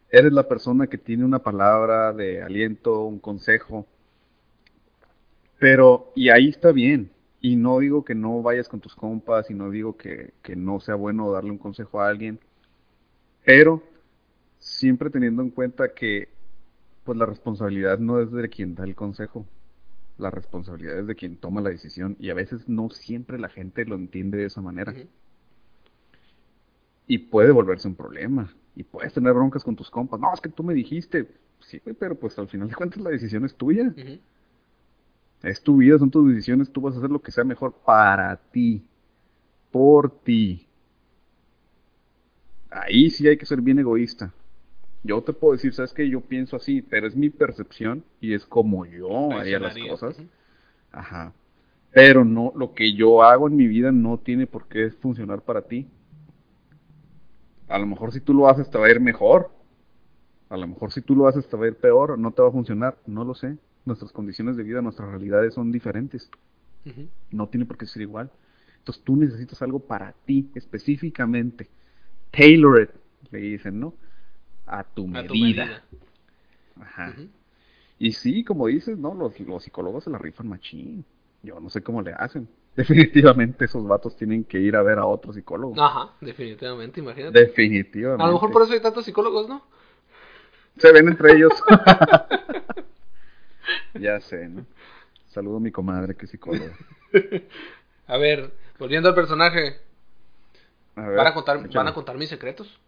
eres 0.10 0.34
la 0.34 0.47
persona 0.47 0.88
que 0.88 0.97
tiene 0.97 1.26
una 1.26 1.39
palabra 1.39 2.13
de 2.13 2.41
aliento, 2.43 3.06
un 3.06 3.19
consejo. 3.19 3.88
Pero, 5.60 6.12
y 6.15 6.30
ahí 6.30 6.50
está 6.50 6.71
bien, 6.71 7.12
Y 7.39 7.56
no 7.56 7.80
digo 7.80 8.04
que 8.06 8.15
no 8.15 8.41
vayas 8.43 8.67
con 8.69 8.82
tus 8.82 8.95
compas 8.95 9.50
y 9.50 9.54
no 9.56 9.69
digo 9.71 9.97
que, 9.97 10.34
que 10.43 10.56
no 10.56 10.80
sea 10.80 10.95
bueno 10.95 11.32
darle 11.32 11.52
un 11.52 11.58
consejo 11.58 12.02
a 12.02 12.08
alguien, 12.10 12.39
pero 13.45 13.84
siempre 14.60 15.10
teniendo 15.10 15.41
en 15.43 15.50
cuenta 15.52 15.93
que 15.93 16.30
pues 17.04 17.17
la 17.17 17.26
responsabilidad 17.26 18.00
no 18.00 18.21
es 18.21 18.32
de 18.32 18.50
quien 18.50 18.76
da 18.76 18.84
el 18.86 18.95
consejo, 18.95 19.47
la 20.17 20.32
responsabilidad 20.32 21.00
es 21.00 21.08
de 21.08 21.15
quien 21.15 21.38
toma 21.38 21.62
la 21.62 21.69
decisión 21.71 22.15
y 22.19 22.30
a 22.30 22.36
veces 22.36 22.69
no 22.69 22.89
siempre 22.89 23.39
la 23.39 23.50
gente 23.50 23.86
lo 23.86 23.95
entiende 23.95 24.38
de 24.39 24.45
esa 24.45 24.62
manera. 24.62 24.93
Y 27.12 27.17
puede 27.17 27.52
volverse 27.52 27.89
un 27.89 27.95
problema. 27.95 28.56
Y 28.74 28.84
puedes 28.84 29.12
tener 29.12 29.34
broncas 29.34 29.65
con 29.65 29.76
tus 29.76 29.89
compas. 29.89 30.17
No, 30.17 30.34
es 30.34 30.39
que 30.39 30.47
tú 30.47 30.63
me 30.63 30.74
dijiste. 30.74 31.28
Sí, 31.60 31.82
güey, 31.84 31.93
pero 31.93 32.15
pues 32.15 32.39
al 32.39 32.47
final 32.47 32.69
de 32.69 32.76
cuentas 32.76 33.02
la 33.02 33.10
decisión 33.10 33.43
es 33.43 33.54
tuya. 33.54 33.93
Es 35.43 35.62
tu 35.62 35.76
vida, 35.76 36.00
son 36.00 36.10
tus 36.10 36.30
decisiones. 36.30 36.71
Tú 36.71 36.80
vas 36.80 36.95
a 36.95 37.00
hacer 37.00 37.10
lo 37.10 37.21
que 37.21 37.34
sea 37.34 37.43
mejor 37.43 37.74
para 37.86 38.38
ti. 38.38 38.86
Por 39.71 40.21
ti. 40.21 40.65
Ahí 42.69 43.10
sí 43.10 43.28
hay 43.28 43.36
que 43.36 43.45
ser 43.45 43.60
bien 43.60 43.80
egoísta. 43.80 44.34
Yo 45.04 45.21
te 45.21 45.34
puedo 45.34 45.52
decir, 45.52 45.74
sabes 45.74 45.91
que 45.91 46.08
yo 46.08 46.21
pienso 46.21 46.56
así, 46.56 46.82
pero 46.82 47.08
es 47.08 47.15
mi 47.17 47.30
percepción 47.30 48.06
y 48.21 48.36
es 48.36 48.45
como 48.45 48.86
yo 48.86 49.34
haría 49.34 49.60
las 49.60 49.78
cosas. 49.78 50.15
Ajá. 50.93 51.34
Pero 51.91 52.24
no, 52.24 52.54
lo 52.56 52.74
que 52.74 52.93
yo 52.93 53.21
hago 53.21 53.50
en 53.50 53.58
mi 53.58 53.67
vida 53.67 53.91
no 53.91 54.17
tiene 54.17 54.47
por 54.47 54.69
qué 54.69 54.91
funcionar 54.91 55.41
para 55.41 55.63
ti. 55.63 55.89
A 57.71 57.79
lo 57.79 57.88
mejor 57.88 58.12
si 58.12 58.19
tú 58.19 58.34
lo 58.34 58.49
haces 58.49 58.69
te 58.69 58.77
va 58.77 58.88
a 58.88 58.91
ir 58.91 58.99
mejor. 58.99 59.49
A 60.49 60.57
lo 60.57 60.67
mejor 60.67 60.91
si 60.91 61.01
tú 61.01 61.15
lo 61.15 61.27
haces 61.27 61.47
te 61.47 61.55
va 61.55 61.65
a 61.65 61.67
ir 61.69 61.75
peor, 61.75 62.19
no 62.19 62.31
te 62.31 62.41
va 62.41 62.49
a 62.49 62.51
funcionar, 62.51 62.97
no 63.07 63.23
lo 63.23 63.34
sé. 63.34 63.57
Nuestras 63.86 64.12
condiciones 64.12 64.57
de 64.57 64.63
vida, 64.63 64.81
nuestras 64.81 65.10
realidades 65.10 65.53
son 65.53 65.71
diferentes. 65.71 66.29
Ujú. 66.86 67.07
No 67.31 67.47
tiene 67.47 67.65
por 67.65 67.77
qué 67.77 67.86
ser 67.86 68.01
igual. 68.01 68.29
Entonces 68.79 69.03
tú 69.03 69.15
necesitas 69.15 69.62
algo 69.62 69.79
para 69.79 70.13
ti 70.25 70.49
específicamente. 70.55 71.69
Tailored, 72.31 72.89
le 73.31 73.39
dicen, 73.39 73.79
¿no? 73.79 73.93
A 74.65 74.84
tu 74.84 75.03
A 75.03 75.07
medida. 75.07 75.27
tu 75.27 75.34
medida. 75.36 75.84
Ajá. 76.79 77.15
Y 77.99 78.12
sí, 78.13 78.43
como 78.43 78.67
dices, 78.67 78.97
¿no? 78.97 79.13
Los, 79.13 79.39
los 79.39 79.63
psicólogos 79.63 80.03
se 80.03 80.10
la 80.10 80.17
rifan 80.17 80.47
machín. 80.47 81.05
Yo 81.43 81.60
no 81.60 81.69
sé 81.69 81.81
cómo 81.81 82.01
le 82.01 82.13
hacen. 82.13 82.47
Definitivamente 82.75 83.65
esos 83.65 83.86
vatos 83.86 84.15
tienen 84.15 84.45
que 84.45 84.60
ir 84.60 84.75
a 84.75 84.81
ver 84.81 84.97
a 84.97 85.05
otro 85.05 85.34
psicólogo. 85.34 85.81
Ajá, 85.81 86.13
definitivamente, 86.21 87.01
imagínate. 87.01 87.38
Definitivamente. 87.38 88.23
A 88.23 88.27
lo 88.27 88.34
mejor 88.34 88.51
por 88.51 88.63
eso 88.63 88.73
hay 88.73 88.79
tantos 88.79 89.03
psicólogos, 89.03 89.49
¿no? 89.49 89.65
Se 90.77 90.91
ven 90.93 91.10
entre 91.10 91.34
ellos. 91.34 91.51
ya 93.99 94.19
sé, 94.21 94.47
¿no? 94.47 94.65
Saludo 95.27 95.57
a 95.57 95.60
mi 95.60 95.71
comadre 95.71 96.15
que 96.15 96.25
es 96.25 96.31
psicóloga. 96.31 96.73
A 98.07 98.17
ver, 98.17 98.51
volviendo 98.79 99.10
al 99.10 99.15
personaje, 99.15 99.79
A 100.95 101.07
ver, 101.07 101.17
¿van 101.17 101.27
a 101.27 101.34
contar, 101.34 101.57
échale. 101.57 101.75
¿van 101.75 101.88
a 101.88 101.93
contar 101.93 102.17
mis 102.17 102.29
secretos? 102.29 102.79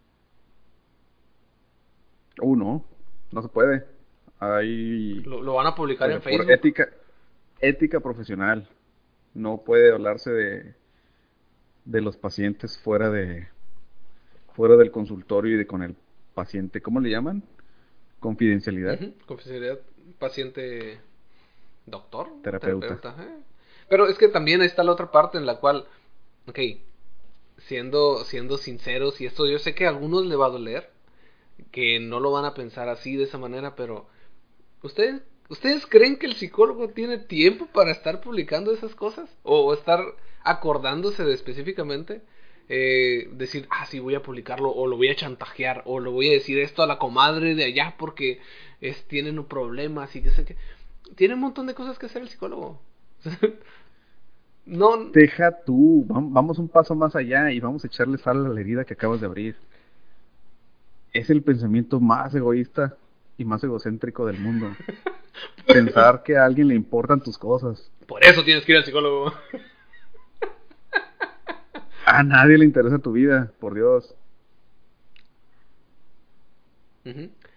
Uh, 2.42 2.56
no. 2.56 2.86
No 3.32 3.42
se 3.42 3.48
puede. 3.48 3.86
Hay... 4.40 5.22
¿Lo, 5.24 5.42
lo 5.42 5.54
van 5.54 5.68
a 5.68 5.76
publicar 5.76 6.10
en 6.10 6.18
por 6.18 6.24
Facebook? 6.24 6.52
ética, 6.52 6.90
ética 7.60 8.00
profesional. 8.00 8.68
No 9.34 9.64
puede 9.64 9.92
hablarse 9.92 10.32
de, 10.32 10.76
de 11.86 12.02
los 12.02 12.18
pacientes 12.18 12.78
fuera 12.78 13.10
de 13.10 13.48
fuera 14.54 14.76
del 14.76 14.92
consultorio 14.92 15.56
y 15.56 15.58
de 15.58 15.68
con 15.68 15.82
el 15.84 15.96
paciente. 16.34 16.82
¿Cómo 16.82 17.00
le 17.00 17.10
llaman? 17.10 17.44
Confidencialidad. 18.20 19.00
Confidencialidad, 19.26 19.80
paciente, 20.20 21.00
doctor, 21.86 22.30
Terapeuta. 22.42 23.16
¿eh? 23.20 23.38
Pero 23.90 24.08
es 24.08 24.18
que 24.18 24.28
también 24.28 24.62
está 24.62 24.84
la 24.84 24.94
otra 24.94 25.12
parte 25.12 25.38
en 25.38 25.46
la 25.46 25.60
cual, 25.60 25.86
ok, 26.48 26.60
siendo, 27.58 28.24
siendo 28.24 28.58
sinceros, 28.58 29.20
y 29.22 29.26
esto 29.26 29.46
yo 29.48 29.60
sé 29.60 29.76
que 29.76 29.86
a 29.86 29.90
algunos 29.90 30.26
le 30.26 30.36
va 30.36 30.48
a 30.48 30.52
doler, 30.52 30.90
que 31.72 32.00
no 32.00 32.20
lo 32.20 32.32
van 32.32 32.46
a 32.46 32.54
pensar 32.54 32.90
así 32.90 33.16
de 33.16 33.24
esa 33.24 33.38
manera, 33.38 33.76
pero 33.76 34.08
¿ustedes, 34.82 35.22
¿ustedes 35.54 35.86
creen 35.88 36.18
que 36.18 36.26
el 36.26 36.34
psicólogo 36.36 36.90
tiene 36.90 37.18
tiempo 37.18 37.68
para 37.68 37.92
estar 37.92 38.22
publicando 38.22 38.72
esas 38.74 38.94
cosas? 38.96 39.30
¿O 39.44 39.74
estar 39.74 40.00
acordándose 40.44 41.24
de 41.24 41.34
específicamente? 41.34 42.22
eh, 42.70 43.28
decir, 43.34 43.68
ah, 43.70 43.86
sí, 43.86 44.00
voy 44.00 44.16
a 44.16 44.22
publicarlo, 44.24 44.70
o 44.72 44.88
lo 44.88 44.96
voy 44.98 45.10
a 45.10 45.16
chantajear, 45.16 45.84
o 45.86 46.00
lo 46.00 46.12
voy 46.12 46.30
a 46.30 46.32
decir 46.32 46.60
esto 46.60 46.82
a 46.82 46.88
la 46.88 46.98
comadre 46.98 47.56
de 47.56 47.66
allá 47.66 47.96
porque 47.98 48.40
es, 48.80 49.04
tienen 49.08 49.44
problemas 49.46 50.16
y 50.16 50.22
que 50.24 50.32
sé 50.32 50.46
que. 50.46 50.56
Tiene 51.16 51.34
un 51.36 51.42
montón 51.42 51.68
de 51.68 51.74
cosas 51.76 52.00
que 52.00 52.06
hacer 52.08 52.22
el 52.22 52.30
psicólogo. 52.30 52.80
no. 54.66 54.98
Deja 55.12 55.52
tú, 55.66 56.06
vam- 56.08 56.30
vamos 56.32 56.58
un 56.58 56.70
paso 56.70 56.96
más 56.96 57.16
allá 57.16 57.52
y 57.52 57.60
vamos 57.60 57.84
a 57.84 57.88
echarle 57.88 58.18
sal 58.18 58.46
a 58.46 58.50
la 58.50 58.60
herida 58.60 58.86
que 58.86 58.94
acabas 58.94 59.20
de 59.20 59.28
abrir. 59.28 59.56
Es 61.14 61.30
el 61.30 61.44
pensamiento 61.44 62.00
más 62.00 62.34
egoísta 62.34 62.96
y 63.38 63.46
más 63.46 63.64
egocéntrico 63.64 64.26
del 64.26 64.40
mundo. 64.40 64.68
Pensar 65.66 66.24
que 66.24 66.38
a 66.38 66.46
alguien 66.46 66.68
le 66.68 66.76
importan 66.76 67.22
tus 67.22 67.38
cosas. 67.38 67.90
Por 68.08 68.24
eso 68.24 68.44
tienes 68.44 68.66
que 68.66 68.74
ir 68.74 68.78
al 68.80 68.86
psicólogo. 68.86 69.34
A 72.06 72.22
nadie 72.24 72.58
le 72.58 72.66
interesa 72.66 73.00
tu 73.00 73.14
vida, 73.14 73.52
por 73.60 73.74
Dios. 73.74 74.14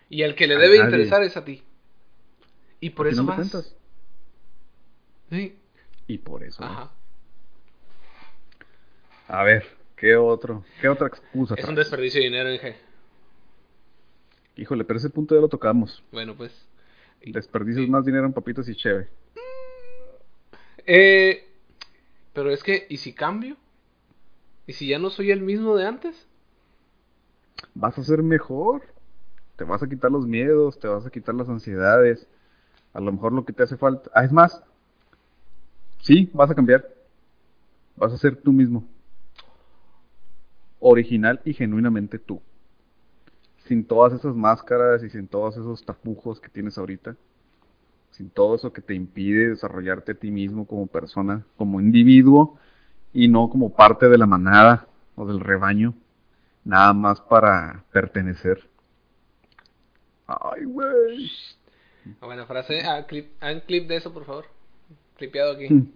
Y 0.08 0.22
el 0.22 0.34
que 0.34 0.46
le 0.46 0.54
A 0.54 0.58
debe 0.58 0.78
nadie. 0.78 0.90
interesar 0.90 1.22
es 1.22 1.36
a 1.36 1.44
ti. 1.44 1.62
Y 2.80 2.90
por 2.90 3.06
Al 3.06 3.12
eso 3.12 3.22
de 3.22 3.28
vas. 3.28 3.74
Sí. 5.30 5.56
Y 6.06 6.18
por 6.18 6.44
eso. 6.44 6.62
vas. 6.62 6.70
Ajá. 6.70 6.90
A 9.28 9.42
ver, 9.42 9.66
¿qué 9.96 10.14
otro? 10.16 10.64
¿Qué 10.80 10.88
otra 10.88 11.08
excusa? 11.08 11.54
Es 11.56 11.64
un 11.66 11.74
desperdicio 11.74 12.20
de 12.20 12.26
dinero, 12.28 12.52
Inge. 12.52 12.76
Híjole, 14.56 14.84
pero 14.84 14.98
ese 14.98 15.10
punto 15.10 15.34
ya 15.34 15.40
lo 15.40 15.48
tocamos. 15.48 16.02
Bueno, 16.12 16.34
pues. 16.36 16.52
Desperdicios 17.24 17.88
más 17.88 18.04
dinero 18.04 18.26
en 18.26 18.32
papitas 18.32 18.68
y 18.68 18.74
cheve. 18.74 19.08
Eh, 20.86 21.44
pero 22.32 22.50
es 22.50 22.62
que, 22.62 22.86
¿y 22.88 22.98
si 22.98 23.12
cambio? 23.12 23.56
¿Y 24.66 24.72
si 24.74 24.88
ya 24.88 24.98
no 24.98 25.10
soy 25.10 25.30
el 25.30 25.40
mismo 25.40 25.76
de 25.76 25.86
antes? 25.86 26.26
Vas 27.74 27.98
a 27.98 28.04
ser 28.04 28.22
mejor. 28.22 28.82
Te 29.56 29.64
vas 29.64 29.82
a 29.82 29.88
quitar 29.88 30.10
los 30.10 30.26
miedos, 30.26 30.78
te 30.78 30.86
vas 30.86 31.06
a 31.06 31.10
quitar 31.10 31.34
las 31.34 31.48
ansiedades. 31.48 32.26
A 32.92 33.00
lo 33.00 33.12
mejor 33.12 33.32
lo 33.32 33.44
que 33.44 33.52
te 33.52 33.62
hace 33.62 33.76
falta. 33.76 34.10
Ah, 34.14 34.24
es 34.24 34.32
más. 34.32 34.62
Sí, 36.02 36.30
vas 36.32 36.50
a 36.50 36.54
cambiar. 36.54 36.86
Vas 37.96 38.12
a 38.12 38.18
ser 38.18 38.36
tú 38.36 38.52
mismo. 38.52 38.84
Original 40.78 41.40
y 41.44 41.54
genuinamente 41.54 42.18
tú. 42.18 42.40
Sin 43.66 43.84
todas 43.84 44.12
esas 44.12 44.34
máscaras 44.34 45.02
y 45.02 45.10
sin 45.10 45.26
todos 45.28 45.56
esos 45.56 45.84
tapujos 45.84 46.40
que 46.40 46.48
tienes 46.48 46.78
ahorita. 46.78 47.16
Sin 48.10 48.30
todo 48.30 48.54
eso 48.54 48.72
que 48.72 48.80
te 48.80 48.94
impide 48.94 49.50
desarrollarte 49.50 50.12
a 50.12 50.14
ti 50.14 50.30
mismo 50.30 50.66
como 50.66 50.86
persona, 50.86 51.44
como 51.56 51.80
individuo 51.80 52.58
y 53.12 53.28
no 53.28 53.50
como 53.50 53.74
parte 53.74 54.08
de 54.08 54.18
la 54.18 54.26
manada 54.26 54.86
o 55.16 55.26
del 55.26 55.40
rebaño, 55.40 55.94
nada 56.64 56.92
más 56.92 57.20
para 57.20 57.84
pertenecer. 57.92 58.68
Ay, 60.26 60.64
güey. 60.64 61.30
Buena 62.20 62.46
frase. 62.46 62.82
Ah, 62.84 63.04
clip, 63.06 63.32
ah, 63.40 63.52
un 63.52 63.60
clip 63.60 63.88
de 63.88 63.96
eso, 63.96 64.12
por 64.12 64.24
favor. 64.24 64.46
Clipeado 65.16 65.52
aquí. 65.52 65.72
Mm. 65.72 65.92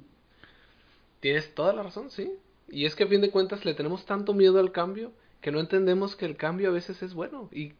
Tienes 1.20 1.54
toda 1.54 1.72
la 1.72 1.82
razón, 1.82 2.10
sí. 2.10 2.32
Y 2.68 2.86
es 2.86 2.94
que 2.94 3.04
a 3.04 3.08
fin 3.08 3.20
de 3.20 3.30
cuentas 3.30 3.64
le 3.64 3.74
tenemos 3.74 4.06
tanto 4.06 4.32
miedo 4.32 4.58
al 4.58 4.72
cambio 4.72 5.12
que 5.40 5.52
no 5.52 5.60
entendemos 5.60 6.16
que 6.16 6.26
el 6.26 6.36
cambio 6.36 6.68
a 6.68 6.72
veces 6.72 7.02
es 7.02 7.14
bueno. 7.14 7.48
Y, 7.52 7.72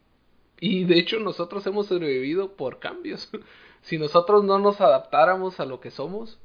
y 0.59 0.83
de 0.85 0.99
hecho 0.99 1.19
nosotros 1.19 1.65
hemos 1.67 1.87
sobrevivido 1.87 2.55
por 2.55 2.79
cambios. 2.79 3.29
si 3.81 3.97
nosotros 3.97 4.43
no 4.43 4.59
nos 4.59 4.81
adaptáramos 4.81 5.59
a 5.59 5.65
lo 5.65 5.79
que 5.79 5.91
somos, 5.91 6.39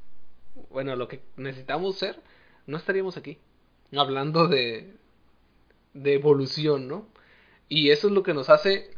bueno, 0.70 0.92
a 0.92 0.96
lo 0.96 1.09
que 1.09 1.22
necesitamos 1.37 1.96
ser, 1.96 2.20
no 2.66 2.76
estaríamos 2.76 3.16
aquí. 3.16 3.38
Hablando 3.93 4.49
de, 4.49 4.95
de 5.95 6.14
evolución, 6.14 6.88
¿no? 6.88 7.07
Y 7.68 7.90
eso 7.90 8.09
es 8.09 8.12
lo 8.12 8.22
que 8.22 8.34
nos 8.34 8.49
hace, 8.51 8.90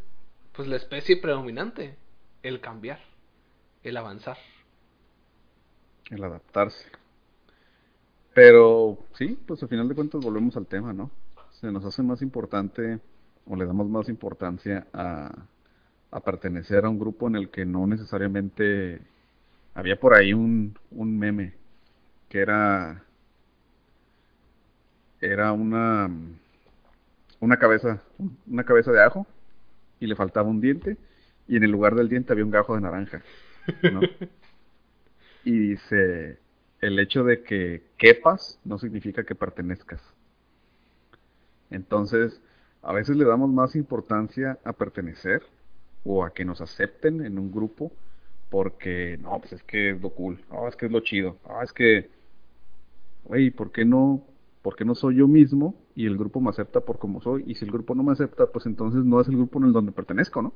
pues, 0.52 0.68
la 0.68 0.76
especie 0.76 1.16
predominante. 1.16 1.96
El 2.42 2.60
cambiar, 2.60 3.00
el 3.82 3.96
avanzar. 3.96 4.38
El 6.10 6.22
adaptarse. 6.22 6.86
Pero 8.32 8.98
sí, 9.14 9.36
pues 9.46 9.60
al 9.62 9.68
final 9.68 9.88
de 9.88 9.96
cuentas 9.96 10.20
volvemos 10.22 10.56
al 10.56 10.66
tema, 10.66 10.92
¿no? 10.92 11.10
Se 11.60 11.72
nos 11.72 11.84
hace 11.84 12.02
más 12.02 12.22
importante 12.22 13.00
o 13.46 13.56
le 13.56 13.66
damos 13.66 13.88
más 13.88 14.08
importancia 14.08 14.86
a, 14.92 15.32
a 16.10 16.20
pertenecer 16.20 16.84
a 16.84 16.88
un 16.88 16.98
grupo 16.98 17.26
en 17.28 17.36
el 17.36 17.50
que 17.50 17.64
no 17.64 17.86
necesariamente 17.86 19.00
había 19.74 19.98
por 19.98 20.14
ahí 20.14 20.32
un, 20.32 20.76
un 20.90 21.18
meme 21.18 21.54
que 22.28 22.38
era 22.38 23.02
era 25.20 25.52
una 25.52 26.08
una 27.40 27.56
cabeza 27.56 28.02
una 28.46 28.64
cabeza 28.64 28.92
de 28.92 29.02
ajo 29.02 29.26
y 30.00 30.06
le 30.06 30.14
faltaba 30.14 30.48
un 30.48 30.60
diente 30.60 30.96
y 31.48 31.56
en 31.56 31.64
el 31.64 31.70
lugar 31.70 31.94
del 31.94 32.08
diente 32.08 32.32
había 32.32 32.44
un 32.44 32.50
gajo 32.50 32.74
de 32.74 32.82
naranja, 32.82 33.22
¿no? 33.90 34.00
y 35.44 35.58
dice 35.58 36.38
el 36.80 36.98
hecho 36.98 37.24
de 37.24 37.42
que 37.42 37.82
quepas 37.96 38.60
no 38.64 38.78
significa 38.78 39.24
que 39.24 39.34
pertenezcas. 39.34 40.00
Entonces, 41.70 42.40
a 42.82 42.92
veces 42.92 43.16
le 43.16 43.24
damos 43.24 43.50
más 43.50 43.76
importancia 43.76 44.58
a 44.64 44.72
pertenecer 44.72 45.42
o 46.04 46.24
a 46.24 46.32
que 46.32 46.44
nos 46.44 46.60
acepten 46.60 47.24
en 47.24 47.38
un 47.38 47.50
grupo 47.50 47.92
porque, 48.50 49.18
no, 49.20 49.38
pues 49.40 49.52
es 49.52 49.62
que 49.62 49.90
es 49.90 50.00
lo 50.00 50.10
cool, 50.10 50.42
no, 50.50 50.68
es 50.68 50.76
que 50.76 50.86
es 50.86 50.92
lo 50.92 51.00
chido, 51.00 51.36
no, 51.46 51.62
es 51.62 51.72
que, 51.72 52.10
güey, 53.24 53.50
¿por 53.50 53.72
qué 53.72 53.84
no? 53.84 54.24
¿Por 54.62 54.74
qué 54.74 54.84
no 54.84 54.94
soy 54.94 55.16
yo 55.16 55.28
mismo 55.28 55.74
y 55.94 56.06
el 56.06 56.16
grupo 56.16 56.40
me 56.40 56.50
acepta 56.50 56.80
por 56.80 56.98
como 56.98 57.20
soy? 57.20 57.44
Y 57.46 57.54
si 57.54 57.64
el 57.64 57.70
grupo 57.70 57.94
no 57.94 58.02
me 58.02 58.12
acepta, 58.12 58.46
pues 58.46 58.66
entonces 58.66 59.04
no 59.04 59.20
es 59.20 59.28
el 59.28 59.36
grupo 59.36 59.58
en 59.58 59.66
el 59.66 59.72
donde 59.72 59.92
pertenezco, 59.92 60.42
¿no? 60.42 60.52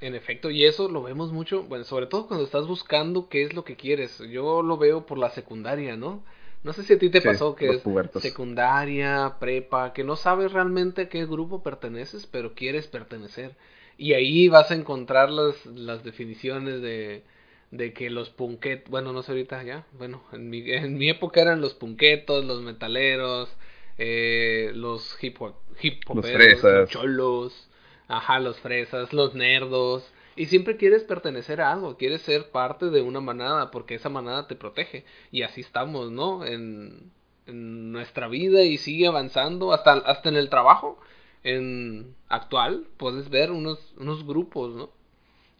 En 0.00 0.14
efecto, 0.14 0.50
y 0.50 0.64
eso 0.64 0.88
lo 0.88 1.02
vemos 1.02 1.32
mucho, 1.32 1.62
bueno, 1.64 1.84
sobre 1.84 2.06
todo 2.06 2.26
cuando 2.26 2.44
estás 2.44 2.66
buscando 2.66 3.28
qué 3.28 3.42
es 3.42 3.54
lo 3.54 3.64
que 3.64 3.76
quieres. 3.76 4.18
Yo 4.30 4.62
lo 4.62 4.76
veo 4.76 5.06
por 5.06 5.18
la 5.18 5.30
secundaria, 5.30 5.96
¿no? 5.96 6.22
No 6.64 6.72
sé 6.72 6.82
si 6.82 6.94
a 6.94 6.98
ti 6.98 7.10
te 7.10 7.22
pasó 7.22 7.54
que 7.54 7.74
es 7.74 7.88
secundaria, 8.12 9.36
prepa, 9.38 9.92
que 9.92 10.04
no 10.04 10.16
sabes 10.16 10.52
realmente 10.52 11.02
a 11.02 11.08
qué 11.08 11.26
grupo 11.26 11.62
perteneces, 11.62 12.26
pero 12.26 12.54
quieres 12.54 12.86
pertenecer. 12.88 13.54
Y 13.98 14.14
ahí 14.14 14.48
vas 14.48 14.70
a 14.70 14.74
encontrar 14.74 15.30
las, 15.30 15.64
las 15.66 16.02
definiciones 16.04 16.80
de, 16.82 17.22
de 17.70 17.92
que 17.92 18.10
los 18.10 18.30
punquetos, 18.30 18.90
bueno, 18.90 19.12
no 19.12 19.22
sé 19.22 19.32
ahorita 19.32 19.62
ya, 19.62 19.86
bueno, 19.92 20.24
en 20.32 20.50
mi, 20.50 20.68
en 20.72 20.96
mi 20.98 21.10
época 21.10 21.40
eran 21.42 21.60
los 21.60 21.74
punquetos, 21.74 22.44
los 22.44 22.62
metaleros, 22.62 23.50
eh, 23.98 24.72
los 24.74 25.16
hip 25.22 25.40
hop, 25.40 25.54
hip 25.80 26.02
los 26.10 26.84
cholos, 26.86 27.68
ajá, 28.08 28.40
los 28.40 28.58
fresas, 28.58 29.12
los 29.12 29.34
nerdos. 29.34 30.10
Y 30.36 30.46
siempre 30.46 30.76
quieres 30.76 31.04
pertenecer 31.04 31.60
a 31.60 31.72
algo, 31.72 31.96
quieres 31.96 32.22
ser 32.22 32.50
parte 32.50 32.90
de 32.90 33.02
una 33.02 33.20
manada, 33.20 33.70
porque 33.70 33.94
esa 33.94 34.08
manada 34.08 34.46
te 34.46 34.56
protege. 34.56 35.04
Y 35.30 35.42
así 35.42 35.60
estamos, 35.60 36.10
¿no? 36.10 36.44
En, 36.44 37.12
nuestra 37.46 38.26
vida 38.26 38.62
y 38.62 38.78
sigue 38.78 39.06
avanzando 39.06 39.74
hasta, 39.74 39.92
hasta 39.92 40.30
en 40.30 40.36
el 40.36 40.48
trabajo 40.48 40.98
en 41.42 42.14
actual 42.28 42.86
puedes 42.96 43.28
ver 43.28 43.50
unos, 43.52 43.94
unos 43.98 44.26
grupos, 44.26 44.74
¿no? 44.74 44.90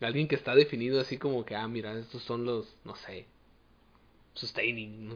Alguien 0.01 0.29
que 0.29 0.35
está 0.35 0.55
definido 0.55 1.01
así 1.01 1.19
como 1.19 1.45
que, 1.45 1.55
ah, 1.55 1.69
mira, 1.69 1.97
estos 1.99 2.23
son 2.23 2.45
los, 2.45 2.75
no 2.85 2.95
sé, 2.97 3.27
sustaining, 4.33 5.09
¿no? 5.09 5.15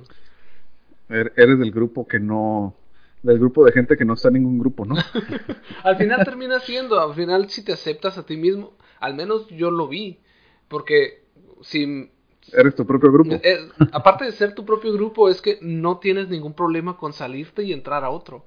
Er, 1.09 1.32
eres 1.36 1.59
del 1.59 1.72
grupo 1.72 2.06
que 2.06 2.20
no, 2.20 2.74
del 3.22 3.38
grupo 3.38 3.64
de 3.64 3.72
gente 3.72 3.96
que 3.96 4.04
no 4.04 4.14
está 4.14 4.28
en 4.28 4.34
ningún 4.34 4.58
grupo, 4.58 4.84
¿no? 4.84 4.94
al 5.82 5.96
final 5.96 6.24
termina 6.24 6.60
siendo, 6.60 7.00
al 7.00 7.14
final 7.14 7.48
si 7.48 7.64
te 7.64 7.72
aceptas 7.72 8.18
a 8.18 8.24
ti 8.24 8.36
mismo, 8.36 8.72
al 9.00 9.14
menos 9.14 9.48
yo 9.48 9.70
lo 9.70 9.88
vi, 9.88 10.20
porque 10.68 11.24
si... 11.62 12.10
Eres 12.52 12.74
tu 12.74 12.86
propio 12.86 13.12
grupo. 13.12 13.34
Eh, 13.34 13.68
aparte 13.92 14.24
de 14.24 14.32
ser 14.32 14.54
tu 14.54 14.64
propio 14.64 14.92
grupo, 14.92 15.28
es 15.28 15.42
que 15.42 15.58
no 15.60 15.98
tienes 15.98 16.28
ningún 16.28 16.54
problema 16.54 16.96
con 16.96 17.12
salirte 17.12 17.62
y 17.62 17.72
entrar 17.72 18.04
a 18.04 18.10
otro. 18.10 18.46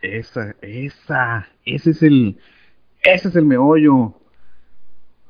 Esa, 0.00 0.54
esa, 0.62 1.48
ese 1.66 1.90
es 1.90 2.02
el, 2.02 2.38
ese 3.02 3.28
es 3.28 3.36
el 3.36 3.44
meollo. 3.44 4.14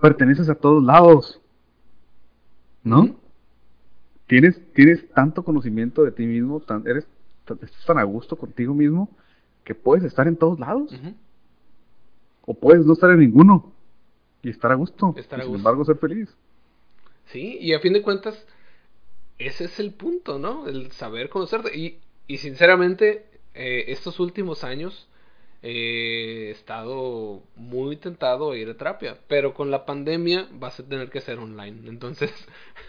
Perteneces 0.00 0.48
a 0.48 0.54
todos 0.54 0.84
lados. 0.84 1.40
¿No? 2.84 3.16
Tienes, 4.28 4.60
tienes 4.72 5.08
tanto 5.10 5.42
conocimiento 5.42 6.04
de 6.04 6.12
ti 6.12 6.26
mismo, 6.26 6.60
tan, 6.60 6.86
eres 6.86 7.06
estás 7.46 7.84
tan 7.86 7.98
a 7.98 8.04
gusto 8.04 8.36
contigo 8.36 8.74
mismo 8.74 9.08
que 9.64 9.74
puedes 9.74 10.04
estar 10.04 10.28
en 10.28 10.36
todos 10.36 10.58
lados. 10.58 10.94
O 12.46 12.54
puedes 12.54 12.84
no 12.84 12.92
estar 12.92 13.10
en 13.10 13.20
ninguno 13.20 13.72
y 14.42 14.50
estar 14.50 14.70
a 14.70 14.74
gusto. 14.74 15.14
Estar 15.16 15.42
sin 15.42 15.54
embargo, 15.54 15.84
ser 15.84 15.96
feliz. 15.96 16.34
Sí, 17.26 17.58
y 17.60 17.72
a 17.72 17.80
fin 17.80 17.94
de 17.94 18.02
cuentas, 18.02 18.46
ese 19.38 19.64
es 19.64 19.80
el 19.80 19.92
punto, 19.92 20.38
¿no? 20.38 20.66
El 20.66 20.92
saber 20.92 21.30
conocerte. 21.30 21.76
Y, 21.76 21.98
y 22.26 22.38
sinceramente, 22.38 23.26
eh, 23.54 23.84
estos 23.88 24.20
últimos 24.20 24.64
años 24.64 25.08
he 25.62 26.50
estado 26.50 27.42
muy 27.56 27.96
tentado 27.96 28.52
a 28.52 28.56
ir 28.58 28.68
a 28.68 28.76
terapia, 28.76 29.18
pero 29.28 29.54
con 29.54 29.70
la 29.70 29.86
pandemia 29.86 30.46
vas 30.52 30.78
a 30.78 30.86
tener 30.86 31.08
que 31.08 31.22
ser 31.22 31.38
online. 31.38 31.88
Entonces, 31.88 32.30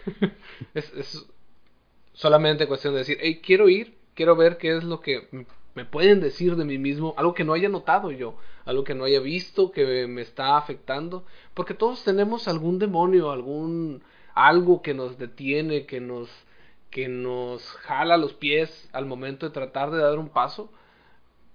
es, 0.74 1.26
solamente 2.12 2.66
cuestión 2.66 2.92
de 2.92 3.00
decir, 3.00 3.18
hey, 3.20 3.40
quiero 3.42 3.70
ir, 3.70 3.95
quiero 4.16 4.34
ver 4.34 4.56
qué 4.56 4.76
es 4.76 4.82
lo 4.82 5.00
que 5.00 5.28
me 5.76 5.84
pueden 5.84 6.20
decir 6.20 6.56
de 6.56 6.64
mí 6.64 6.78
mismo, 6.78 7.14
algo 7.18 7.34
que 7.34 7.44
no 7.44 7.52
haya 7.52 7.68
notado 7.68 8.10
yo, 8.10 8.36
algo 8.64 8.82
que 8.82 8.94
no 8.94 9.04
haya 9.04 9.20
visto, 9.20 9.70
que 9.70 10.08
me 10.08 10.22
está 10.22 10.56
afectando, 10.56 11.24
porque 11.54 11.74
todos 11.74 12.02
tenemos 12.02 12.48
algún 12.48 12.80
demonio, 12.80 13.30
algún 13.30 14.02
algo 14.34 14.82
que 14.82 14.94
nos 14.94 15.18
detiene, 15.18 15.86
que 15.86 16.00
nos 16.00 16.28
que 16.90 17.08
nos 17.08 17.62
jala 17.82 18.16
los 18.16 18.32
pies 18.32 18.88
al 18.92 19.04
momento 19.04 19.46
de 19.46 19.52
tratar 19.52 19.90
de 19.90 19.98
dar 19.98 20.18
un 20.18 20.30
paso, 20.30 20.72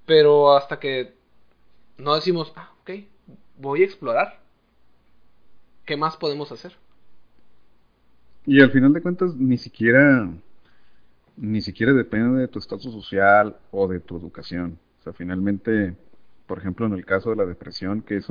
pero 0.06 0.56
hasta 0.56 0.80
que 0.80 1.16
no 1.98 2.14
decimos, 2.14 2.54
ah, 2.56 2.72
ok, 2.82 2.92
voy 3.58 3.82
a 3.82 3.86
explorar, 3.86 4.40
¿qué 5.86 5.98
más 5.98 6.16
podemos 6.18 6.52
hacer? 6.52 6.76
Y 8.46 8.62
al 8.62 8.72
final 8.72 8.94
de 8.94 9.02
cuentas, 9.02 9.36
ni 9.36 9.58
siquiera, 9.58 10.30
ni 11.38 11.62
siquiera 11.62 11.94
depende 11.94 12.40
de 12.40 12.48
tu 12.48 12.60
estatus 12.60 12.92
social 12.92 13.58
o 13.72 13.88
de 13.88 14.00
tu 14.00 14.18
educación. 14.18 14.78
O 15.00 15.04
sea, 15.04 15.14
finalmente, 15.14 15.96
por 16.48 16.60
ejemplo, 16.60 16.86
en 16.86 16.94
el 16.94 17.06
caso 17.06 17.30
de 17.32 17.38
la 17.38 17.46
depresión, 17.46 18.02
que 18.02 18.18
es 18.18 18.28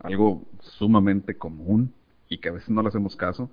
algo 0.00 0.44
sumamente 0.60 1.36
común 1.36 1.92
y 2.28 2.38
que 2.38 2.50
a 2.50 2.52
veces 2.52 2.70
no 2.70 2.82
le 2.82 2.88
hacemos 2.88 3.16
caso, 3.16 3.50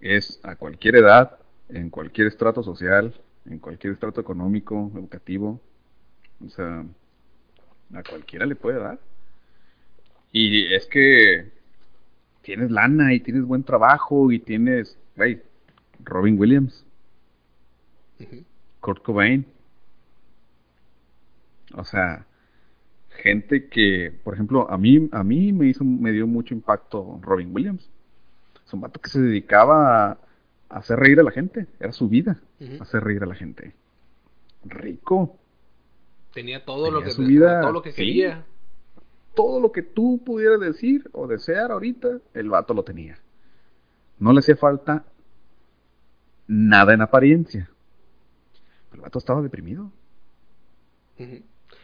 es 0.00 0.40
a 0.42 0.56
cualquier 0.56 0.96
edad, 0.96 1.38
en 1.68 1.88
cualquier 1.88 2.26
estrato 2.26 2.62
social, 2.62 3.14
en 3.46 3.58
cualquier 3.58 3.94
estrato 3.94 4.20
económico, 4.20 4.90
educativo. 4.94 5.60
O 6.44 6.48
sea, 6.50 6.84
a 7.94 8.02
cualquiera 8.02 8.46
le 8.46 8.56
puede 8.56 8.78
dar. 8.78 8.98
Y 10.32 10.72
es 10.74 10.86
que 10.86 11.52
tienes 12.42 12.70
lana 12.70 13.14
y 13.14 13.20
tienes 13.20 13.44
buen 13.44 13.62
trabajo 13.62 14.32
y 14.32 14.38
tienes, 14.38 14.98
hey, 15.16 15.42
Robin 16.02 16.38
Williams, 16.38 16.84
Kurt 18.80 19.02
Cobain. 19.02 19.46
O 21.74 21.84
sea, 21.84 22.26
gente 23.08 23.68
que, 23.68 24.12
por 24.24 24.34
ejemplo, 24.34 24.70
a 24.70 24.78
mí, 24.78 25.08
a 25.12 25.22
mí 25.24 25.52
me 25.52 25.68
hizo, 25.68 25.84
me 25.84 26.12
dio 26.12 26.26
mucho 26.26 26.54
impacto 26.54 27.18
Robin 27.22 27.50
Williams. 27.54 27.88
Es 28.66 28.72
un 28.72 28.80
vato 28.80 29.00
que 29.00 29.08
se 29.08 29.20
dedicaba 29.20 30.10
a 30.10 30.18
hacer 30.68 30.98
reír 30.98 31.20
a 31.20 31.22
la 31.22 31.30
gente, 31.30 31.66
era 31.80 31.92
su 31.92 32.08
vida, 32.08 32.40
hacer 32.80 33.02
reír 33.04 33.22
a 33.22 33.26
la 33.26 33.34
gente. 33.34 33.74
Rico. 34.64 35.36
Tenía 36.32 36.64
todo 36.64 36.90
lo 36.90 37.02
que 37.02 37.10
su 37.10 37.24
vida, 37.24 37.60
todo 37.60 37.72
lo 37.72 37.82
que 37.82 37.92
quería. 37.92 38.44
Todo 39.34 39.60
lo 39.60 39.72
que 39.72 39.82
tú 39.82 40.22
pudieras 40.24 40.60
decir 40.60 41.08
o 41.12 41.26
desear 41.26 41.72
ahorita, 41.72 42.18
el 42.34 42.50
vato 42.50 42.74
lo 42.74 42.82
tenía. 42.82 43.18
No 44.18 44.32
le 44.32 44.40
hacía 44.40 44.56
falta 44.56 45.04
nada 46.46 46.92
en 46.92 47.00
apariencia. 47.00 47.70
El 48.94 49.00
vato 49.00 49.18
estaba 49.18 49.42
deprimido. 49.42 49.90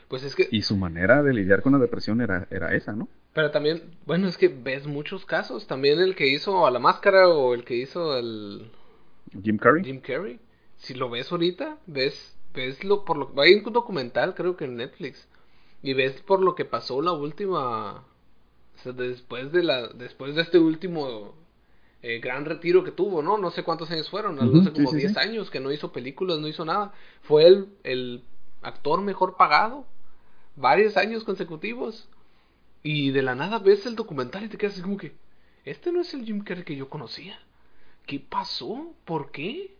Pues 0.09 0.23
es 0.25 0.35
que... 0.35 0.49
Y 0.51 0.63
su 0.63 0.77
manera 0.77 1.23
de 1.23 1.33
lidiar 1.33 1.63
con 1.63 1.73
la 1.73 1.79
depresión 1.79 2.21
era, 2.21 2.47
era 2.51 2.75
esa, 2.75 2.93
¿no? 2.93 3.09
Pero 3.35 3.51
también, 3.51 3.83
bueno, 4.07 4.27
es 4.27 4.37
que 4.37 4.49
ves 4.49 4.87
muchos 4.87 5.25
casos. 5.25 5.67
También 5.67 6.01
el 6.01 6.17
que 6.17 6.29
hizo 6.29 6.67
a 6.67 6.71
la 6.71 6.79
máscara 6.79 7.29
o 7.29 7.55
el 7.55 7.65
que 7.65 7.77
hizo 7.77 8.17
el, 8.19 8.71
Jim 9.43 9.59
Carrey. 9.59 9.85
Jim 9.85 10.01
Carrey. 10.01 10.41
Si 10.77 10.95
lo 10.95 11.11
ves 11.11 11.31
ahorita, 11.31 11.79
ves, 11.87 12.37
ves 12.55 12.83
lo, 12.85 13.05
por 13.05 13.17
lo 13.17 13.41
hay 13.41 13.55
un 13.55 13.73
documental 13.73 14.35
creo 14.35 14.57
que 14.57 14.65
en 14.65 14.77
Netflix 14.77 15.29
y 15.83 15.95
ves 15.95 16.21
por 16.23 16.41
lo 16.41 16.55
que 16.55 16.65
pasó 16.65 17.01
la 17.03 17.13
última, 17.13 18.05
después 18.85 19.53
de 19.53 19.63
la, 19.63 19.89
después 19.89 20.35
de 20.35 20.43
este 20.43 20.59
último 20.59 21.35
eh, 22.03 22.21
gran 22.21 22.45
retiro 22.45 22.85
que 22.85 22.93
tuvo, 22.93 23.23
¿no? 23.23 23.39
No 23.39 23.51
sé 23.51 23.63
cuántos 23.63 23.91
años 23.91 24.09
fueron, 24.09 24.37
no 24.37 24.63
sé, 24.63 24.73
como 24.73 24.93
10 24.93 25.17
años 25.17 25.51
que 25.51 25.61
no 25.61 25.73
hizo 25.73 25.93
películas, 25.93 26.39
no 26.39 26.49
hizo 26.49 26.65
nada. 26.65 26.93
Fue 27.23 27.47
el, 27.47 27.69
el 27.85 28.25
actor 28.63 29.01
mejor 29.01 29.37
pagado, 29.37 29.87
varios 30.57 30.97
años 30.97 31.25
consecutivos. 31.25 32.09
Y 32.83 33.11
de 33.11 33.23
la 33.23 33.35
nada 33.35 33.59
ves 33.59 33.87
el 33.87 33.97
documental 33.97 34.45
y 34.45 34.49
te 34.49 34.57
quedas 34.57 34.75
así 34.75 34.83
como 34.83 34.97
que, 34.97 35.13
este 35.65 35.91
no 35.91 36.01
es 36.01 36.15
el 36.15 36.25
Jim 36.25 36.45
Carrey 36.45 36.65
que 36.65 36.77
yo 36.77 36.89
conocía. 36.89 37.39
¿qué 38.09 38.19
pasó? 38.19 38.95
¿Por 39.05 39.31
qué? 39.31 39.77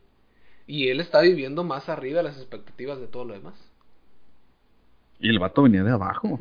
Y 0.69 0.89
él 0.89 1.01
está 1.01 1.23
viviendo 1.23 1.65
más 1.65 1.89
arriba 1.89 2.19
de 2.19 2.25
las 2.25 2.37
expectativas 2.37 3.01
de 3.01 3.09
todo 3.09 3.25
lo 3.25 3.33
demás. 3.33 3.55
Y 5.19 5.31
el 5.31 5.39
vato 5.41 5.63
venía 5.63 5.83
de 5.83 5.91
abajo. 5.91 6.39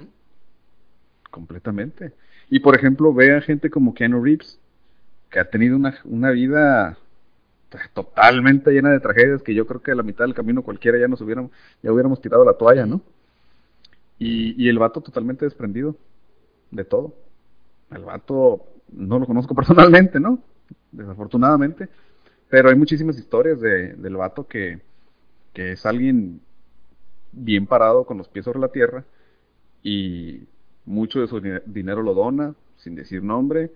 Completamente. 1.32 2.14
Y 2.50 2.60
por 2.60 2.76
ejemplo, 2.76 3.14
ve 3.14 3.36
a 3.36 3.42
gente 3.42 3.70
como 3.70 3.94
Keanu 3.94 4.22
Reeves, 4.22 4.60
que 5.30 5.40
ha 5.40 5.50
tenido 5.50 5.76
una, 5.76 5.98
una 6.06 6.32
vida 6.32 6.98
totalmente 7.94 8.72
llena 8.72 8.92
de 8.92 9.00
tragedias 9.00 9.44
que 9.44 9.54
yo 9.54 9.68
creo 9.68 9.82
que 9.82 9.92
a 9.92 9.96
la 9.96 10.04
mitad 10.04 10.26
del 10.26 10.34
camino 10.34 10.64
cualquiera 10.64 10.98
ya 10.98 11.08
nos 11.08 11.22
hubiéramos, 11.22 11.52
ya 11.84 11.92
hubiéramos 11.92 12.22
tirado 12.22 12.46
la 12.46 12.54
toalla, 12.54 12.86
¿no? 12.86 13.02
Y, 14.20 14.62
y 14.64 14.70
el 14.70 14.80
vato 14.80 15.02
totalmente 15.02 15.46
desprendido 15.46 15.96
de 16.72 16.84
todo. 16.86 17.14
El 17.92 18.04
vato 18.04 18.66
no 18.92 19.20
lo 19.20 19.26
conozco 19.26 19.54
personalmente, 19.56 20.20
¿no? 20.20 20.40
desafortunadamente. 20.92 21.90
Pero 22.50 22.70
hay 22.70 22.76
muchísimas 22.76 23.18
historias 23.18 23.60
de, 23.60 23.94
del 23.94 24.16
vato 24.16 24.48
que, 24.48 24.80
que 25.54 25.74
es 25.74 25.86
alguien 25.86 26.42
bien 27.32 27.68
parado 27.68 28.06
con 28.06 28.18
los 28.18 28.30
pies 28.30 28.46
sobre 28.46 28.60
la 28.60 28.70
tierra 28.70 29.04
y 29.84 30.44
mucho 30.86 31.20
de 31.20 31.28
su 31.28 31.42
dinero 31.66 32.02
lo 32.02 32.14
dona 32.14 32.56
sin 32.78 32.96
decir 32.96 33.22
nombre 33.22 33.70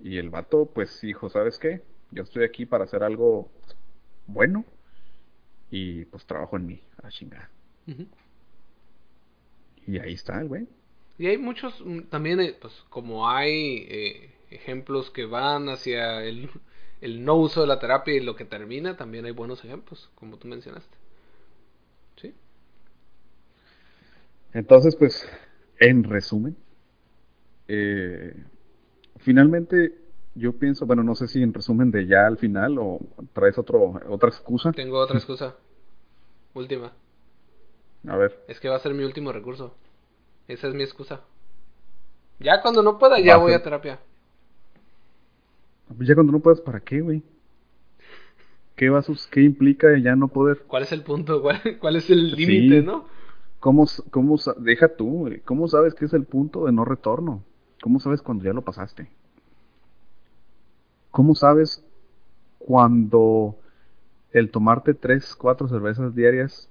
y 0.00 0.18
el 0.18 0.30
vato 0.30 0.66
pues 0.66 1.02
hijo, 1.04 1.28
¿sabes 1.28 1.58
qué? 1.58 1.82
Yo 2.10 2.22
estoy 2.22 2.44
aquí 2.44 2.66
para 2.66 2.84
hacer 2.84 3.02
algo 3.02 3.50
bueno 4.26 4.64
y 5.70 6.04
pues 6.06 6.24
trabajo 6.26 6.56
en 6.56 6.66
mí, 6.66 6.82
a 7.02 7.08
chingada. 7.08 7.50
Y 9.86 9.98
ahí 9.98 10.14
está 10.14 10.40
el 10.40 10.48
güey. 10.48 10.68
Y 11.18 11.26
hay 11.26 11.38
muchos, 11.38 11.82
mm, 11.84 12.02
también, 12.10 12.40
eh, 12.40 12.56
pues 12.60 12.72
como 12.90 13.28
hay 13.28 13.86
eh, 13.88 14.30
ejemplos 14.50 15.10
que 15.10 15.24
van 15.24 15.68
hacia 15.68 16.22
el, 16.22 16.48
el 17.00 17.24
no 17.24 17.36
uso 17.36 17.60
de 17.60 17.66
la 17.66 17.78
terapia 17.78 18.14
y 18.14 18.20
lo 18.20 18.36
que 18.36 18.44
termina, 18.44 18.96
también 18.96 19.24
hay 19.24 19.32
buenos 19.32 19.64
ejemplos, 19.64 20.10
como 20.14 20.36
tú 20.36 20.46
mencionaste. 20.48 20.96
¿Sí? 22.20 22.34
Entonces, 24.52 24.94
pues, 24.96 25.28
en 25.80 26.04
resumen, 26.04 26.56
eh, 27.66 28.34
finalmente 29.28 29.92
yo 30.34 30.54
pienso, 30.54 30.86
bueno, 30.86 31.02
no 31.02 31.14
sé 31.14 31.28
si 31.28 31.42
en 31.42 31.52
resumen 31.52 31.90
de 31.90 32.06
ya 32.06 32.26
al 32.26 32.38
final 32.38 32.78
o 32.78 32.98
traes 33.34 33.58
otro, 33.58 34.00
otra 34.08 34.30
excusa. 34.30 34.72
Tengo 34.72 34.98
otra 34.98 35.18
excusa. 35.18 35.54
Última. 36.54 36.92
A 38.06 38.16
ver. 38.16 38.42
Es 38.48 38.58
que 38.58 38.70
va 38.70 38.76
a 38.76 38.78
ser 38.78 38.94
mi 38.94 39.04
último 39.04 39.30
recurso. 39.30 39.74
Esa 40.46 40.68
es 40.68 40.74
mi 40.74 40.82
excusa. 40.82 41.20
Ya 42.40 42.62
cuando 42.62 42.82
no 42.82 42.98
pueda, 42.98 43.20
ya 43.20 43.36
voy 43.36 43.52
a 43.52 43.62
terapia. 43.62 43.98
Ya 45.98 46.14
cuando 46.14 46.32
no 46.32 46.40
puedas, 46.40 46.62
¿para 46.62 46.80
qué, 46.80 47.02
güey? 47.02 47.22
¿Qué, 48.76 48.88
va 48.88 49.04
¿Qué 49.30 49.42
implica 49.42 49.88
ya 49.98 50.16
no 50.16 50.28
poder? 50.28 50.62
¿Cuál 50.66 50.84
es 50.84 50.92
el 50.92 51.02
punto? 51.02 51.42
¿Cuál, 51.80 51.96
es 51.96 52.08
el 52.08 52.30
límite, 52.30 52.80
no? 52.80 53.04
¿Cómo, 53.60 53.84
cómo, 54.10 54.38
deja 54.56 54.88
tú, 54.96 55.10
güey. 55.10 55.40
¿Cómo 55.40 55.68
sabes 55.68 55.94
qué 55.94 56.06
es 56.06 56.14
el 56.14 56.24
punto 56.24 56.64
de 56.64 56.72
no 56.72 56.86
retorno? 56.86 57.44
¿Cómo 57.82 58.00
sabes 58.00 58.22
cuando 58.22 58.44
ya 58.44 58.54
lo 58.54 58.62
pasaste? 58.62 59.17
¿Cómo 61.10 61.34
sabes 61.34 61.84
cuando 62.58 63.58
el 64.32 64.50
tomarte 64.50 64.94
tres, 64.94 65.34
cuatro 65.34 65.68
cervezas 65.68 66.14
diarias 66.14 66.68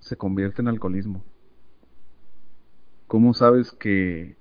se 0.00 0.16
convierte 0.16 0.62
en 0.62 0.68
alcoholismo? 0.68 1.22
¿Cómo 3.06 3.32
sabes 3.34 3.72
que 3.72 4.36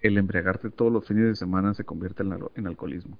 el 0.00 0.18
embriagarte 0.18 0.68
todos 0.70 0.92
los 0.92 1.06
fines 1.06 1.24
de 1.24 1.36
semana 1.36 1.72
se 1.74 1.84
convierte 1.84 2.22
en, 2.22 2.66
alcoholismo? 2.66 3.16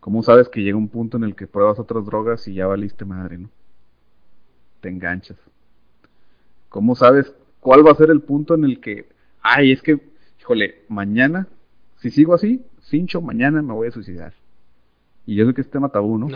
¿Cómo 0.00 0.22
sabes 0.22 0.48
que 0.48 0.62
llega 0.62 0.76
un 0.76 0.88
punto 0.88 1.16
en 1.16 1.24
el 1.24 1.34
que 1.34 1.46
pruebas 1.46 1.78
otras 1.78 2.04
drogas 2.04 2.46
y 2.48 2.54
ya 2.54 2.66
valiste 2.66 3.04
madre, 3.04 3.38
no? 3.38 3.48
Te 4.80 4.90
enganchas. 4.90 5.38
¿Cómo 6.68 6.94
sabes 6.94 7.32
cuál 7.60 7.86
va 7.86 7.92
a 7.92 7.96
ser 7.96 8.10
el 8.10 8.20
punto 8.20 8.54
en 8.54 8.64
el 8.64 8.80
que, 8.80 9.08
ay, 9.40 9.72
es 9.72 9.80
que, 9.80 10.00
híjole, 10.38 10.84
mañana, 10.88 11.48
si 11.96 12.10
sigo 12.10 12.34
así, 12.34 12.62
cincho, 12.88 13.20
mañana 13.20 13.62
me 13.62 13.72
voy 13.72 13.88
a 13.88 13.92
suicidar? 13.92 14.32
Y 15.26 15.34
yo 15.34 15.46
sé 15.46 15.54
que 15.54 15.60
es 15.60 15.70
tema 15.70 15.88
tabú, 15.88 16.18
¿no? 16.18 16.28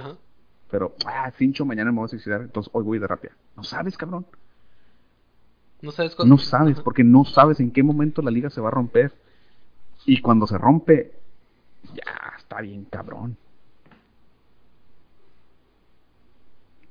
Pero, 0.70 0.94
ah, 1.07 1.30
cincho, 1.36 1.64
mañana 1.64 1.90
me 1.90 1.98
voy 1.98 2.07
a 2.07 2.09
suicidar, 2.09 2.42
entonces 2.42 2.70
hoy 2.74 2.84
voy 2.84 2.98
de 2.98 3.07
terapia. 3.07 3.32
No 3.57 3.64
sabes, 3.64 3.96
cabrón. 3.96 4.26
No 5.82 5.92
sabes 5.92 6.16
No 6.24 6.38
sabes, 6.38 6.80
porque 6.80 7.05
no 7.05 7.24
sabes 7.24 7.59
en 7.61 7.70
qué 7.70 7.82
momento 7.82 8.22
la 8.22 8.30
liga 8.30 8.51
se 8.51 8.61
va 8.61 8.68
a 8.68 8.72
romper. 8.72 9.12
Y 10.05 10.20
cuando 10.20 10.46
se 10.46 10.59
rompe, 10.59 11.12
ya 11.94 12.34
está 12.38 12.61
bien 12.61 12.84
cabrón. 12.84 13.36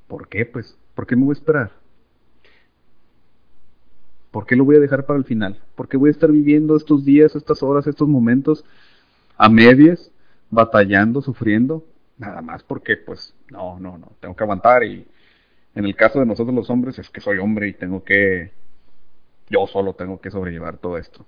¿Por 0.07 0.28
qué? 0.28 0.45
Pues, 0.45 0.76
¿por 0.95 1.05
qué 1.05 1.16
me 1.16 1.26
voy 1.26 1.34
a 1.34 1.39
esperar? 1.39 1.72
¿Por 4.32 4.45
qué 4.45 4.55
lo 4.55 4.66
voy 4.66 4.76
a 4.76 4.80
dejar 4.80 5.05
para 5.05 5.20
el 5.20 5.26
final? 5.26 5.60
¿Por 5.76 5.88
qué 5.88 5.97
voy 5.97 6.10
a 6.10 6.12
estar 6.12 6.32
viviendo 6.32 6.76
estos 6.76 7.05
días, 7.05 7.36
estas 7.36 7.62
horas, 7.64 7.88
estos 7.88 8.07
momentos 8.07 8.66
a 9.40 9.50
medias, 9.50 10.12
batallando, 10.52 11.22
sufriendo? 11.22 11.86
Nada 12.18 12.42
más 12.42 12.62
porque, 12.62 12.98
pues, 12.98 13.34
no, 13.50 13.80
no, 13.80 13.98
no, 13.98 14.12
tengo 14.20 14.36
que 14.36 14.44
aguantar 14.44 14.84
y 14.84 15.08
en 15.74 15.86
el 15.86 15.96
caso 15.96 16.20
de 16.20 16.26
nosotros 16.26 16.54
los 16.54 16.70
hombres 16.70 17.00
es 17.00 17.10
que 17.10 17.22
soy 17.22 17.38
hombre 17.38 17.70
y 17.70 17.74
tengo 17.74 18.04
que 18.04 18.52
yo 19.50 19.66
solo 19.66 19.94
tengo 19.94 20.20
que 20.20 20.30
sobrellevar 20.30 20.78
todo 20.78 20.98
esto. 20.98 21.26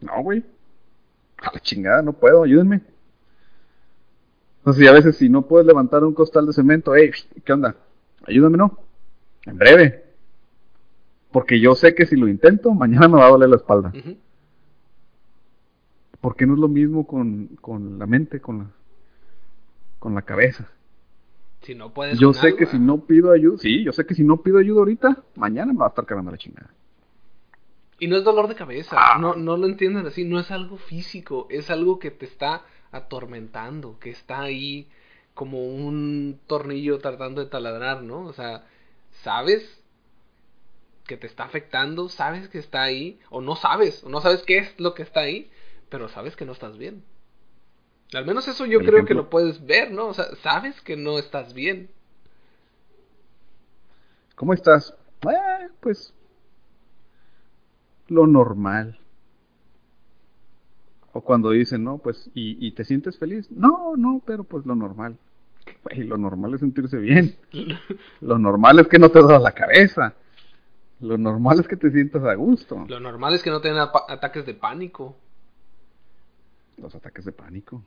No, 0.00 0.22
güey. 0.22 0.42
A 1.38 1.52
la 1.52 1.60
chingada, 1.60 2.00
no 2.00 2.14
puedo, 2.14 2.42
ayúdenme. 2.42 2.80
Entonces, 4.60 4.88
a 4.88 4.92
veces 4.92 5.16
si 5.16 5.28
no 5.28 5.42
puedes 5.42 5.66
levantar 5.66 6.02
un 6.04 6.14
costal 6.14 6.46
de 6.46 6.54
cemento, 6.54 6.94
hey, 6.96 7.10
¿qué 7.44 7.52
onda? 7.52 7.76
Ayúdame, 8.26 8.56
¿no? 8.56 8.78
En 9.44 9.58
breve. 9.58 10.04
Porque 11.30 11.60
yo 11.60 11.74
sé 11.74 11.94
que 11.94 12.06
si 12.06 12.16
lo 12.16 12.28
intento, 12.28 12.72
mañana 12.72 13.08
me 13.08 13.18
va 13.18 13.26
a 13.26 13.30
doler 13.30 13.50
la 13.50 13.56
espalda. 13.56 13.92
Porque 16.22 16.46
no 16.46 16.54
es 16.54 16.60
lo 16.60 16.68
mismo 16.68 17.06
con, 17.06 17.48
con 17.60 17.98
la 17.98 18.06
mente, 18.06 18.40
con 18.40 18.58
la, 18.58 18.66
con 19.98 20.14
la 20.14 20.22
cabeza. 20.22 20.70
Si 21.62 21.74
no 21.74 21.92
puedes. 21.92 22.18
Yo 22.18 22.32
sé 22.32 22.56
que 22.56 22.64
si 22.64 22.78
no 22.78 23.04
pido 23.04 23.32
ayuda, 23.32 23.58
sí, 23.58 23.84
yo 23.84 23.92
sé 23.92 24.06
que 24.06 24.14
si 24.14 24.24
no 24.24 24.38
pido 24.38 24.58
ayuda 24.58 24.78
ahorita, 24.78 25.22
mañana 25.34 25.74
me 25.74 25.80
va 25.80 25.86
a 25.86 25.88
estar 25.90 26.06
cargando 26.06 26.30
la 26.30 26.38
chingada. 26.38 26.70
Y 27.98 28.06
no 28.06 28.16
es 28.16 28.24
dolor 28.24 28.48
de 28.48 28.54
cabeza, 28.54 28.96
ah. 28.98 29.18
no, 29.18 29.34
no 29.34 29.56
lo 29.56 29.66
entiendan 29.66 30.06
así, 30.06 30.24
no 30.24 30.40
es 30.40 30.50
algo 30.50 30.76
físico, 30.76 31.46
es 31.50 31.70
algo 31.70 31.98
que 31.98 32.10
te 32.10 32.24
está 32.24 32.62
atormentando, 32.90 33.98
que 34.00 34.10
está 34.10 34.40
ahí 34.40 34.88
como 35.34 35.66
un 35.66 36.40
tornillo 36.46 36.98
tratando 36.98 37.42
de 37.44 37.50
taladrar, 37.50 38.02
¿no? 38.02 38.22
O 38.22 38.32
sea, 38.32 38.64
sabes 39.22 39.82
que 41.06 41.16
te 41.16 41.26
está 41.26 41.44
afectando, 41.44 42.08
sabes 42.08 42.48
que 42.48 42.58
está 42.58 42.82
ahí, 42.82 43.18
o 43.30 43.40
no 43.40 43.56
sabes, 43.56 44.04
o 44.04 44.08
no 44.08 44.20
sabes 44.20 44.42
qué 44.42 44.58
es 44.58 44.80
lo 44.80 44.94
que 44.94 45.02
está 45.02 45.20
ahí, 45.20 45.50
pero 45.92 46.08
sabes 46.08 46.34
que 46.36 46.46
no 46.46 46.52
estás 46.52 46.78
bien. 46.78 47.04
Al 48.14 48.24
menos 48.24 48.48
eso 48.48 48.64
yo 48.64 48.78
creo 48.78 49.04
que 49.04 49.12
lo 49.12 49.28
puedes 49.28 49.64
ver, 49.64 49.92
¿no? 49.92 50.06
O 50.08 50.14
sea, 50.14 50.24
sabes 50.42 50.80
que 50.80 50.96
no 50.96 51.18
estás 51.18 51.52
bien. 51.52 51.90
¿Cómo 54.34 54.54
estás? 54.54 54.96
Eh, 55.22 55.68
pues 55.80 56.14
lo 58.08 58.26
normal. 58.26 58.98
O 61.12 61.20
cuando 61.20 61.50
dicen, 61.50 61.84
no, 61.84 61.98
pues, 61.98 62.30
¿y, 62.32 62.70
te 62.72 62.84
sientes 62.84 63.18
feliz? 63.18 63.50
No, 63.50 63.94
no, 63.94 64.22
pero 64.24 64.44
pues 64.44 64.64
lo 64.64 64.74
normal. 64.74 65.18
lo 65.94 66.16
normal 66.16 66.54
es 66.54 66.60
sentirse 66.60 66.96
bien. 66.96 67.36
lo 68.22 68.38
normal 68.38 68.78
es 68.78 68.88
que 68.88 68.98
no 68.98 69.10
te 69.10 69.20
duele 69.20 69.40
la 69.40 69.52
cabeza. 69.52 70.14
Lo 71.00 71.18
normal 71.18 71.60
es 71.60 71.68
que 71.68 71.76
te 71.76 71.90
sientas 71.90 72.24
a 72.24 72.34
gusto. 72.34 72.86
Lo 72.88 72.98
normal 72.98 73.34
es 73.34 73.42
que 73.42 73.50
no 73.50 73.60
tengas 73.60 73.90
ataques 74.08 74.46
de 74.46 74.54
pánico. 74.54 75.16
Los 76.78 76.94
ataques 76.94 77.24
de 77.24 77.32
pánico 77.32 77.82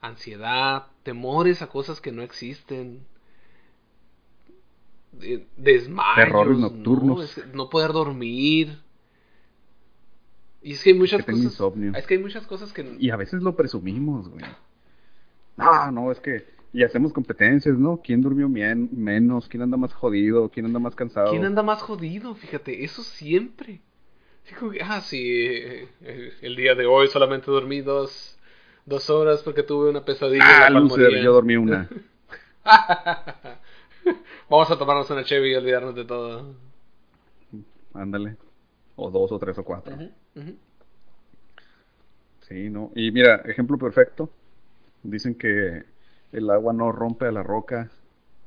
ansiedad, 0.00 0.86
temores 1.02 1.62
a 1.62 1.68
cosas 1.68 2.00
que 2.00 2.12
no 2.12 2.22
existen, 2.22 3.00
desmayos, 5.56 6.16
terrores 6.16 6.58
nocturnos, 6.58 7.40
no, 7.52 7.68
poder 7.68 7.92
dormir. 7.92 8.78
Y 10.62 10.72
es 10.72 10.82
que 10.82 10.90
hay 10.90 10.98
muchas 10.98 11.24
cosas. 11.24 11.74
Es 11.94 12.06
que 12.06 12.14
hay 12.14 12.20
muchas 12.20 12.46
cosas 12.46 12.72
que. 12.72 12.96
Y 12.98 13.10
a 13.10 13.16
veces 13.16 13.42
lo 13.42 13.54
presumimos, 13.56 14.28
güey. 14.28 14.44
No, 15.56 15.90
no, 15.90 16.12
es 16.12 16.20
que. 16.20 16.44
Y 16.72 16.82
hacemos 16.82 17.14
competencias, 17.14 17.78
¿no? 17.78 18.00
¿Quién 18.04 18.20
durmió 18.20 18.46
bien, 18.48 18.90
menos? 18.92 19.48
¿Quién 19.48 19.62
anda 19.62 19.78
más 19.78 19.94
jodido? 19.94 20.50
¿Quién 20.50 20.66
anda 20.66 20.78
más 20.78 20.94
cansado? 20.94 21.30
¿Quién 21.30 21.44
anda 21.44 21.62
más 21.62 21.80
jodido? 21.80 22.34
Fíjate, 22.34 22.84
eso 22.84 23.02
siempre. 23.02 23.80
Ah, 24.82 25.00
sí, 25.00 25.44
el 26.42 26.56
día 26.56 26.74
de 26.74 26.86
hoy 26.86 27.08
solamente 27.08 27.50
dormí 27.50 27.80
dos, 27.80 28.38
Dos 28.88 29.10
horas 29.10 29.42
porque 29.42 29.62
tuve 29.62 29.90
una 29.90 30.02
pesadilla. 30.02 30.66
Ah, 30.66 30.70
loser, 30.70 31.22
yo 31.22 31.34
dormí 31.34 31.56
una. 31.56 31.86
Vamos 34.48 34.70
a 34.70 34.78
tomarnos 34.78 35.10
una 35.10 35.24
Chevy 35.24 35.52
y 35.52 35.56
olvidarnos 35.56 35.94
de 35.94 36.06
todo. 36.06 36.54
Ándale. 37.92 38.38
O 38.96 39.10
dos, 39.10 39.30
o 39.30 39.38
tres, 39.38 39.58
o 39.58 39.64
cuatro. 39.64 39.94
Sí, 42.48 42.70
¿no? 42.70 42.90
Y 42.94 43.10
mira, 43.10 43.42
ejemplo 43.44 43.76
perfecto. 43.76 44.30
Dicen 45.02 45.34
que 45.34 45.84
el 46.32 46.48
agua 46.48 46.72
no 46.72 46.90
rompe 46.90 47.26
a 47.26 47.32
la 47.32 47.42
roca, 47.42 47.90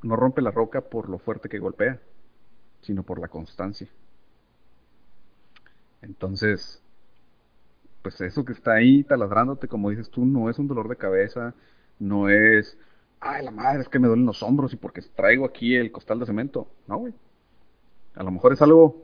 no 0.02 0.16
rompe 0.16 0.42
la 0.42 0.50
roca 0.50 0.80
por 0.80 1.08
lo 1.08 1.18
fuerte 1.20 1.48
que 1.48 1.60
golpea, 1.60 2.00
sino 2.80 3.04
por 3.04 3.20
la 3.20 3.28
constancia. 3.28 3.86
Entonces, 6.02 6.82
pues 8.02 8.20
eso 8.20 8.44
que 8.44 8.52
está 8.52 8.74
ahí 8.74 9.04
taladrándote, 9.04 9.68
como 9.68 9.90
dices 9.90 10.10
tú, 10.10 10.24
no 10.24 10.50
es 10.50 10.58
un 10.58 10.68
dolor 10.68 10.88
de 10.88 10.96
cabeza, 10.96 11.54
no 11.98 12.28
es, 12.28 12.76
ay, 13.20 13.44
la 13.44 13.50
madre, 13.50 13.82
es 13.82 13.88
que 13.88 13.98
me 13.98 14.08
duelen 14.08 14.26
los 14.26 14.42
hombros 14.42 14.72
y 14.72 14.76
porque 14.76 15.02
traigo 15.02 15.44
aquí 15.44 15.76
el 15.76 15.92
costal 15.92 16.18
de 16.18 16.26
cemento. 16.26 16.68
No, 16.88 16.98
güey. 16.98 17.14
A 18.14 18.22
lo 18.22 18.30
mejor 18.30 18.52
es 18.52 18.60
algo 18.62 19.02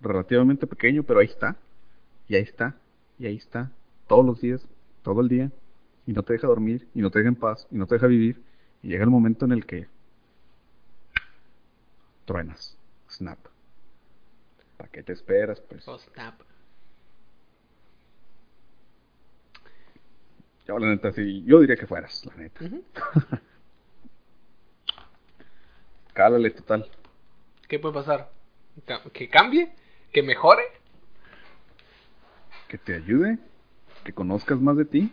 relativamente 0.00 0.66
pequeño, 0.66 1.02
pero 1.02 1.20
ahí 1.20 1.26
está. 1.26 1.56
Y 2.28 2.36
ahí 2.36 2.42
está. 2.42 2.76
Y 3.18 3.26
ahí 3.26 3.36
está. 3.36 3.70
Todos 4.06 4.24
los 4.24 4.40
días, 4.40 4.66
todo 5.02 5.20
el 5.20 5.28
día, 5.28 5.50
y 6.06 6.12
no 6.12 6.22
te 6.22 6.32
deja 6.32 6.46
dormir, 6.46 6.88
y 6.94 7.00
no 7.02 7.10
te 7.10 7.18
deja 7.18 7.28
en 7.28 7.36
paz, 7.36 7.66
y 7.70 7.76
no 7.76 7.86
te 7.86 7.96
deja 7.96 8.06
vivir, 8.06 8.42
y 8.82 8.88
llega 8.88 9.04
el 9.04 9.10
momento 9.10 9.44
en 9.44 9.52
el 9.52 9.66
que 9.66 9.88
truenas, 12.24 12.76
snap. 13.10 13.51
¿Para 14.82 14.90
qué 14.90 15.04
te 15.04 15.12
esperas? 15.12 15.60
Pues 15.60 15.84
snap. 15.84 16.40
yo 20.66 20.76
la 20.76 20.88
neta 20.88 21.12
sí, 21.12 21.44
yo 21.44 21.60
diría 21.60 21.76
que 21.76 21.86
fueras, 21.86 22.26
la 22.26 22.34
neta. 22.34 22.64
Ujú. 22.64 22.82
Cálale 26.14 26.50
total. 26.50 26.90
¿Qué 27.68 27.78
puede 27.78 27.94
pasar? 27.94 28.32
¿Que 29.12 29.28
cambie? 29.28 29.72
¿Que 30.12 30.24
mejore? 30.24 30.64
Que 32.66 32.76
te 32.76 32.96
ayude, 32.96 33.38
que 34.02 34.12
conozcas 34.12 34.60
más 34.60 34.76
de 34.76 34.84
ti, 34.84 35.12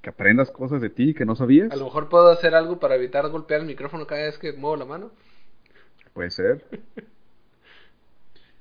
que 0.00 0.10
aprendas 0.10 0.52
cosas 0.52 0.80
de 0.80 0.90
ti 0.90 1.12
que 1.12 1.24
no 1.24 1.34
sabías. 1.34 1.72
A 1.72 1.76
lo 1.76 1.86
mejor 1.86 2.08
puedo 2.08 2.30
hacer 2.30 2.54
algo 2.54 2.78
para 2.78 2.94
evitar 2.94 3.28
golpear 3.30 3.62
el 3.62 3.66
micrófono 3.66 4.06
cada 4.06 4.26
vez 4.26 4.38
que 4.38 4.52
muevo 4.52 4.76
la 4.76 4.84
mano. 4.84 5.10
Puede 6.14 6.30
ser. 6.30 6.64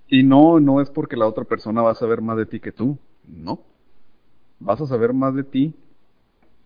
Y 0.10 0.24
no, 0.24 0.60
no 0.60 0.82
es 0.82 0.90
porque 0.90 1.16
la 1.16 1.28
otra 1.28 1.44
persona 1.44 1.84
va 1.84 1.92
a 1.92 1.96
saber 1.96 2.22
más 2.22 2.36
de 2.38 2.48
ti 2.48 2.60
que 2.60 2.72
tú. 2.72 2.98
No. 3.28 3.62
Vas 4.60 4.82
a 4.82 4.88
saber 4.88 5.14
más 5.14 5.36
de 5.36 5.44
ti 5.44 5.76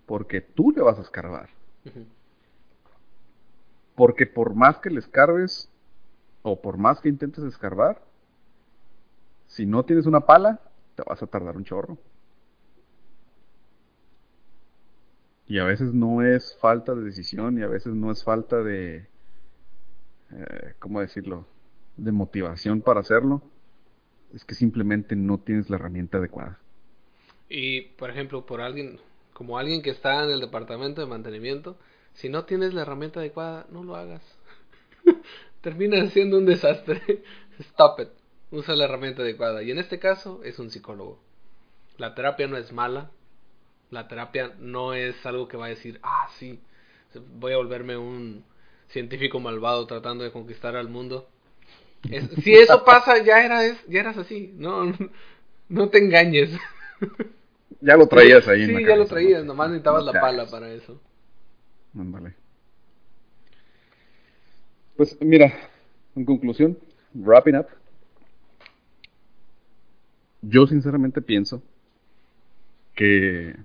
porque 0.05 0.41
tú 0.41 0.71
le 0.71 0.81
vas 0.81 0.97
a 0.97 1.01
escarbar. 1.01 1.49
Porque 3.95 4.25
por 4.25 4.55
más 4.55 4.77
que 4.77 4.89
le 4.89 4.99
escarbes 4.99 5.69
o 6.41 6.61
por 6.61 6.77
más 6.77 7.01
que 7.01 7.09
intentes 7.09 7.43
escarbar, 7.43 8.01
si 9.47 9.65
no 9.65 9.83
tienes 9.83 10.05
una 10.05 10.21
pala, 10.21 10.61
te 10.95 11.03
vas 11.03 11.21
a 11.21 11.27
tardar 11.27 11.57
un 11.57 11.65
chorro. 11.65 11.97
Y 15.47 15.59
a 15.59 15.65
veces 15.65 15.93
no 15.93 16.21
es 16.21 16.57
falta 16.61 16.95
de 16.95 17.03
decisión 17.03 17.59
y 17.59 17.61
a 17.61 17.67
veces 17.67 17.93
no 17.93 18.11
es 18.11 18.23
falta 18.23 18.63
de, 18.63 19.07
eh, 20.31 20.73
¿cómo 20.79 21.01
decirlo? 21.01 21.45
De 21.97 22.11
motivación 22.11 22.81
para 22.81 23.01
hacerlo. 23.01 23.41
Es 24.33 24.45
que 24.45 24.55
simplemente 24.55 25.15
no 25.15 25.37
tienes 25.37 25.69
la 25.69 25.75
herramienta 25.75 26.17
adecuada. 26.17 26.59
Y, 27.49 27.81
por 27.81 28.09
ejemplo, 28.09 28.45
por 28.45 28.61
alguien, 28.61 28.99
como 29.33 29.57
alguien 29.57 29.81
que 29.81 29.91
está 29.91 30.23
en 30.23 30.31
el 30.31 30.39
departamento 30.39 31.01
de 31.01 31.07
mantenimiento, 31.07 31.77
si 32.13 32.29
no 32.29 32.45
tienes 32.45 32.73
la 32.73 32.81
herramienta 32.81 33.19
adecuada, 33.19 33.65
no 33.69 33.83
lo 33.83 33.95
hagas. 33.95 34.23
Termina 35.61 36.05
siendo 36.09 36.37
un 36.37 36.45
desastre. 36.45 37.23
Stop 37.59 37.99
it. 37.99 38.09
Usa 38.51 38.75
la 38.75 38.85
herramienta 38.85 39.21
adecuada. 39.21 39.63
Y 39.63 39.71
en 39.71 39.79
este 39.79 39.99
caso 39.99 40.41
es 40.43 40.59
un 40.59 40.69
psicólogo. 40.69 41.19
La 41.97 42.15
terapia 42.15 42.47
no 42.47 42.57
es 42.57 42.71
mala. 42.71 43.11
La 43.91 44.07
terapia 44.07 44.53
no 44.59 44.93
es 44.93 45.23
algo 45.25 45.47
que 45.47 45.57
va 45.57 45.67
a 45.67 45.69
decir, 45.69 45.99
ah, 46.01 46.27
sí, 46.37 46.59
voy 47.35 47.53
a 47.53 47.57
volverme 47.57 47.97
un 47.97 48.43
científico 48.87 49.39
malvado 49.39 49.85
tratando 49.85 50.23
de 50.23 50.31
conquistar 50.31 50.75
al 50.75 50.89
mundo. 50.89 51.29
Es- 52.09 52.29
si 52.43 52.53
eso 52.53 52.83
pasa, 52.83 53.17
ya, 53.23 53.43
eras, 53.45 53.77
ya 53.87 53.99
eras 54.01 54.17
así. 54.17 54.53
No, 54.57 54.93
no 55.69 55.89
te 55.89 55.97
engañes. 55.99 56.51
Ya 57.81 57.97
lo 57.97 58.07
traías 58.07 58.47
ahí 58.47 58.61
en 58.63 58.67
Sí, 58.67 58.73
la 58.73 58.79
ya 58.81 58.87
cabeza, 58.87 59.03
lo 59.03 59.07
traías, 59.07 59.41
¿no? 59.41 59.47
nomás 59.53 59.69
necesitabas 59.69 60.05
la 60.05 60.13
pala 60.13 60.45
para 60.49 60.71
eso. 60.71 60.99
Ándale. 61.97 62.35
Pues 64.95 65.17
mira, 65.21 65.53
en 66.15 66.25
conclusión, 66.25 66.77
wrapping 67.13 67.55
up. 67.57 67.67
Yo 70.43 70.67
sinceramente 70.67 71.21
pienso 71.21 71.61
que 72.95 73.55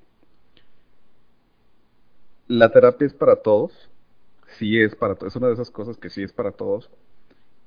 la 2.49 2.73
terapia 2.73 3.07
es 3.07 3.15
para 3.15 3.37
todos. 3.37 3.73
Sí 4.59 4.81
es 4.81 4.95
para 4.97 5.15
todos. 5.15 5.33
Es 5.33 5.37
una 5.37 5.49
de 5.49 5.55
esas 5.55 5.71
cosas 5.71 5.97
que 5.99 6.11
sí 6.11 6.23
es 6.23 6.33
para 6.33 6.53
todos. 6.53 6.91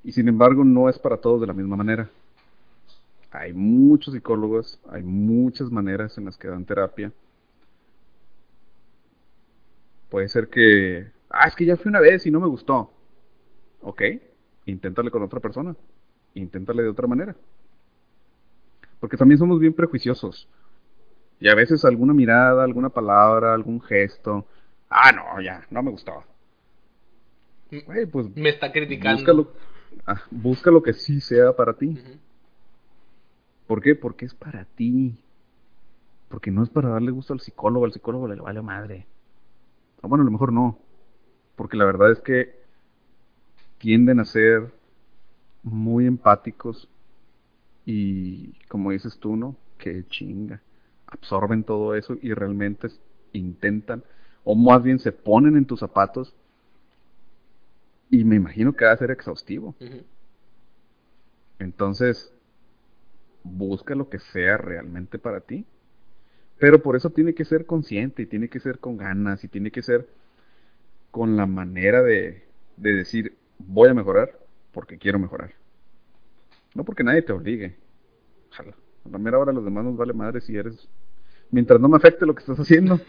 Y 0.03 0.11
sin 0.11 0.27
embargo 0.27 0.63
no 0.63 0.89
es 0.89 0.97
para 0.97 1.17
todos 1.17 1.41
de 1.41 1.47
la 1.47 1.53
misma 1.53 1.75
manera. 1.75 2.09
Hay 3.31 3.53
muchos 3.53 4.13
psicólogos, 4.13 4.79
hay 4.89 5.03
muchas 5.03 5.71
maneras 5.71 6.17
en 6.17 6.25
las 6.25 6.37
que 6.37 6.49
dan 6.49 6.65
terapia. 6.65 7.11
Puede 10.09 10.27
ser 10.27 10.49
que, 10.49 11.07
ah, 11.29 11.47
es 11.47 11.55
que 11.55 11.65
ya 11.65 11.77
fui 11.77 11.89
una 11.89 12.01
vez 12.01 12.25
y 12.25 12.31
no 12.31 12.41
me 12.41 12.47
gustó. 12.47 12.91
Ok, 13.81 14.01
inténtale 14.65 15.09
con 15.09 15.23
otra 15.23 15.39
persona. 15.39 15.75
Inténtale 16.33 16.83
de 16.83 16.89
otra 16.89 17.07
manera. 17.07 17.35
Porque 18.99 19.17
también 19.17 19.37
somos 19.37 19.59
bien 19.59 19.73
prejuiciosos. 19.73 20.47
Y 21.39 21.47
a 21.47 21.55
veces 21.55 21.85
alguna 21.85 22.13
mirada, 22.13 22.63
alguna 22.63 22.89
palabra, 22.89 23.53
algún 23.53 23.81
gesto. 23.81 24.45
Ah, 24.89 25.11
no, 25.11 25.41
ya, 25.41 25.65
no 25.71 25.81
me 25.81 25.91
gustó. 25.91 26.23
Güey, 27.71 28.05
pues 28.05 28.27
Me 28.35 28.49
está 28.49 28.71
criticando. 28.71 29.53
Ah, 30.05 30.21
busca 30.31 30.71
lo 30.71 30.81
que 30.81 30.93
sí 30.93 31.21
sea 31.21 31.55
para 31.55 31.73
ti. 31.73 31.97
¿Por 33.67 33.81
qué? 33.81 33.95
Porque 33.95 34.25
es 34.25 34.33
para 34.33 34.65
ti. 34.65 35.15
Porque 36.29 36.51
no 36.51 36.63
es 36.63 36.69
para 36.69 36.89
darle 36.89 37.11
gusto 37.11 37.33
al 37.33 37.39
psicólogo, 37.39 37.85
al 37.85 37.93
psicólogo 37.93 38.27
le 38.27 38.35
vale 38.35 38.61
madre. 38.61 39.05
O 40.01 40.07
bueno, 40.07 40.23
a 40.23 40.25
lo 40.25 40.31
mejor 40.31 40.53
no. 40.53 40.77
Porque 41.55 41.77
la 41.77 41.85
verdad 41.85 42.11
es 42.11 42.19
que 42.19 42.55
tienden 43.77 44.19
a 44.19 44.25
ser 44.25 44.71
muy 45.63 46.05
empáticos 46.05 46.87
y, 47.85 48.53
como 48.67 48.91
dices 48.91 49.17
tú, 49.17 49.35
¿no? 49.35 49.55
Que 49.77 50.05
chinga. 50.07 50.61
Absorben 51.07 51.63
todo 51.63 51.95
eso 51.95 52.15
y 52.21 52.33
realmente 52.33 52.87
intentan, 53.33 54.03
o 54.43 54.55
más 54.55 54.83
bien 54.83 54.99
se 54.99 55.11
ponen 55.11 55.57
en 55.57 55.65
tus 55.65 55.79
zapatos. 55.79 56.33
Y 58.11 58.25
me 58.25 58.35
imagino 58.35 58.73
que 58.73 58.85
va 58.85 58.91
a 58.91 58.97
ser 58.97 59.09
exhaustivo. 59.09 59.73
Entonces, 61.59 62.33
busca 63.43 63.95
lo 63.95 64.09
que 64.09 64.19
sea 64.19 64.57
realmente 64.57 65.17
para 65.17 65.39
ti. 65.39 65.65
Pero 66.59 66.83
por 66.83 66.95
eso 66.95 67.09
tiene 67.09 67.33
que 67.33 67.45
ser 67.45 67.65
consciente 67.65 68.21
y 68.21 68.25
tiene 68.27 68.49
que 68.49 68.59
ser 68.59 68.79
con 68.79 68.97
ganas 68.97 69.43
y 69.43 69.47
tiene 69.47 69.71
que 69.71 69.81
ser 69.81 70.07
con 71.09 71.37
la 71.37 71.45
manera 71.45 72.03
de, 72.03 72.43
de 72.77 72.93
decir, 72.93 73.35
voy 73.57 73.89
a 73.89 73.93
mejorar 73.93 74.37
porque 74.73 74.97
quiero 74.97 75.17
mejorar. 75.17 75.53
No 76.75 76.83
porque 76.83 77.03
nadie 77.03 77.21
te 77.21 77.33
obligue. 77.33 77.77
Ojalá. 78.51 78.75
A 79.05 79.09
la 79.09 79.17
mera 79.17 79.39
hora 79.39 79.53
los 79.53 79.63
demás 79.63 79.85
nos 79.85 79.97
vale 79.97 80.13
madre 80.13 80.41
si 80.41 80.55
eres... 80.55 80.87
Mientras 81.49 81.81
no 81.81 81.89
me 81.89 81.97
afecte 81.97 82.25
lo 82.25 82.35
que 82.35 82.41
estás 82.41 82.59
haciendo. 82.59 82.99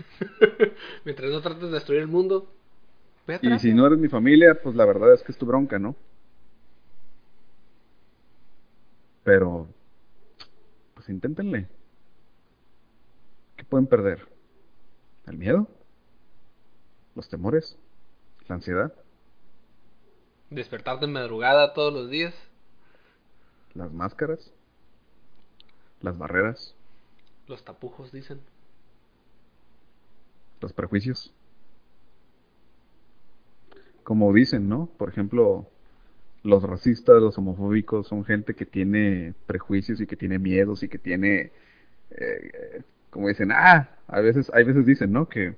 Mientras 1.05 1.31
no 1.31 1.41
trates 1.43 1.63
de 1.63 1.71
destruir 1.71 2.01
el 2.01 2.09
mundo, 2.09 2.53
Y 3.41 3.59
si 3.59 3.73
no 3.73 3.87
eres 3.87 3.99
mi 3.99 4.09
familia, 4.09 4.61
pues 4.63 4.75
la 4.75 4.85
verdad 4.85 5.15
es 5.15 5.23
que 5.23 5.33
es 5.33 5.39
tu 5.39 5.47
bronca, 5.47 5.79
¿no? 5.79 5.97
Pero, 9.25 9.69
pues 10.95 11.09
inténtenle. 11.09 11.69
¿Qué 13.57 13.65
pueden 13.65 13.87
perder? 13.87 14.27
¿El 15.27 15.39
miedo? 15.39 15.69
¿Los 17.15 17.29
temores? 17.29 17.77
¿La 18.49 18.57
ansiedad? 18.57 18.93
Despertarte 20.51 21.05
en 21.05 21.13
madrugada 21.13 21.73
todos 21.73 21.93
los 21.93 22.11
días. 22.11 22.35
¿Las 23.75 23.93
máscaras? 23.93 24.53
¿Las 26.01 26.19
barreras? 26.19 26.75
Los 27.47 27.65
tapujos, 27.65 28.13
dicen. 28.13 28.41
¿Los 30.61 30.73
prejuicios? 30.73 31.33
Como 34.05 34.33
dicen, 34.33 34.69
¿no? 34.69 34.89
Por 34.99 35.09
ejemplo, 35.09 35.67
los 36.43 36.63
racistas, 36.63 37.21
los 37.23 37.39
homofóbicos 37.39 38.09
son 38.09 38.25
gente 38.25 38.55
que 38.55 38.67
tiene 38.67 39.35
prejuicios 39.47 40.01
y 40.01 40.07
que 40.07 40.17
tiene 40.17 40.39
miedos 40.39 40.83
y 40.83 40.89
que 40.89 40.99
tiene, 40.99 41.53
eh, 42.11 42.83
como 43.11 43.29
dicen, 43.29 43.53
ah, 43.53 43.89
a 44.09 44.21
veces, 44.21 44.51
hay 44.55 44.65
veces 44.65 44.85
dicen, 44.87 45.13
¿no? 45.13 45.29
Que 45.29 45.55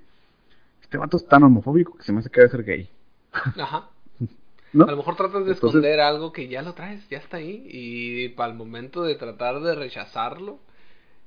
este 0.82 0.98
vato 0.98 1.16
es 1.16 1.26
tan 1.26 1.42
homofóbico 1.42 1.96
que 1.96 2.04
se 2.04 2.12
me 2.12 2.18
hace 2.20 2.28
que 2.30 2.40
debe 2.40 2.50
ser 2.50 2.64
gay, 2.64 2.88
Ajá. 3.32 3.88
¿no? 4.74 4.84
A 4.84 4.90
lo 4.90 4.96
mejor 4.98 5.16
tratas 5.16 5.46
de 5.46 5.52
Entonces- 5.52 5.64
esconder 5.78 6.00
algo 6.00 6.32
que 6.32 6.48
ya 6.48 6.60
lo 6.62 6.74
traes, 6.74 7.08
ya 7.08 7.18
está 7.18 7.38
ahí. 7.38 7.66
Y 7.70 8.28
para 8.30 8.52
el 8.52 8.58
momento 8.58 9.02
de 9.04 9.14
tratar 9.14 9.60
de 9.60 9.74
rechazarlo, 9.74 10.58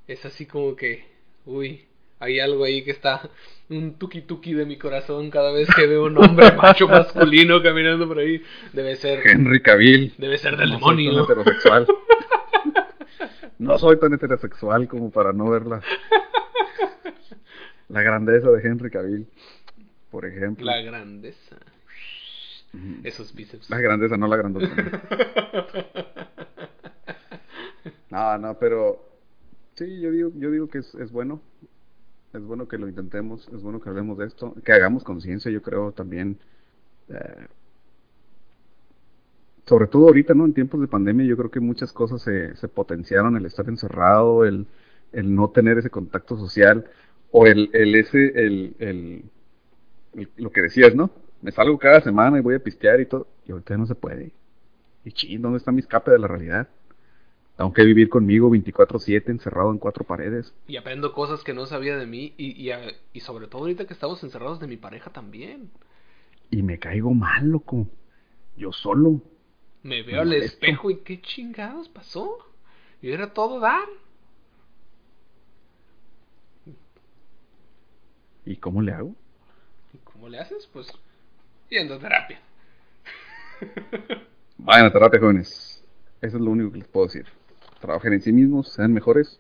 es 0.07 0.24
así 0.26 0.45
como 0.45 0.76
que, 0.76 1.03
uy, 1.45 1.88
hay 2.20 2.39
algo 2.39 2.63
ahí 2.63 2.84
que 2.84 2.91
está 2.91 3.30
un 3.70 3.95
tuki 3.99 4.22
tuki 4.22 4.53
de 4.53 4.65
mi 4.65 4.78
corazón 4.78 5.30
cada 5.30 5.51
vez 5.51 5.68
que 5.76 5.86
veo 5.88 6.05
un 6.05 6.18
hombre 6.18 6.51
macho 6.53 6.88
masculino 6.88 7.61
caminando 7.61 8.07
por 8.07 8.20
ahí. 8.20 8.41
Debe 8.74 8.95
ser, 8.95 9.26
Henry 9.28 9.61
Cavill. 9.61 10.13
debe 10.18 10.38
ser 10.38 10.55
del 10.57 10.70
no 10.72 10.80
soy 10.80 10.95
tan 10.95 10.97
demonio. 10.97 11.24
heterosexual. 11.24 11.88
No 13.59 13.80
soy 13.80 13.97
tan 13.99 14.13
heterosexual 14.13 14.88
como 14.88 15.09
para 15.09 15.34
no 15.34 15.49
ver 15.49 15.65
la, 15.65 15.82
la 17.89 18.01
grandeza 18.03 18.51
de 18.51 18.61
Henry 18.61 18.91
Cavill, 18.91 19.26
por 20.11 20.26
ejemplo. 20.26 20.63
La 20.63 20.80
grandeza. 20.82 21.57
Esos 23.03 23.34
bíceps. 23.34 23.68
La 23.72 23.80
grandeza, 23.80 24.15
no 24.15 24.28
la 24.28 24.38
grandeza. 24.38 24.72
No, 28.09 28.38
no, 28.38 28.57
pero 28.57 29.03
sí, 29.76 29.99
yo 30.01 30.11
digo, 30.11 30.32
yo 30.36 30.49
digo 30.51 30.68
que 30.70 30.80
es, 30.80 30.95
es 30.95 31.11
bueno. 31.11 31.41
Es 32.34 32.41
bueno 32.41 32.67
que 32.67 32.78
lo 32.78 32.88
intentemos, 32.88 33.47
es 33.53 33.61
bueno 33.61 33.80
que 33.80 33.89
hablemos 33.89 34.17
de 34.17 34.25
esto, 34.25 34.53
que 34.63 34.73
hagamos 34.73 35.03
conciencia, 35.03 35.51
yo 35.51 35.61
creo 35.61 35.91
también. 35.91 36.38
Eh, 37.09 37.47
sobre 39.65 39.88
todo 39.88 40.07
ahorita, 40.07 40.34
¿no? 40.34 40.45
En 40.45 40.53
tiempos 40.53 40.80
de 40.80 40.88
pandemia, 40.88 41.25
yo 41.25 41.36
creo 41.36 41.51
que 41.51 41.59
muchas 41.59 41.91
cosas 41.91 42.21
se, 42.21 42.55
se 42.55 42.67
potenciaron, 42.69 43.36
el 43.36 43.45
estar 43.45 43.67
encerrado, 43.67 44.45
el, 44.45 44.65
el 45.11 45.36
no 45.36 45.49
tener 45.49 45.78
ese 45.78 45.89
contacto 45.89 46.38
social, 46.38 46.86
o 47.32 47.45
el, 47.45 47.69
el 47.73 47.95
ese, 47.95 48.28
el, 48.36 48.75
el, 48.80 49.23
lo 50.38 50.51
que 50.51 50.61
decías, 50.61 50.95
¿no? 50.95 51.11
Me 51.41 51.51
salgo 51.51 51.78
cada 51.78 52.01
semana 52.01 52.39
y 52.39 52.41
voy 52.41 52.55
a 52.55 52.63
pistear 52.63 53.01
y 53.01 53.05
todo, 53.05 53.28
y 53.45 53.51
ahorita 53.51 53.78
no 53.78 53.86
se 53.86 53.95
puede. 53.95 54.32
Y 55.03 55.11
ching, 55.11 55.41
¿dónde 55.41 55.57
está 55.57 55.71
mi 55.71 55.80
escape 55.80 56.11
de 56.11 56.19
la 56.19 56.28
realidad? 56.28 56.67
Tengo 57.58 57.74
que 57.74 57.84
vivir 57.84 58.08
conmigo 58.10 58.51
24/7 58.51 59.32
encerrado 59.32 59.72
en 59.72 59.80
cuatro 59.80 60.05
paredes. 60.05 60.53
Y 60.68 60.78
aprendo 60.78 61.12
cosas 61.14 61.43
que 61.43 61.55
no 61.55 61.66
sabía 61.66 61.97
de 61.97 62.05
mí 62.05 62.36
y, 62.38 62.70
y, 62.70 62.72
y 63.14 63.20
sobre 63.22 63.47
todo 63.47 63.62
ahorita 63.64 63.88
que 63.88 63.93
estamos 63.93 64.24
encerrados 64.24 64.60
de 64.60 64.68
mi 64.68 64.78
pareja 64.78 65.12
también. 65.12 65.72
Y 66.51 66.62
me 66.62 66.78
caigo 66.78 67.14
mal, 67.16 67.49
loco. 67.49 67.88
Yo 68.55 68.72
solo. 68.72 69.22
Me 69.82 70.03
veo 70.03 70.22
al 70.22 70.34
espejo 70.34 70.91
y 70.91 70.97
qué 70.97 71.20
chingados 71.20 71.89
pasó. 71.89 72.38
Y 73.01 73.12
era 73.12 73.34
todo 73.34 73.60
dar. 73.60 73.88
¿Y 78.45 78.55
cómo 78.58 78.84
le 78.84 78.93
hago? 78.93 79.16
¿Y 79.93 79.97
cómo 79.97 80.30
le 80.30 80.39
haces? 80.39 80.70
Pues 80.72 80.88
yendo 81.70 81.95
a 81.95 81.99
terapia. 81.99 82.39
Vayan 84.58 84.86
a 84.86 84.91
terapia, 84.91 85.20
jóvenes. 85.20 85.84
Eso 86.22 86.38
es 86.38 86.43
lo 86.43 86.51
único 86.51 86.72
que 86.72 86.80
les 86.80 86.88
puedo 86.88 87.08
decir. 87.08 87.26
Trabajen 87.80 88.13
en 88.13 88.21
sí 88.21 88.32
mismos, 88.32 88.69
sean 88.69 88.93
mejores. 88.93 89.39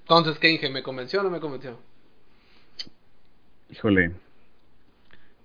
Entonces, 0.00 0.38
¿qué 0.38 0.48
dije? 0.48 0.70
¿Me 0.70 0.82
convenció 0.82 1.20
o 1.20 1.22
no 1.24 1.30
me 1.30 1.40
convenció? 1.40 1.78
Híjole. 3.70 4.12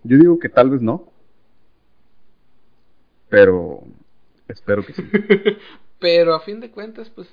Yo 0.04 0.18
digo 0.18 0.40
que 0.40 0.50
tal 0.50 0.70
vez 0.70 0.82
no. 0.82 1.12
Pero 3.30 3.84
espero 4.48 4.86
que 4.86 4.94
sí. 4.94 5.04
pero 6.00 6.36
a 6.36 6.42
fin 6.42 6.60
de 6.60 6.70
cuentas, 6.70 7.10
pues 7.10 7.28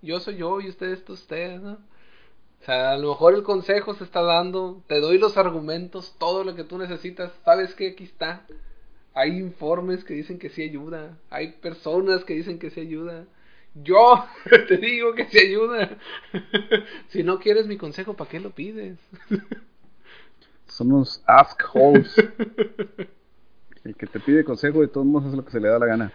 yo 0.00 0.20
soy 0.20 0.36
yo 0.36 0.60
y 0.60 0.68
usted 0.68 0.88
es 0.88 1.08
usted, 1.08 1.60
¿no? 1.60 1.72
O 1.72 2.64
sea, 2.64 2.92
a 2.92 2.96
lo 2.96 3.08
mejor 3.08 3.34
el 3.34 3.42
consejo 3.42 3.94
se 3.94 4.04
está 4.04 4.22
dando, 4.22 4.82
te 4.86 5.00
doy 5.00 5.18
los 5.18 5.36
argumentos, 5.36 6.14
todo 6.18 6.44
lo 6.44 6.54
que 6.54 6.62
tú 6.62 6.78
necesitas, 6.78 7.32
sabes 7.44 7.74
que 7.74 7.88
aquí 7.88 8.04
está. 8.04 8.46
Hay 9.14 9.38
informes 9.38 10.04
que 10.04 10.14
dicen 10.14 10.38
que 10.38 10.48
sí 10.48 10.62
ayuda, 10.62 11.18
hay 11.30 11.52
personas 11.52 12.24
que 12.24 12.34
dicen 12.34 12.58
que 12.58 12.70
sí 12.70 12.80
ayuda. 12.80 13.26
Yo 13.74 14.24
te 14.68 14.76
digo 14.76 15.14
que 15.14 15.26
sí 15.26 15.38
ayuda. 15.38 15.98
si 17.08 17.22
no 17.22 17.38
quieres 17.38 17.66
mi 17.66 17.76
consejo, 17.76 18.14
¿para 18.14 18.30
qué 18.30 18.40
lo 18.40 18.50
pides? 18.50 18.98
Son 20.66 20.90
unos 20.90 21.22
ask 21.26 21.60
holes. 21.74 22.14
El 23.84 23.94
que 23.94 24.06
te 24.06 24.20
pide 24.20 24.44
consejo 24.44 24.80
de 24.80 24.88
todos 24.88 25.06
modos 25.06 25.30
es 25.30 25.34
lo 25.34 25.44
que 25.44 25.50
se 25.50 25.60
le 25.60 25.68
da 25.68 25.78
la 25.78 25.86
gana. 25.86 26.12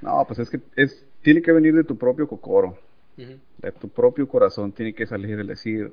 No, 0.00 0.24
pues 0.26 0.38
es 0.38 0.50
que 0.50 0.60
es 0.76 1.04
tiene 1.22 1.42
que 1.42 1.52
venir 1.52 1.74
de 1.74 1.84
tu 1.84 1.96
propio 1.96 2.28
cocoro. 2.28 2.78
De 3.16 3.72
tu 3.72 3.88
propio 3.88 4.28
corazón 4.28 4.70
tiene 4.70 4.94
que 4.94 5.06
salir 5.06 5.40
el 5.40 5.48
decir, 5.48 5.92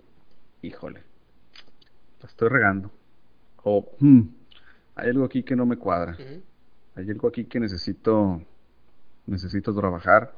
híjole, 0.61 1.01
la 2.22 2.30
estoy 2.30 2.49
regando. 2.49 2.91
O, 3.63 3.89
hmm, 3.99 4.22
hay 4.96 5.10
algo 5.10 5.26
aquí 5.26 5.43
que 5.43 5.56
no 5.56 5.66
me 5.66 5.78
cuadra. 5.78 6.18
Hay 6.96 7.10
algo 7.10 7.28
aquí 7.28 7.46
que 7.46 7.60
necesito, 7.60 8.41
necesito 9.26 9.76
trabajar 9.76 10.34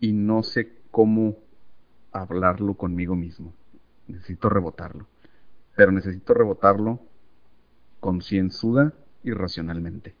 y 0.00 0.12
no 0.12 0.42
sé 0.42 0.72
cómo 0.90 1.36
hablarlo 2.12 2.74
conmigo 2.74 3.16
mismo. 3.16 3.52
Necesito 4.06 4.48
rebotarlo. 4.48 5.06
Pero 5.76 5.90
necesito 5.90 6.34
rebotarlo 6.34 7.00
concienzuda 8.04 8.92
y 9.22 9.32
racionalmente. 9.32 10.14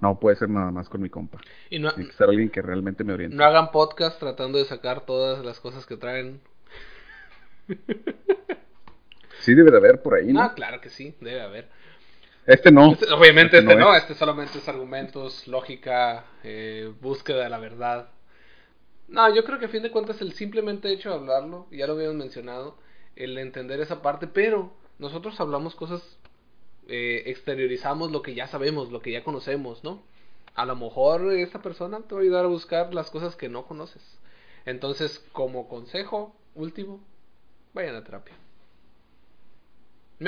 No 0.00 0.18
puede 0.18 0.34
ser 0.34 0.48
nada 0.48 0.72
más 0.72 0.88
con 0.88 1.00
mi 1.00 1.08
compa. 1.08 1.38
Y 1.70 1.78
no, 1.78 1.94
Tiene 1.94 2.10
que 2.10 2.16
ser 2.16 2.28
alguien 2.28 2.50
que 2.50 2.60
realmente 2.60 3.04
me 3.04 3.12
oriente. 3.12 3.36
No 3.36 3.44
hagan 3.44 3.70
podcast 3.70 4.18
tratando 4.18 4.58
de 4.58 4.64
sacar 4.64 5.06
todas 5.06 5.44
las 5.44 5.60
cosas 5.60 5.86
que 5.86 5.96
traen. 5.96 6.40
Sí 9.38 9.54
debe 9.54 9.70
de 9.70 9.76
haber 9.76 10.02
por 10.02 10.14
ahí, 10.14 10.32
¿no? 10.32 10.42
Ah, 10.42 10.54
claro 10.54 10.80
que 10.80 10.88
sí, 10.90 11.14
debe 11.20 11.40
haber. 11.40 11.68
Este 12.46 12.72
no. 12.72 12.92
Este, 12.92 13.12
obviamente 13.12 13.58
este, 13.58 13.70
este 13.70 13.80
no, 13.80 13.94
este 13.94 14.14
solamente 14.14 14.58
es 14.58 14.68
argumentos, 14.68 15.46
lógica, 15.46 16.26
eh, 16.42 16.92
búsqueda 17.00 17.44
de 17.44 17.50
la 17.50 17.58
verdad. 17.58 18.08
No, 19.08 19.32
yo 19.34 19.44
creo 19.44 19.58
que 19.58 19.66
a 19.66 19.68
fin 19.68 19.82
de 19.82 19.90
cuentas 19.90 20.20
el 20.22 20.32
simplemente 20.32 20.90
hecho 20.90 21.10
de 21.10 21.16
hablarlo, 21.16 21.66
ya 21.70 21.86
lo 21.86 21.92
habíamos 21.92 22.16
mencionado, 22.16 22.78
el 23.14 23.36
entender 23.38 23.80
esa 23.80 24.02
parte, 24.02 24.26
pero 24.26 24.72
nosotros 24.98 25.38
hablamos 25.40 25.74
cosas 25.74 26.02
eh, 26.88 27.22
exteriorizamos 27.26 28.10
lo 28.10 28.22
que 28.22 28.34
ya 28.34 28.48
sabemos, 28.48 28.90
lo 28.90 29.00
que 29.02 29.12
ya 29.12 29.22
conocemos, 29.22 29.84
¿no? 29.84 30.02
A 30.54 30.66
lo 30.66 30.76
mejor 30.76 31.32
esta 31.32 31.62
persona 31.62 32.00
te 32.00 32.14
va 32.14 32.20
a 32.20 32.24
ayudar 32.24 32.44
a 32.44 32.48
buscar 32.48 32.92
las 32.92 33.10
cosas 33.10 33.36
que 33.36 33.48
no 33.48 33.66
conoces. 33.66 34.02
Entonces, 34.64 35.24
como 35.32 35.68
consejo 35.68 36.34
último, 36.54 37.00
vayan 37.72 37.94
a 37.94 38.04
terapia. 38.04 38.34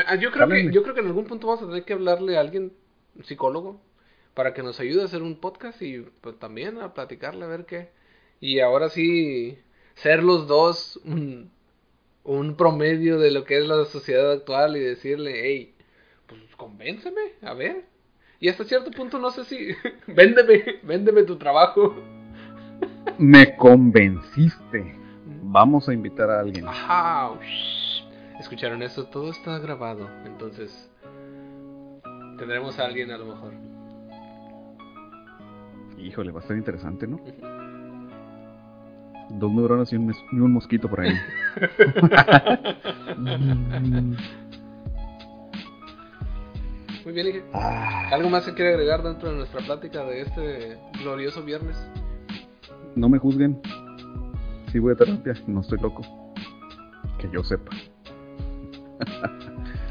Ah, 0.07 0.17
yo 0.17 0.33
creo, 0.33 0.49
que, 0.49 0.73
yo 0.73 0.83
creo 0.83 0.95
que 0.95 1.01
en 1.01 1.07
algún 1.07 1.27
punto 1.27 1.47
vamos 1.47 1.63
a 1.63 1.67
tener 1.67 1.85
que 1.85 1.93
hablarle 1.93 2.37
a 2.37 2.41
alguien, 2.41 2.73
un 3.17 3.25
psicólogo, 3.25 3.81
para 4.35 4.53
que 4.53 4.63
nos 4.63 4.81
ayude 4.81 5.03
a 5.03 5.05
hacer 5.07 5.23
un 5.23 5.37
podcast 5.37 5.81
y 5.83 6.01
pues, 6.21 6.39
también 6.39 6.79
a 6.79 6.95
platicarle 6.95 7.45
a 7.45 7.49
ver 7.49 7.65
qué. 7.67 7.91
Y 8.41 8.61
ahora 8.61 8.89
sí, 8.89 9.59
ser 9.95 10.23
los 10.23 10.49
dos 10.49 11.01
un, 11.05 11.51
un 12.25 12.57
promedio 12.57 13.19
de 13.19 13.31
lo 13.31 13.45
que 13.45 13.59
es 13.59 13.67
la 13.67 13.85
sociedad 13.85 14.33
actual 14.33 14.77
y 14.77 14.81
decirle, 14.81 15.41
hey, 15.45 15.75
pues 16.27 16.41
convénceme, 16.57 17.21
a 17.43 17.55
ver. 17.55 17.85
Y 18.41 18.49
hasta 18.49 18.65
cierto 18.65 18.91
punto 18.91 19.19
no 19.19 19.31
sé 19.31 19.45
si, 19.45 19.69
véndeme, 20.07 20.81
véndeme 20.83 21.23
tu 21.23 21.37
trabajo. 21.37 21.95
Me 23.19 23.57
convenciste. 23.57 24.97
Vamos 25.43 25.89
a 25.89 25.95
invitar 25.95 26.31
a 26.31 26.41
alguien. 26.41 26.67
Ajá. 26.67 27.39
Escucharon 28.45 28.83
eso, 28.83 29.07
todo 29.07 29.31
está 29.31 29.59
grabado. 29.59 30.07
Entonces, 30.27 30.91
tendremos 32.37 32.79
a 32.79 32.85
alguien 32.85 33.11
a 33.11 33.17
lo 33.17 33.25
mejor. 33.25 33.55
Híjole, 35.97 36.31
va 36.31 36.41
a 36.41 36.43
estar 36.43 36.55
interesante, 36.55 37.07
¿no? 37.07 37.19
Dos 39.31 39.51
neuronas 39.51 39.91
y 39.95 39.97
un, 39.97 40.13
y 40.31 40.37
un 40.37 40.53
mosquito 40.53 40.91
por 40.91 41.01
ahí. 41.01 41.15
Muy 47.07 47.15
bien, 47.15 47.45
ah. 47.55 48.11
¿Algo 48.13 48.29
más 48.29 48.45
se 48.45 48.53
quiere 48.53 48.75
agregar 48.75 49.03
dentro 49.03 49.31
de 49.31 49.37
nuestra 49.37 49.63
plática 49.63 50.05
de 50.05 50.21
este 50.21 50.77
glorioso 51.01 51.43
viernes? 51.43 51.79
No 52.95 53.09
me 53.09 53.17
juzguen. 53.19 53.59
Sí 54.71 54.79
voy 54.79 54.93
a 54.93 54.97
terapia, 54.97 55.33
no 55.47 55.63
estoy 55.63 55.79
loco. 55.79 56.03
Que 57.19 57.31
yo 57.31 57.43
sepa. 57.43 57.71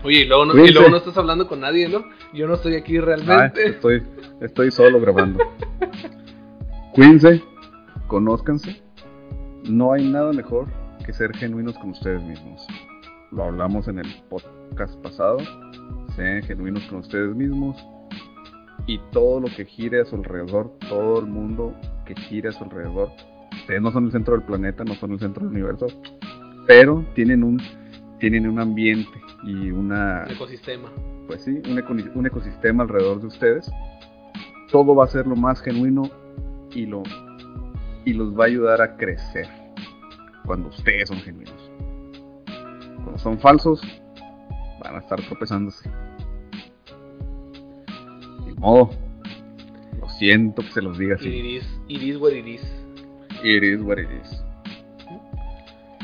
Oye, 0.03 0.21
y 0.21 0.25
luego, 0.25 0.45
no, 0.45 0.65
y 0.65 0.71
luego 0.71 0.89
no 0.89 0.97
estás 0.97 1.17
hablando 1.17 1.47
con 1.47 1.61
nadie, 1.61 1.87
¿no? 1.87 2.03
Yo 2.33 2.47
no 2.47 2.55
estoy 2.55 2.75
aquí 2.75 2.99
realmente. 2.99 3.67
Estoy, 3.67 4.03
estoy 4.41 4.71
solo 4.71 4.99
grabando. 4.99 5.39
Cuídense, 6.93 7.41
conózcanse. 8.07 8.81
No 9.69 9.93
hay 9.93 10.09
nada 10.09 10.33
mejor 10.33 10.67
que 11.05 11.13
ser 11.13 11.33
genuinos 11.35 11.77
con 11.77 11.91
ustedes 11.91 12.21
mismos. 12.21 12.67
Lo 13.31 13.45
hablamos 13.45 13.87
en 13.87 13.99
el 13.99 14.07
podcast 14.29 14.95
pasado 15.01 15.37
sean 16.15 16.43
genuinos 16.43 16.83
con 16.83 16.99
ustedes 16.99 17.35
mismos 17.35 17.75
y 18.85 18.99
todo 19.11 19.39
lo 19.39 19.47
que 19.47 19.65
gire 19.65 20.01
a 20.01 20.05
su 20.05 20.15
alrededor, 20.15 20.71
todo 20.89 21.19
el 21.19 21.25
mundo 21.25 21.75
que 22.05 22.15
gire 22.15 22.49
a 22.49 22.51
su 22.51 22.63
alrededor. 22.63 23.09
Ustedes 23.51 23.81
no 23.81 23.91
son 23.91 24.05
el 24.05 24.11
centro 24.11 24.35
del 24.35 24.45
planeta, 24.45 24.83
no 24.83 24.93
son 24.95 25.13
el 25.13 25.19
centro 25.19 25.43
del 25.45 25.53
universo, 25.53 25.87
pero 26.67 27.05
tienen 27.15 27.43
un 27.43 27.61
tienen 28.23 28.47
un 28.47 28.57
ambiente 28.57 29.11
y 29.43 29.69
una 29.69 30.23
ecosistema. 30.29 30.89
Pues 31.27 31.43
sí, 31.43 31.61
un, 31.69 32.11
un 32.15 32.25
ecosistema 32.25 32.83
alrededor 32.83 33.19
de 33.19 33.27
ustedes. 33.27 33.69
Todo 34.71 34.95
va 34.95 35.03
a 35.03 35.07
ser 35.07 35.27
lo 35.27 35.35
más 35.35 35.61
genuino 35.61 36.03
y 36.73 36.85
lo 36.85 37.03
y 38.05 38.13
los 38.13 38.33
va 38.33 38.45
a 38.45 38.47
ayudar 38.47 38.81
a 38.81 38.95
crecer 38.95 39.45
cuando 40.45 40.69
ustedes 40.69 41.09
son 41.09 41.17
genuinos. 41.17 41.69
Cuando 42.95 43.17
son 43.17 43.37
falsos, 43.39 43.81
van 44.81 44.95
a 44.95 44.99
estar 44.99 45.21
tropezándose. 45.23 45.91
Ni 48.45 48.53
modo. 48.53 48.89
Lo 49.99 50.07
siento 50.07 50.61
que 50.61 50.71
se 50.71 50.81
los 50.81 50.97
diga 50.97 51.15
así. 51.15 51.27
Iris, 51.27 51.81
iris 51.89 52.15
what 52.15 52.31
it 52.31 52.47
is. 52.47 52.61
Iris 53.43 53.81
what 53.81 53.97
it 53.97 54.07
is. 54.09 54.41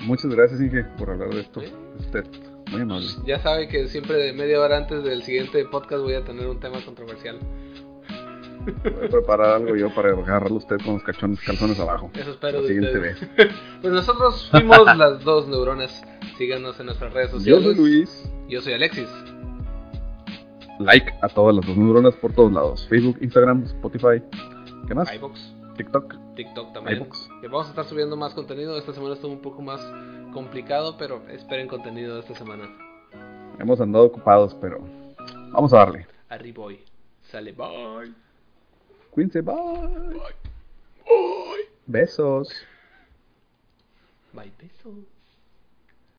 Muchas 0.06 0.36
gracias, 0.36 0.60
Inge, 0.60 0.84
por 0.98 1.12
hablar 1.12 1.30
de 1.30 1.40
esto. 1.40 1.62
Usted, 2.00 2.26
muy 2.72 2.82
amable. 2.82 3.08
Ya 3.26 3.40
sabe 3.40 3.68
que 3.68 3.88
siempre 3.88 4.16
de 4.16 4.34
media 4.34 4.60
hora 4.60 4.78
antes 4.78 5.04
del 5.04 5.24
siguiente 5.24 5.64
podcast 5.66 6.02
voy 6.04 6.14
a 6.14 6.24
tener 6.24 6.48
un 6.48 6.60
tema 6.60 6.84
controversial. 6.84 7.38
Voy 8.84 9.06
a 9.06 9.10
preparar 9.10 9.56
algo 9.56 9.76
yo 9.76 9.94
para 9.94 10.10
agarrarlo 10.12 10.58
usted 10.58 10.78
con 10.84 10.96
los 10.96 11.04
cachones, 11.04 11.40
calzones 11.42 11.80
abajo. 11.80 12.12
Eso 12.14 12.32
espero 12.32 12.58
La 12.58 12.62
de 12.62 12.68
siguiente 12.68 12.98
ustedes. 12.98 13.20
vez. 13.38 13.50
Pues 13.82 13.94
nosotros 13.94 14.48
fuimos 14.52 14.98
las 14.98 15.24
dos 15.24 15.48
neuronas. 15.48 16.04
Síganos 16.38 16.80
en 16.80 16.88
nuestras 16.88 17.14
redes 17.14 17.32
Yo 17.32 17.38
sociales. 17.40 17.64
soy 17.64 17.76
Luis. 17.76 18.32
Yo 18.50 18.62
soy 18.62 18.74
Alexis. 18.74 19.08
Like 20.80 21.12
a 21.22 21.28
todas 21.30 21.56
las 21.56 21.66
dos 21.66 21.76
neuronas 21.78 22.16
por 22.16 22.34
todos 22.34 22.52
lados. 22.52 22.86
Facebook, 22.90 23.18
Instagram, 23.22 23.64
Spotify. 23.64 24.22
¿Qué 24.88 24.96
más? 24.96 25.14
iBox, 25.14 25.54
TikTok. 25.76 26.16
TikTok 26.36 26.74
también. 26.74 27.06
Que 27.42 27.48
vamos 27.48 27.68
a 27.68 27.70
estar 27.72 27.86
subiendo 27.86 28.16
más 28.16 28.34
contenido. 28.34 28.78
Esta 28.78 28.94
semana 28.94 29.16
estuvo 29.16 29.32
un 29.34 29.42
poco 29.42 29.62
más 29.62 29.82
complicado, 30.34 30.96
pero 30.98 31.28
esperen 31.30 31.68
contenido 31.68 32.16
de 32.16 32.22
esta 32.22 32.36
semana. 32.36 32.70
Hemos 33.60 33.82
andado 33.82 34.06
ocupados, 34.06 34.56
pero 34.62 34.80
vamos 35.52 35.74
a 35.74 35.78
darle. 35.78 36.08
Arriboy. 36.30 36.80
Sale, 37.24 37.52
bye. 37.52 38.14
Cuídense, 39.12 39.42
bye. 39.42 39.56
Bye. 39.56 40.50
Besos. 41.86 42.50
Bye, 44.34 44.52
beso. 44.60 45.19